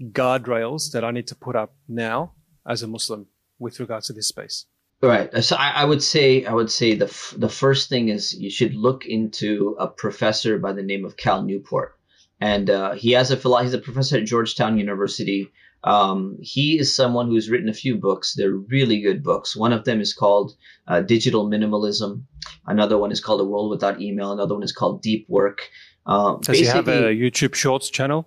guardrails 0.00 0.92
that 0.92 1.04
I 1.04 1.10
need 1.10 1.26
to 1.28 1.34
put 1.34 1.56
up 1.56 1.74
now 1.88 2.32
as 2.66 2.82
a 2.82 2.86
Muslim 2.86 3.26
with 3.58 3.80
regards 3.80 4.06
to 4.06 4.12
this 4.12 4.28
space? 4.28 4.66
Right. 5.02 5.44
So 5.44 5.56
I, 5.56 5.82
I, 5.82 5.84
would 5.84 6.02
say 6.02 6.46
I 6.46 6.54
would 6.54 6.70
say 6.70 6.94
the 6.94 7.06
f- 7.06 7.34
the 7.36 7.50
first 7.50 7.90
thing 7.90 8.08
is 8.08 8.32
you 8.32 8.50
should 8.50 8.74
look 8.74 9.04
into 9.04 9.76
a 9.78 9.86
professor 9.86 10.58
by 10.58 10.72
the 10.72 10.82
name 10.82 11.04
of 11.04 11.18
Cal 11.18 11.42
Newport, 11.42 11.98
and 12.40 12.68
uh, 12.70 12.92
he 12.92 13.12
has 13.12 13.30
a 13.30 13.36
he's 13.62 13.74
a 13.74 13.78
professor 13.78 14.18
at 14.18 14.24
Georgetown 14.24 14.78
University. 14.78 15.50
Um, 15.84 16.36
he 16.40 16.78
is 16.78 16.94
someone 16.94 17.28
who's 17.28 17.48
written 17.48 17.68
a 17.68 17.74
few 17.74 17.96
books. 17.96 18.34
They're 18.34 18.52
really 18.52 19.00
good 19.00 19.22
books. 19.22 19.56
One 19.56 19.72
of 19.72 19.84
them 19.84 20.00
is 20.00 20.12
called 20.12 20.56
uh, 20.88 21.00
Digital 21.00 21.48
Minimalism. 21.48 22.22
Another 22.66 22.98
one 22.98 23.12
is 23.12 23.20
called 23.20 23.40
A 23.40 23.44
World 23.44 23.70
Without 23.70 24.00
Email. 24.00 24.32
Another 24.32 24.54
one 24.54 24.64
is 24.64 24.72
called 24.72 25.00
Deep 25.00 25.26
Work. 25.28 25.60
Um, 26.06 26.40
Does 26.40 26.58
he 26.58 26.64
have 26.66 26.88
a 26.88 27.14
YouTube 27.14 27.54
Shorts 27.54 27.88
channel? 27.88 28.26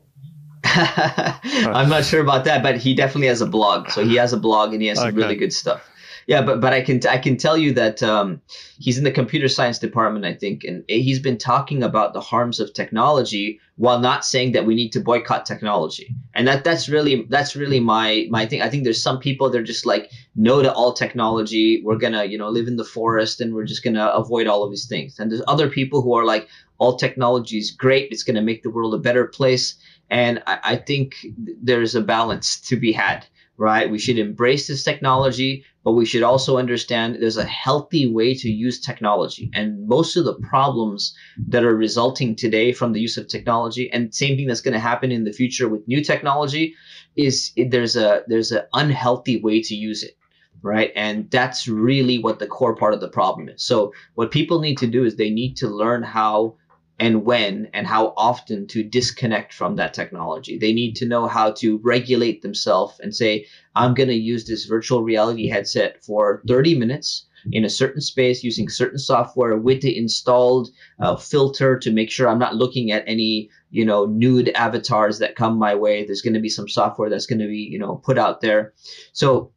I'm 0.64 1.90
not 1.90 2.06
sure 2.06 2.22
about 2.22 2.46
that, 2.46 2.64
but 2.64 2.78
he 2.78 2.94
definitely 2.94 3.28
has 3.28 3.42
a 3.42 3.46
blog. 3.46 3.90
So 3.90 4.04
he 4.06 4.16
has 4.16 4.34
a 4.34 4.38
blog 4.38 4.74
and 4.74 4.82
he 4.82 4.88
has 4.90 5.00
some 5.00 5.16
really 5.16 5.36
good 5.36 5.54
stuff. 5.54 5.90
Yeah, 6.30 6.44
but 6.44 6.62
but 6.62 6.74
I 6.74 6.82
can 6.82 7.00
I 7.10 7.18
can 7.18 7.38
tell 7.38 7.58
you 7.58 7.74
that 7.74 8.04
um, 8.04 8.40
he's 8.78 9.00
in 9.00 9.04
the 9.04 9.10
computer 9.10 9.48
science 9.48 9.80
department, 9.80 10.26
I 10.26 10.36
think, 10.36 10.64
and 10.64 10.84
he's 10.88 11.18
been 11.18 11.40
talking 11.40 11.82
about 11.82 12.14
the 12.14 12.22
harms 12.22 12.60
of 12.60 12.72
technology 12.72 13.60
while 13.78 14.00
not 14.00 14.24
saying 14.24 14.52
that 14.52 14.68
we 14.68 14.76
need 14.76 14.92
to 14.92 15.00
boycott 15.00 15.48
technology. 15.48 16.14
And 16.36 16.48
that 16.48 16.64
that's 16.64 16.88
really 16.88 17.26
that's 17.30 17.56
really 17.56 17.80
my 17.80 18.28
my 18.30 18.46
thing. 18.46 18.62
I 18.62 18.70
think 18.70 18.84
there's 18.84 19.02
some 19.02 19.18
people 19.18 19.50
they're 19.50 19.64
just 19.64 19.88
like 19.88 20.12
no 20.36 20.62
to 20.62 20.72
all 20.72 20.94
technology. 20.94 21.82
We're 21.84 21.98
gonna 21.98 22.26
you 22.26 22.38
know 22.38 22.50
live 22.50 22.68
in 22.68 22.76
the 22.76 22.86
forest 22.86 23.42
and 23.42 23.56
we're 23.56 23.66
just 23.66 23.84
gonna 23.84 24.06
avoid 24.10 24.46
all 24.46 24.64
of 24.64 24.70
these 24.70 24.86
things. 24.86 25.18
And 25.18 25.32
there's 25.32 25.42
other 25.48 25.68
people 25.68 26.04
who 26.04 26.14
are 26.14 26.26
like 26.26 26.48
all 26.78 26.96
technology 26.96 27.58
is 27.58 27.72
great. 27.72 28.12
It's 28.12 28.22
gonna 28.22 28.44
make 28.44 28.62
the 28.62 28.70
world 28.70 28.94
a 28.94 29.00
better 29.00 29.26
place. 29.26 29.78
And 30.12 30.44
I, 30.46 30.60
I 30.64 30.76
think 30.76 31.16
there's 31.38 31.96
a 31.96 32.02
balance 32.02 32.60
to 32.70 32.76
be 32.76 32.92
had 32.92 33.26
right? 33.60 33.92
We 33.92 34.00
should 34.00 34.18
embrace 34.18 34.68
this 34.68 34.84
technology, 34.84 35.66
but 35.90 35.96
we 35.96 36.06
should 36.06 36.22
also 36.22 36.60
understand 36.60 37.16
there's 37.16 37.36
a 37.36 37.44
healthy 37.44 38.06
way 38.06 38.36
to 38.36 38.48
use 38.48 38.80
technology. 38.80 39.50
And 39.56 39.88
most 39.88 40.16
of 40.18 40.24
the 40.24 40.36
problems 40.36 41.18
that 41.48 41.64
are 41.64 41.76
resulting 41.76 42.36
today 42.36 42.74
from 42.74 42.94
the 42.94 43.02
use 43.02 43.18
of 43.18 43.28
technology, 43.28 43.92
and 43.92 44.14
same 44.14 44.38
thing 44.38 44.46
that's 44.46 44.62
going 44.62 44.76
to 44.76 44.80
happen 44.80 45.12
in 45.12 45.24
the 45.24 45.34
future 45.34 45.68
with 45.68 45.88
new 45.88 46.04
technology, 46.04 46.76
is 47.16 47.52
there's 47.58 47.96
a 47.96 48.22
there's 48.28 48.52
an 48.52 48.66
unhealthy 48.72 49.42
way 49.42 49.64
to 49.64 49.74
use 49.74 50.04
it 50.04 50.16
right? 50.62 50.92
And 50.94 51.32
that's 51.32 51.70
really 51.70 52.20
what 52.20 52.38
the 52.38 52.46
core 52.46 52.76
part 52.76 52.94
of 52.94 53.00
the 53.00 53.08
problem 53.08 53.48
is. 53.48 53.64
So 53.64 53.94
what 54.16 54.30
people 54.30 54.60
need 54.60 54.78
to 54.80 54.88
do 54.88 55.06
is 55.06 55.16
they 55.16 55.30
need 55.30 55.56
to 55.58 55.70
learn 55.70 56.04
how 56.04 56.58
and 57.00 57.26
when 57.26 57.70
and 57.74 57.88
how 57.88 58.14
often 58.18 58.68
to 58.68 58.84
disconnect 58.84 59.54
from 59.54 59.76
that 59.78 59.94
technology. 59.94 60.58
They 60.58 60.74
need 60.74 60.96
to 60.98 61.08
know 61.08 61.28
how 61.28 61.52
to 61.54 61.80
regulate 61.84 62.42
themselves 62.42 63.00
and 63.00 63.16
say, 63.16 63.46
I'm 63.76 63.94
going 63.94 64.10
to 64.10 64.16
use 64.16 64.46
this 64.46 64.66
virtual 64.66 65.04
reality 65.04 65.48
headset 65.48 66.04
for 66.04 66.44
30 66.48 66.78
minutes 66.78 67.26
in 67.52 67.64
a 67.64 67.70
certain 67.70 68.02
space 68.02 68.44
using 68.44 68.68
certain 68.68 69.00
software 69.00 69.58
with 69.58 69.82
the 69.82 69.98
installed 69.98 70.70
uh, 71.00 71.16
filter 71.16 71.80
to 71.80 71.92
make 71.92 72.12
sure 72.12 72.28
I'm 72.28 72.40
not 72.40 72.56
looking 72.56 72.92
at 72.92 73.04
any, 73.08 73.50
you 73.72 73.86
know, 73.86 74.06
nude 74.06 74.50
avatars 74.50 75.20
that 75.20 75.36
come 75.36 75.58
my 75.58 75.74
way. 75.74 76.06
There's 76.06 76.22
going 76.22 76.34
to 76.34 76.42
be 76.42 76.50
some 76.50 76.68
software 76.68 77.10
that's 77.10 77.26
going 77.26 77.40
to 77.40 77.48
be, 77.48 77.68
you 77.72 77.80
know, 77.80 77.96
put 77.96 78.18
out 78.18 78.42
there. 78.42 78.74
So 79.14 79.54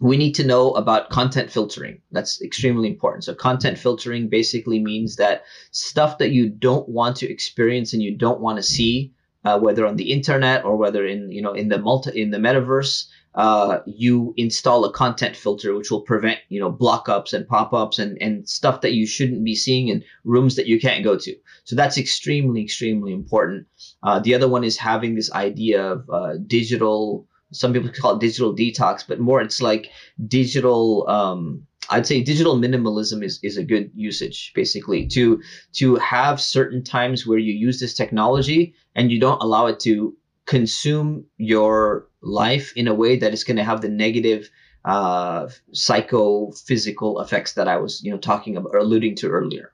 we 0.00 0.16
need 0.16 0.34
to 0.34 0.46
know 0.46 0.72
about 0.72 1.10
content 1.10 1.50
filtering. 1.50 2.00
That's 2.12 2.42
extremely 2.42 2.88
important. 2.88 3.24
So 3.24 3.34
content 3.34 3.78
filtering 3.78 4.28
basically 4.28 4.80
means 4.80 5.16
that 5.16 5.44
stuff 5.70 6.18
that 6.18 6.30
you 6.30 6.48
don't 6.48 6.88
want 6.88 7.16
to 7.16 7.30
experience 7.30 7.92
and 7.92 8.02
you 8.02 8.16
don't 8.16 8.40
want 8.40 8.58
to 8.58 8.62
see, 8.62 9.12
uh, 9.44 9.58
whether 9.58 9.86
on 9.86 9.96
the 9.96 10.12
internet 10.12 10.64
or 10.64 10.76
whether 10.76 11.06
in 11.06 11.30
you 11.30 11.40
know 11.40 11.52
in 11.52 11.68
the 11.68 11.78
multi 11.78 12.20
in 12.20 12.30
the 12.30 12.38
metaverse, 12.38 13.06
uh, 13.34 13.78
you 13.86 14.34
install 14.36 14.84
a 14.84 14.92
content 14.92 15.36
filter 15.36 15.74
which 15.74 15.90
will 15.90 16.02
prevent 16.02 16.40
you 16.48 16.60
know 16.60 16.70
block-ups 16.70 17.32
and 17.32 17.46
pop-ups 17.46 17.98
and 17.98 18.18
and 18.20 18.48
stuff 18.48 18.82
that 18.82 18.92
you 18.92 19.06
shouldn't 19.06 19.44
be 19.44 19.54
seeing 19.54 19.88
in 19.88 20.04
rooms 20.24 20.56
that 20.56 20.66
you 20.66 20.78
can't 20.78 21.04
go 21.04 21.16
to. 21.16 21.34
So 21.64 21.76
that's 21.76 21.96
extremely 21.96 22.62
extremely 22.62 23.12
important. 23.12 23.66
Uh, 24.02 24.18
the 24.18 24.34
other 24.34 24.48
one 24.48 24.64
is 24.64 24.76
having 24.76 25.14
this 25.14 25.32
idea 25.32 25.92
of 25.92 26.10
uh, 26.10 26.34
digital 26.46 27.26
some 27.52 27.72
people 27.72 27.90
call 28.00 28.16
it 28.16 28.20
digital 28.20 28.54
detox, 28.54 29.04
but 29.06 29.20
more 29.20 29.40
it's 29.40 29.62
like 29.62 29.90
digital. 30.26 31.08
Um, 31.08 31.66
I'd 31.88 32.06
say 32.06 32.20
digital 32.20 32.56
minimalism 32.56 33.22
is, 33.22 33.38
is 33.44 33.56
a 33.56 33.64
good 33.64 33.90
usage 33.94 34.52
basically 34.54 35.06
to 35.08 35.40
to 35.74 35.96
have 35.96 36.40
certain 36.40 36.82
times 36.82 37.26
where 37.26 37.38
you 37.38 37.52
use 37.52 37.78
this 37.78 37.94
technology 37.94 38.74
and 38.96 39.12
you 39.12 39.20
don't 39.20 39.40
allow 39.40 39.66
it 39.66 39.78
to 39.80 40.16
consume 40.46 41.24
your 41.36 42.08
life 42.22 42.72
in 42.76 42.88
a 42.88 42.94
way 42.94 43.16
that 43.16 43.32
is 43.32 43.44
going 43.44 43.56
to 43.56 43.64
have 43.64 43.82
the 43.82 43.88
negative 43.88 44.50
uh, 44.84 45.48
psychophysical 45.72 47.20
effects 47.20 47.54
that 47.54 47.68
I 47.68 47.76
was 47.76 48.02
you 48.02 48.10
know 48.10 48.18
talking 48.18 48.56
about 48.56 48.70
or 48.72 48.78
alluding 48.78 49.14
to 49.16 49.28
earlier. 49.28 49.72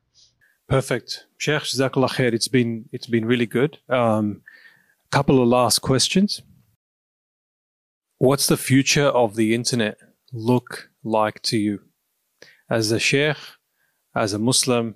Perfect, 0.68 1.26
Sheikh 1.38 1.62
Jazakallah. 1.62 2.32
It's 2.32 2.48
been 2.48 2.88
it's 2.92 3.06
been 3.06 3.24
really 3.24 3.46
good. 3.46 3.78
Um, 3.88 4.42
couple 5.11 5.42
of 5.42 5.48
last 5.48 5.80
questions. 5.80 6.42
What's 8.22 8.46
the 8.46 8.56
future 8.56 9.08
of 9.08 9.35
the 9.35 9.52
internet 9.52 9.98
look 10.32 10.90
like 11.02 11.42
to 11.42 11.58
you? 11.58 11.80
As 12.70 12.92
a 12.92 13.00
sheikh, 13.00 13.37
as 14.14 14.32
a 14.32 14.38
Muslim, 14.38 14.94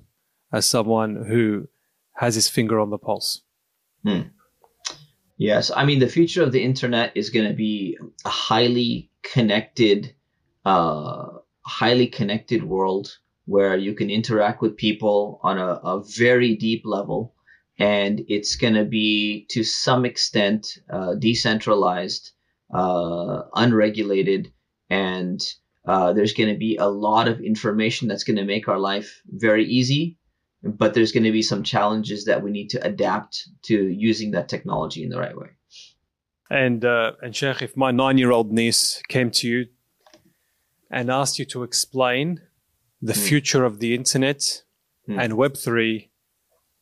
as 0.53 0.65
someone 0.65 1.25
who 1.27 1.67
has 2.13 2.37
his 2.37 2.49
finger 2.49 2.79
on 2.79 2.91
the 2.91 2.99
pulse? 2.99 3.43
Hmm. 4.05 4.29
Yes, 5.39 5.73
I 5.75 5.85
mean, 5.85 5.99
the 5.99 6.07
future 6.07 6.45
of 6.45 6.53
the 6.53 6.63
internet 6.63 7.17
is 7.17 7.31
going 7.31 7.49
to 7.49 7.53
be 7.53 7.99
a 8.25 8.29
highly 8.29 9.11
connected, 9.25 10.15
uh, 10.65 11.27
highly 11.63 12.07
connected 12.07 12.63
world 12.63 13.19
where 13.47 13.77
you 13.77 13.95
can 13.95 14.09
interact 14.09 14.63
with 14.63 14.77
people 14.77 15.41
on 15.43 15.59
a, 15.59 15.81
a 15.83 16.05
very 16.17 16.55
deep 16.55 16.83
level. 16.85 17.35
And 17.77 18.25
it's 18.29 18.55
going 18.55 18.75
to 18.75 18.85
be 18.85 19.47
to 19.51 19.65
some 19.65 20.05
extent 20.05 20.79
uh, 20.89 21.17
decentralized 21.17 22.31
uh, 22.73 23.43
unregulated, 23.55 24.53
and 24.91 25.41
uh, 25.87 26.13
there's 26.13 26.35
going 26.35 26.53
to 26.53 26.59
be 26.59 26.77
a 26.77 26.87
lot 26.87 27.29
of 27.29 27.41
information 27.41 28.09
that's 28.09 28.25
going 28.25 28.37
to 28.37 28.45
make 28.45 28.69
our 28.69 28.79
life 28.79 29.23
very 29.27 29.65
easy. 29.65 30.19
But 30.63 30.95
there's 30.95 31.13
going 31.13 31.25
to 31.25 31.33
be 31.33 31.43
some 31.43 31.63
challenges 31.63 32.25
that 32.25 32.43
we 32.43 32.51
need 32.51 32.71
to 32.71 32.85
adapt 32.85 33.49
to 33.65 33.89
using 33.89 34.33
that 34.33 34.49
technology 34.49 35.05
in 35.05 35.11
the 35.11 35.19
right 35.19 35.37
way. 35.37 35.51
And 36.51 36.85
uh, 36.85 37.13
and 37.23 37.37
Sheikh, 37.37 37.63
if 37.63 37.77
my 37.77 37.93
nine-year-old 37.93 38.51
niece 38.53 39.01
came 39.09 39.31
to 39.33 39.49
you 39.49 39.67
and 40.91 41.11
asked 41.11 41.39
you 41.39 41.45
to 41.47 41.63
explain 41.63 42.41
the 43.01 43.13
mm. 43.13 43.29
future 43.29 43.65
of 43.65 43.79
the 43.79 43.95
internet 43.95 44.65
mm. 45.09 45.23
and 45.23 45.35
Web 45.35 45.57
three 45.57 46.11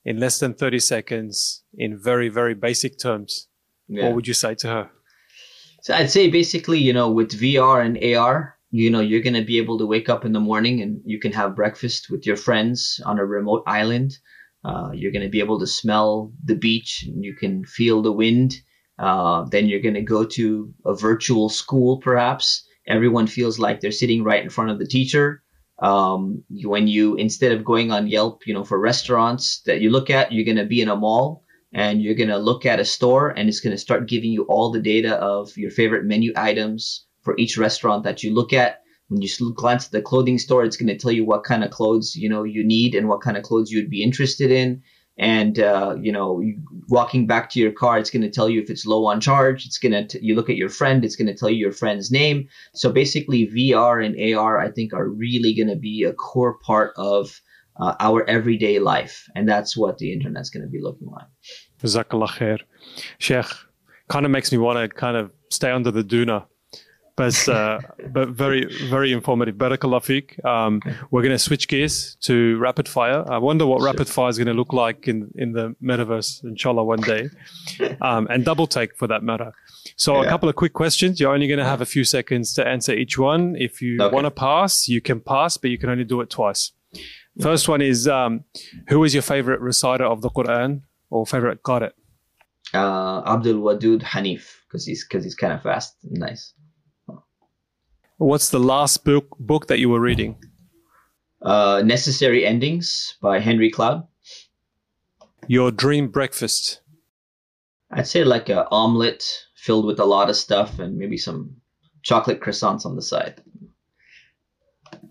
in 0.05 0.19
less 0.19 0.39
than 0.39 0.55
thirty 0.55 0.79
seconds 0.79 1.65
in 1.75 1.99
very 1.99 2.29
very 2.29 2.55
basic 2.55 2.99
terms, 2.99 3.49
yeah. 3.89 4.05
what 4.05 4.15
would 4.15 4.29
you 4.29 4.35
say 4.35 4.55
to 4.55 4.69
her? 4.69 4.91
So 5.85 5.93
I'd 5.93 6.11
say 6.11 6.31
basically, 6.31 6.79
you 6.79 6.95
know, 6.95 7.11
with 7.11 7.39
VR 7.39 7.85
and 7.85 8.17
AR, 8.17 8.57
you 8.71 8.89
know, 8.89 9.01
you're 9.01 9.21
going 9.21 9.35
to 9.35 9.45
be 9.45 9.59
able 9.59 9.77
to 9.77 9.87
wake 9.87 10.09
up 10.09 10.25
in 10.25 10.33
the 10.33 10.41
morning 10.41 10.81
and 10.81 11.03
you 11.05 11.21
can 11.21 11.31
have 11.33 11.55
breakfast 11.55 12.09
with 12.09 12.25
your 12.25 12.37
friends 12.37 13.03
on 13.05 13.19
a 13.19 13.27
remote 13.27 13.65
island. 13.67 14.17
Uh, 14.65 14.93
you're 14.95 15.13
going 15.13 15.27
to 15.27 15.29
be 15.29 15.41
able 15.41 15.61
to 15.61 15.67
smell 15.67 16.33
the 16.43 16.55
beach 16.55 17.05
and 17.07 17.23
you 17.23 17.35
can 17.35 17.67
feel 17.67 18.01
the 18.01 18.11
wind. 18.11 18.55
Uh, 18.99 19.45
then 19.51 19.69
you're 19.69 19.83
going 19.83 19.93
to 19.95 20.01
go 20.01 20.25
to 20.25 20.73
a 20.87 20.95
virtual 20.95 21.51
school, 21.51 21.99
perhaps. 21.99 22.67
Everyone 22.89 23.27
feels 23.27 23.59
like 23.59 23.81
they're 23.81 23.93
sitting 23.93 24.25
right 24.25 24.43
in 24.43 24.49
front 24.49 24.71
of 24.71 24.79
the 24.79 24.87
teacher. 24.87 25.43
Um, 25.83 26.43
when 26.63 26.89
you, 26.89 27.17
instead 27.17 27.53
of 27.53 27.63
going 27.63 27.93
on 27.93 28.07
Yelp, 28.07 28.47
you 28.47 28.55
know, 28.55 28.65
for 28.65 28.81
restaurants 28.81 29.61
that 29.67 29.83
you 29.83 29.91
look 29.91 30.09
at, 30.09 30.33
you're 30.33 30.47
going 30.47 30.57
to 30.57 30.65
be 30.65 30.81
in 30.81 30.89
a 30.89 30.97
mall 30.97 31.44
and 31.75 32.01
you're 32.01 32.15
going 32.15 32.29
to 32.29 32.39
look 32.39 32.65
at 32.65 32.81
a 32.81 32.85
store 32.85 33.31
and 33.31 33.49
it's 33.49 33.61
going 33.61 33.73
to 33.73 33.79
start 33.79 34.09
giving 34.09 34.31
you 34.31 34.45
all 34.45 34.71
the 34.71 34.81
data 34.81 35.17
of 35.17 35.57
your 35.57 35.73
favorite 35.73 36.05
menu 36.05 36.33
items 36.37 37.05
for 37.23 37.37
each 37.37 37.59
restaurant 37.59 38.05
that 38.05 38.23
you 38.23 38.33
look 38.33 38.53
at. 38.53 38.81
When 39.09 39.21
you 39.21 39.29
glance 39.55 39.87
at 39.87 39.93
the 39.93 40.01
clothing 40.01 40.39
store 40.39 40.65
it's 40.65 40.77
going 40.77 40.89
to 40.89 40.97
tell 40.97 41.11
you 41.11 41.27
what 41.27 41.45
kind 41.45 41.63
of 41.63 41.71
clothes 41.71 42.17
you 42.17 42.29
know 42.29 42.45
you 42.45 42.65
need 42.65 42.95
and 42.95 43.09
what 43.09 43.21
kind 43.21 43.37
of 43.37 43.43
clothes 43.43 43.71
you'd 43.71 43.91
be 43.91 44.03
interested 44.03 44.51
in. 44.51 44.83
And 45.19 45.59
uh, 45.59 45.97
you 46.01 46.11
know 46.11 46.43
walking 46.89 47.27
back 47.27 47.51
to 47.51 47.61
your 47.61 47.73
car 47.73 47.99
it's 47.99 48.11
going 48.11 48.23
to 48.23 48.31
tell 48.31 48.49
you 48.49 48.63
if 48.63 48.71
it's 48.71 48.87
low 48.87 49.05
on 49.07 49.21
charge. 49.21 49.67
It's 49.67 49.79
going 49.79 50.09
to 50.09 50.25
you 50.25 50.35
look 50.37 50.49
at 50.49 50.57
your 50.57 50.71
friend 50.71 51.05
it's 51.05 51.17
going 51.17 51.27
to 51.27 51.35
tell 51.35 51.51
you 51.51 51.57
your 51.57 51.73
friend's 51.73 52.11
name. 52.11 52.49
So 52.73 52.93
basically 52.93 53.47
vr 53.49 54.05
and 54.05 54.37
ar 54.37 54.59
i 54.59 54.71
think 54.71 54.93
are 54.93 55.09
really 55.09 55.55
going 55.55 55.69
to 55.69 55.77
be 55.77 56.05
a 56.05 56.13
core 56.13 56.57
part 56.59 56.93
of 56.97 57.41
uh, 57.81 57.95
our 58.01 58.29
everyday 58.29 58.79
life 58.79 59.25
and 59.35 59.49
that's 59.49 59.77
what 59.77 59.99
the 59.99 60.13
internet's 60.13 60.51
going 60.51 60.63
to 60.63 60.71
be 60.71 60.81
looking 60.81 61.09
like 61.09 61.27
Jazakallah 61.83 62.29
khair. 62.29 62.59
Sheikh, 63.19 63.47
kind 64.09 64.25
of 64.25 64.33
makes 64.33 64.53
me 64.53 64.59
want 64.59 64.79
to 64.79 64.89
kind 64.89 65.17
of 65.17 65.33
stay 65.51 65.71
under 65.71 65.91
the 65.91 66.05
dunya 66.05 66.47
but 67.17 67.49
uh, 67.49 67.79
but 68.13 68.29
very 68.31 68.67
very 68.89 69.13
informative. 69.13 69.57
Barakallah 69.57 70.03
feek. 70.03 70.45
Um, 70.45 70.81
we're 71.11 71.23
going 71.23 71.33
to 71.33 71.39
switch 71.39 71.69
gears 71.69 72.17
to 72.23 72.59
rapid 72.59 72.89
fire. 72.89 73.25
I 73.31 73.39
wonder 73.39 73.67
what 73.67 73.81
sure. 73.81 73.87
rapid 73.87 74.09
fire 74.09 74.29
is 74.29 74.39
going 74.39 74.49
to 74.49 74.55
look 74.55 74.73
like 74.73 75.09
in 75.09 75.31
in 75.37 75.53
the 75.53 75.75
metaverse, 75.83 76.45
inshallah, 76.45 76.85
one 76.85 77.01
day, 77.01 77.31
um, 78.01 78.27
and 78.31 78.45
double 78.45 78.67
take 78.67 78.97
for 78.97 79.07
that 79.07 79.23
matter. 79.23 79.53
So 79.97 80.21
yeah. 80.21 80.27
a 80.27 80.31
couple 80.31 80.49
of 80.49 80.57
quick 80.57 80.73
questions. 80.73 81.21
You're 81.21 81.33
only 81.33 81.47
going 81.47 81.59
to 81.59 81.65
have 81.65 81.81
a 81.81 81.87
few 81.87 82.05
seconds 82.05 82.55
to 82.55 82.67
answer 82.67 82.93
each 82.93 83.19
one. 83.19 83.55
If 83.57 83.81
you 83.81 83.99
okay. 84.01 84.15
want 84.15 84.27
to 84.27 84.31
pass, 84.31 84.89
you 84.89 85.01
can 85.01 85.21
pass, 85.21 85.57
but 85.57 85.71
you 85.71 85.79
can 85.79 85.91
only 85.91 86.05
do 86.05 86.21
it 86.21 86.31
twice. 86.31 86.73
First 87.41 87.69
one 87.69 87.81
is 87.81 88.07
um, 88.07 88.45
who 88.89 89.03
is 89.05 89.13
your 89.13 89.23
favorite 89.23 89.61
reciter 89.61 90.05
of 90.05 90.23
the 90.23 90.31
Quran 90.31 90.83
or 91.11 91.27
favorite 91.27 91.63
qari? 91.63 91.91
Uh, 92.73 93.23
Abdul 93.27 93.61
Wadud 93.63 94.03
Hanif 94.03 94.57
because 94.67 94.87
he's 94.87 95.05
because 95.05 95.25
he's 95.25 95.35
kind 95.35 95.53
of 95.53 95.63
fast 95.63 95.97
and 96.05 96.19
nice. 96.19 96.55
What's 98.19 98.51
the 98.51 98.61
last 98.61 99.05
book 99.05 99.37
book 99.39 99.67
that 99.67 99.79
you 99.79 99.89
were 99.89 100.01
reading? 100.01 100.37
Uh, 101.43 101.83
Necessary 101.85 102.47
Endings 102.47 103.17
by 103.21 103.41
Henry 103.41 103.71
Cloud. 103.71 104.07
Your 105.47 105.71
dream 105.71 106.09
breakfast? 106.09 106.81
I'd 107.91 108.07
say 108.07 108.25
like 108.25 108.49
an 108.49 108.65
omelet 108.71 109.25
filled 109.57 109.85
with 109.85 109.99
a 110.01 110.05
lot 110.05 110.31
of 110.31 110.37
stuff 110.37 110.79
and 110.79 110.97
maybe 110.97 111.19
some 111.19 111.57
chocolate 112.03 112.41
croissants 112.41 112.87
on 112.87 112.97
the 112.97 113.03
side. 113.03 113.43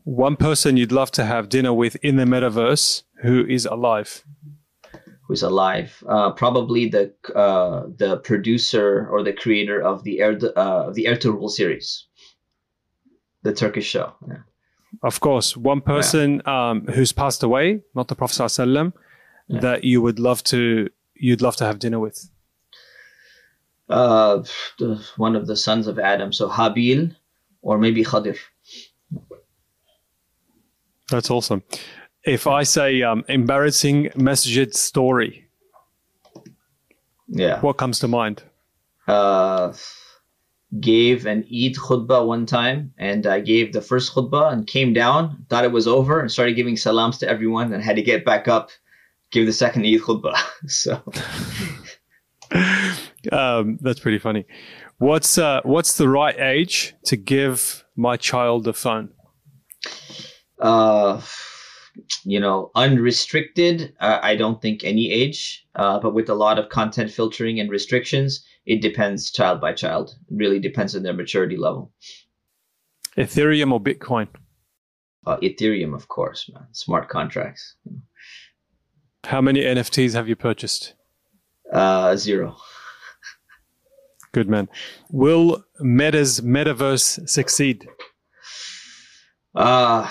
One 0.04 0.36
person 0.36 0.78
you'd 0.78 0.92
love 0.92 1.12
to 1.12 1.26
have 1.26 1.50
dinner 1.50 1.74
with 1.74 1.96
in 1.98 2.18
the 2.18 2.26
metaverse 2.26 3.04
who 3.22 3.46
is 3.46 3.66
alive? 3.66 4.24
Who's 5.28 5.44
alive? 5.44 6.04
Uh, 6.08 6.32
probably 6.32 6.90
the 6.90 7.14
uh, 7.34 7.88
the 7.96 8.18
producer 8.18 9.08
or 9.10 9.24
the 9.24 9.34
creator 9.34 9.82
of 9.82 10.04
the 10.04 10.20
Air 10.20 10.38
uh, 10.56 10.92
the 10.92 11.06
Ertugrul 11.06 11.50
series 11.50 12.08
the 13.44 13.54
Turkish 13.54 13.86
show. 13.86 14.14
Yeah. 14.28 14.38
Of 15.04 15.20
course, 15.20 15.56
one 15.56 15.82
person 15.82 16.42
yeah. 16.46 16.70
um, 16.70 16.88
who's 16.88 17.12
passed 17.12 17.44
away, 17.44 17.82
not 17.94 18.08
the 18.08 18.16
Prophet 18.16 18.36
ﷺ, 18.36 18.94
yeah. 19.48 19.60
that 19.60 19.84
you 19.84 20.02
would 20.02 20.20
love 20.20 20.44
to 20.46 20.90
you'd 21.16 21.42
love 21.42 21.56
to 21.58 21.66
have 21.66 21.80
dinner 21.80 22.00
with. 22.00 22.30
Uh, 23.90 24.44
the, 24.80 25.04
one 25.18 25.36
of 25.36 25.46
the 25.48 25.56
sons 25.56 25.88
of 25.88 26.00
Adam, 26.00 26.32
so 26.32 26.50
Habil, 26.50 27.16
or 27.62 27.78
maybe 27.78 28.04
Khadir. 28.04 28.38
That's 31.14 31.30
awesome. 31.30 31.62
If 32.26 32.48
I 32.48 32.64
say 32.64 33.04
um, 33.04 33.24
embarrassing 33.30 34.10
masjid 34.16 34.74
story, 34.74 35.48
yeah, 37.28 37.60
what 37.62 37.78
comes 37.78 38.00
to 38.00 38.08
mind? 38.08 38.42
Uh, 39.08 39.74
gave 40.80 41.28
an 41.28 41.44
Eid 41.44 41.76
khutbah 41.76 42.26
one 42.26 42.48
time, 42.48 42.96
and 42.98 43.28
I 43.28 43.42
gave 43.42 43.74
the 43.74 43.82
first 43.82 44.16
khutbah 44.16 44.52
and 44.52 44.66
came 44.66 44.92
down, 44.92 45.46
thought 45.50 45.66
it 45.66 45.72
was 45.72 45.86
over, 45.86 46.20
and 46.20 46.32
started 46.32 46.56
giving 46.56 46.78
salams 46.78 47.20
to 47.20 47.30
everyone, 47.30 47.72
and 47.72 47.84
had 47.84 47.98
to 47.98 48.02
get 48.02 48.26
back 48.26 48.48
up, 48.48 48.72
give 49.30 49.46
the 49.46 49.54
second 49.54 49.86
Eid 49.86 50.02
khutbah. 50.02 50.42
so 50.68 51.00
um, 53.32 53.78
that's 53.82 54.00
pretty 54.00 54.18
funny. 54.18 54.48
What's 54.98 55.38
uh, 55.38 55.62
what's 55.62 55.96
the 55.96 56.10
right 56.10 56.40
age 56.40 56.96
to 57.06 57.18
give 57.18 57.86
my 57.96 58.18
child 58.18 58.68
a 58.68 58.74
phone? 58.74 59.12
Uh, 60.64 61.22
you 62.24 62.40
know, 62.40 62.72
unrestricted. 62.74 63.94
Uh, 64.00 64.20
I 64.24 64.36
don't 64.36 64.60
think 64.62 64.84
any 64.84 65.12
age, 65.12 65.68
uh, 65.76 66.00
but 66.00 66.16
with 66.16 66.30
a 66.30 66.34
lot 66.34 66.58
of 66.58 66.70
content 66.70 67.12
filtering 67.12 67.60
and 67.60 67.70
restrictions 67.70 68.44
it 68.66 68.82
depends 68.82 69.32
child 69.32 69.60
by 69.60 69.74
child. 69.74 70.16
It 70.30 70.36
really 70.36 70.60
depends 70.60 70.96
on 70.96 71.04
their 71.04 71.14
maturity 71.14 71.58
level. 71.58 71.92
Ethereum 73.18 73.72
or 73.72 73.80
Bitcoin? 73.80 74.28
Uh, 75.26 75.38
Ethereum, 75.38 75.94
of 75.94 76.08
course, 76.08 76.50
man. 76.54 76.66
Smart 76.72 77.10
contracts. 77.10 77.76
How 79.26 79.42
many 79.42 79.62
NFTs 79.62 80.14
have 80.14 80.28
you 80.28 80.36
purchased? 80.36 80.96
Uh, 81.72 82.16
zero. 82.16 82.56
Good 84.32 84.50
man. 84.50 84.68
Will 85.12 85.64
Meta's 85.80 86.42
metaverse 86.42 87.30
succeed? 87.30 87.88
Uh, 89.56 90.10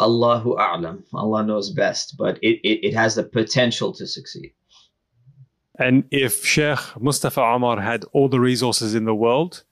Allahu 0.00 0.56
A'lam. 0.56 1.04
Allah 1.14 1.44
knows 1.44 1.70
best, 1.70 2.16
but 2.18 2.38
it, 2.42 2.60
it, 2.62 2.88
it 2.88 2.94
has 2.94 3.14
the 3.14 3.22
potential 3.22 3.92
to 3.92 4.06
succeed. 4.06 4.52
And 5.78 6.04
if 6.10 6.44
Sheikh 6.44 6.78
Mustafa 7.00 7.40
Omar 7.40 7.80
had 7.80 8.04
all 8.12 8.28
the 8.28 8.40
resources 8.40 8.94
in 8.94 9.04
the 9.04 9.14
world 9.14 9.64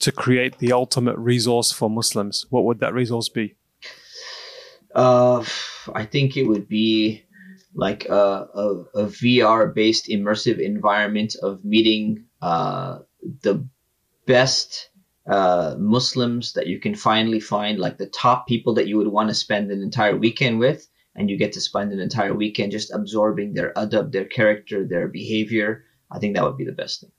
to 0.00 0.12
create 0.12 0.58
the 0.58 0.72
ultimate 0.72 1.18
resource 1.18 1.70
for 1.70 1.90
Muslims, 1.90 2.46
what 2.50 2.64
would 2.64 2.80
that 2.80 2.94
resource 2.94 3.28
be? 3.28 3.56
Uh, 4.94 5.44
I 5.94 6.04
think 6.04 6.36
it 6.36 6.44
would 6.44 6.68
be 6.68 7.24
like 7.74 8.06
a, 8.06 8.48
a, 8.54 8.66
a 8.94 9.06
VR 9.06 9.72
based 9.72 10.08
immersive 10.08 10.58
environment 10.58 11.36
of 11.42 11.64
meeting 11.64 12.24
uh, 12.40 13.00
the 13.42 13.64
best 14.26 14.89
uh, 15.30 15.76
Muslims 15.78 16.52
that 16.54 16.66
you 16.66 16.80
can 16.80 16.94
finally 16.94 17.40
find, 17.40 17.78
like 17.78 17.98
the 17.98 18.08
top 18.08 18.48
people 18.48 18.74
that 18.74 18.88
you 18.88 18.98
would 18.98 19.08
want 19.08 19.28
to 19.28 19.34
spend 19.34 19.70
an 19.70 19.80
entire 19.80 20.16
weekend 20.16 20.58
with, 20.58 20.88
and 21.14 21.30
you 21.30 21.38
get 21.38 21.52
to 21.52 21.60
spend 21.60 21.92
an 21.92 22.00
entire 22.00 22.34
weekend 22.34 22.72
just 22.72 22.92
absorbing 22.92 23.54
their 23.54 23.72
adab, 23.74 24.10
their 24.10 24.24
character, 24.24 24.86
their 24.86 25.06
behavior. 25.06 25.84
I 26.10 26.18
think 26.18 26.34
that 26.34 26.44
would 26.44 26.56
be 26.56 26.64
the 26.64 26.72
best 26.72 27.00
thing. 27.00 27.12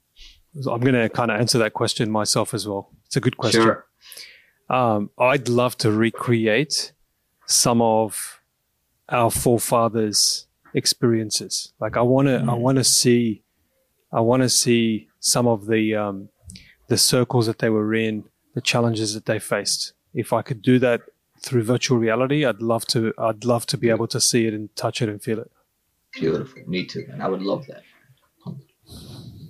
I'm 0.70 0.80
going 0.80 0.94
to 0.94 1.08
kind 1.08 1.30
of 1.30 1.40
answer 1.40 1.58
that 1.58 1.72
question 1.72 2.10
myself 2.10 2.52
as 2.52 2.68
well. 2.68 2.90
It's 3.06 3.16
a 3.16 3.20
good 3.20 3.38
question. 3.38 3.62
Sure. 3.62 3.86
Um, 4.68 5.10
I'd 5.18 5.48
love 5.48 5.78
to 5.78 5.90
recreate 5.90 6.92
some 7.46 7.80
of 7.80 8.40
our 9.08 9.30
forefathers' 9.30 10.46
experiences. 10.74 11.72
Like 11.80 11.96
I 11.96 12.02
want 12.02 12.28
to, 12.28 12.38
mm. 12.38 12.50
I 12.50 12.54
want 12.54 12.76
to 12.76 12.84
see, 12.84 13.42
I 14.12 14.20
want 14.20 14.42
to 14.42 14.50
see 14.50 15.08
some 15.20 15.46
of 15.46 15.66
the 15.66 15.96
um, 15.96 16.28
the 16.92 16.98
circles 16.98 17.46
that 17.46 17.58
they 17.60 17.70
were 17.70 17.94
in, 17.94 18.24
the 18.54 18.60
challenges 18.60 19.14
that 19.14 19.24
they 19.24 19.38
faced. 19.38 19.94
If 20.12 20.28
I 20.38 20.42
could 20.42 20.60
do 20.60 20.78
that 20.80 21.00
through 21.40 21.62
virtual 21.62 21.96
reality, 21.96 22.44
I'd 22.44 22.60
love 22.60 22.84
to. 22.88 23.14
I'd 23.16 23.46
love 23.46 23.64
to 23.72 23.78
be 23.78 23.88
able 23.88 24.08
to 24.08 24.20
see 24.20 24.46
it 24.46 24.52
and 24.52 24.64
touch 24.76 25.00
it 25.00 25.08
and 25.08 25.22
feel 25.22 25.38
it. 25.38 25.50
Beautiful. 26.12 26.62
Me 26.66 26.84
too, 26.84 27.06
and 27.10 27.22
I 27.22 27.28
would 27.28 27.40
love 27.40 27.66
that. 27.68 27.82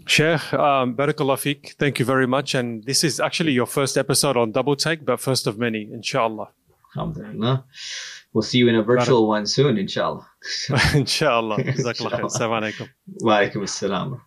Sheikh, 0.06 0.52
um, 0.54 0.94
Barakallah 0.94 1.38
thank 1.82 1.98
you 1.98 2.04
very 2.04 2.28
much. 2.36 2.54
And 2.54 2.84
this 2.84 3.02
is 3.02 3.18
actually 3.18 3.52
your 3.60 3.66
first 3.66 3.96
episode 3.96 4.36
on 4.36 4.52
Double 4.52 4.76
Take, 4.76 5.04
but 5.04 5.18
first 5.18 5.48
of 5.48 5.58
many, 5.58 5.82
inshallah. 5.98 6.48
Alhamdulillah. 6.96 7.64
We'll 8.32 8.42
see 8.42 8.58
you 8.58 8.68
in 8.68 8.76
a 8.76 8.84
virtual 8.84 9.22
Barak- 9.26 9.36
one 9.36 9.46
soon, 9.46 9.78
inshallah. 9.78 10.26
inshallah. 10.94 11.56
Jazakallah 11.78 12.12
khair. 12.12 12.26
Assalamu 12.30 12.56
alaikum. 12.60 12.88
Wa 13.20 13.38
alaikum 13.38 13.62
assalam. 13.70 14.20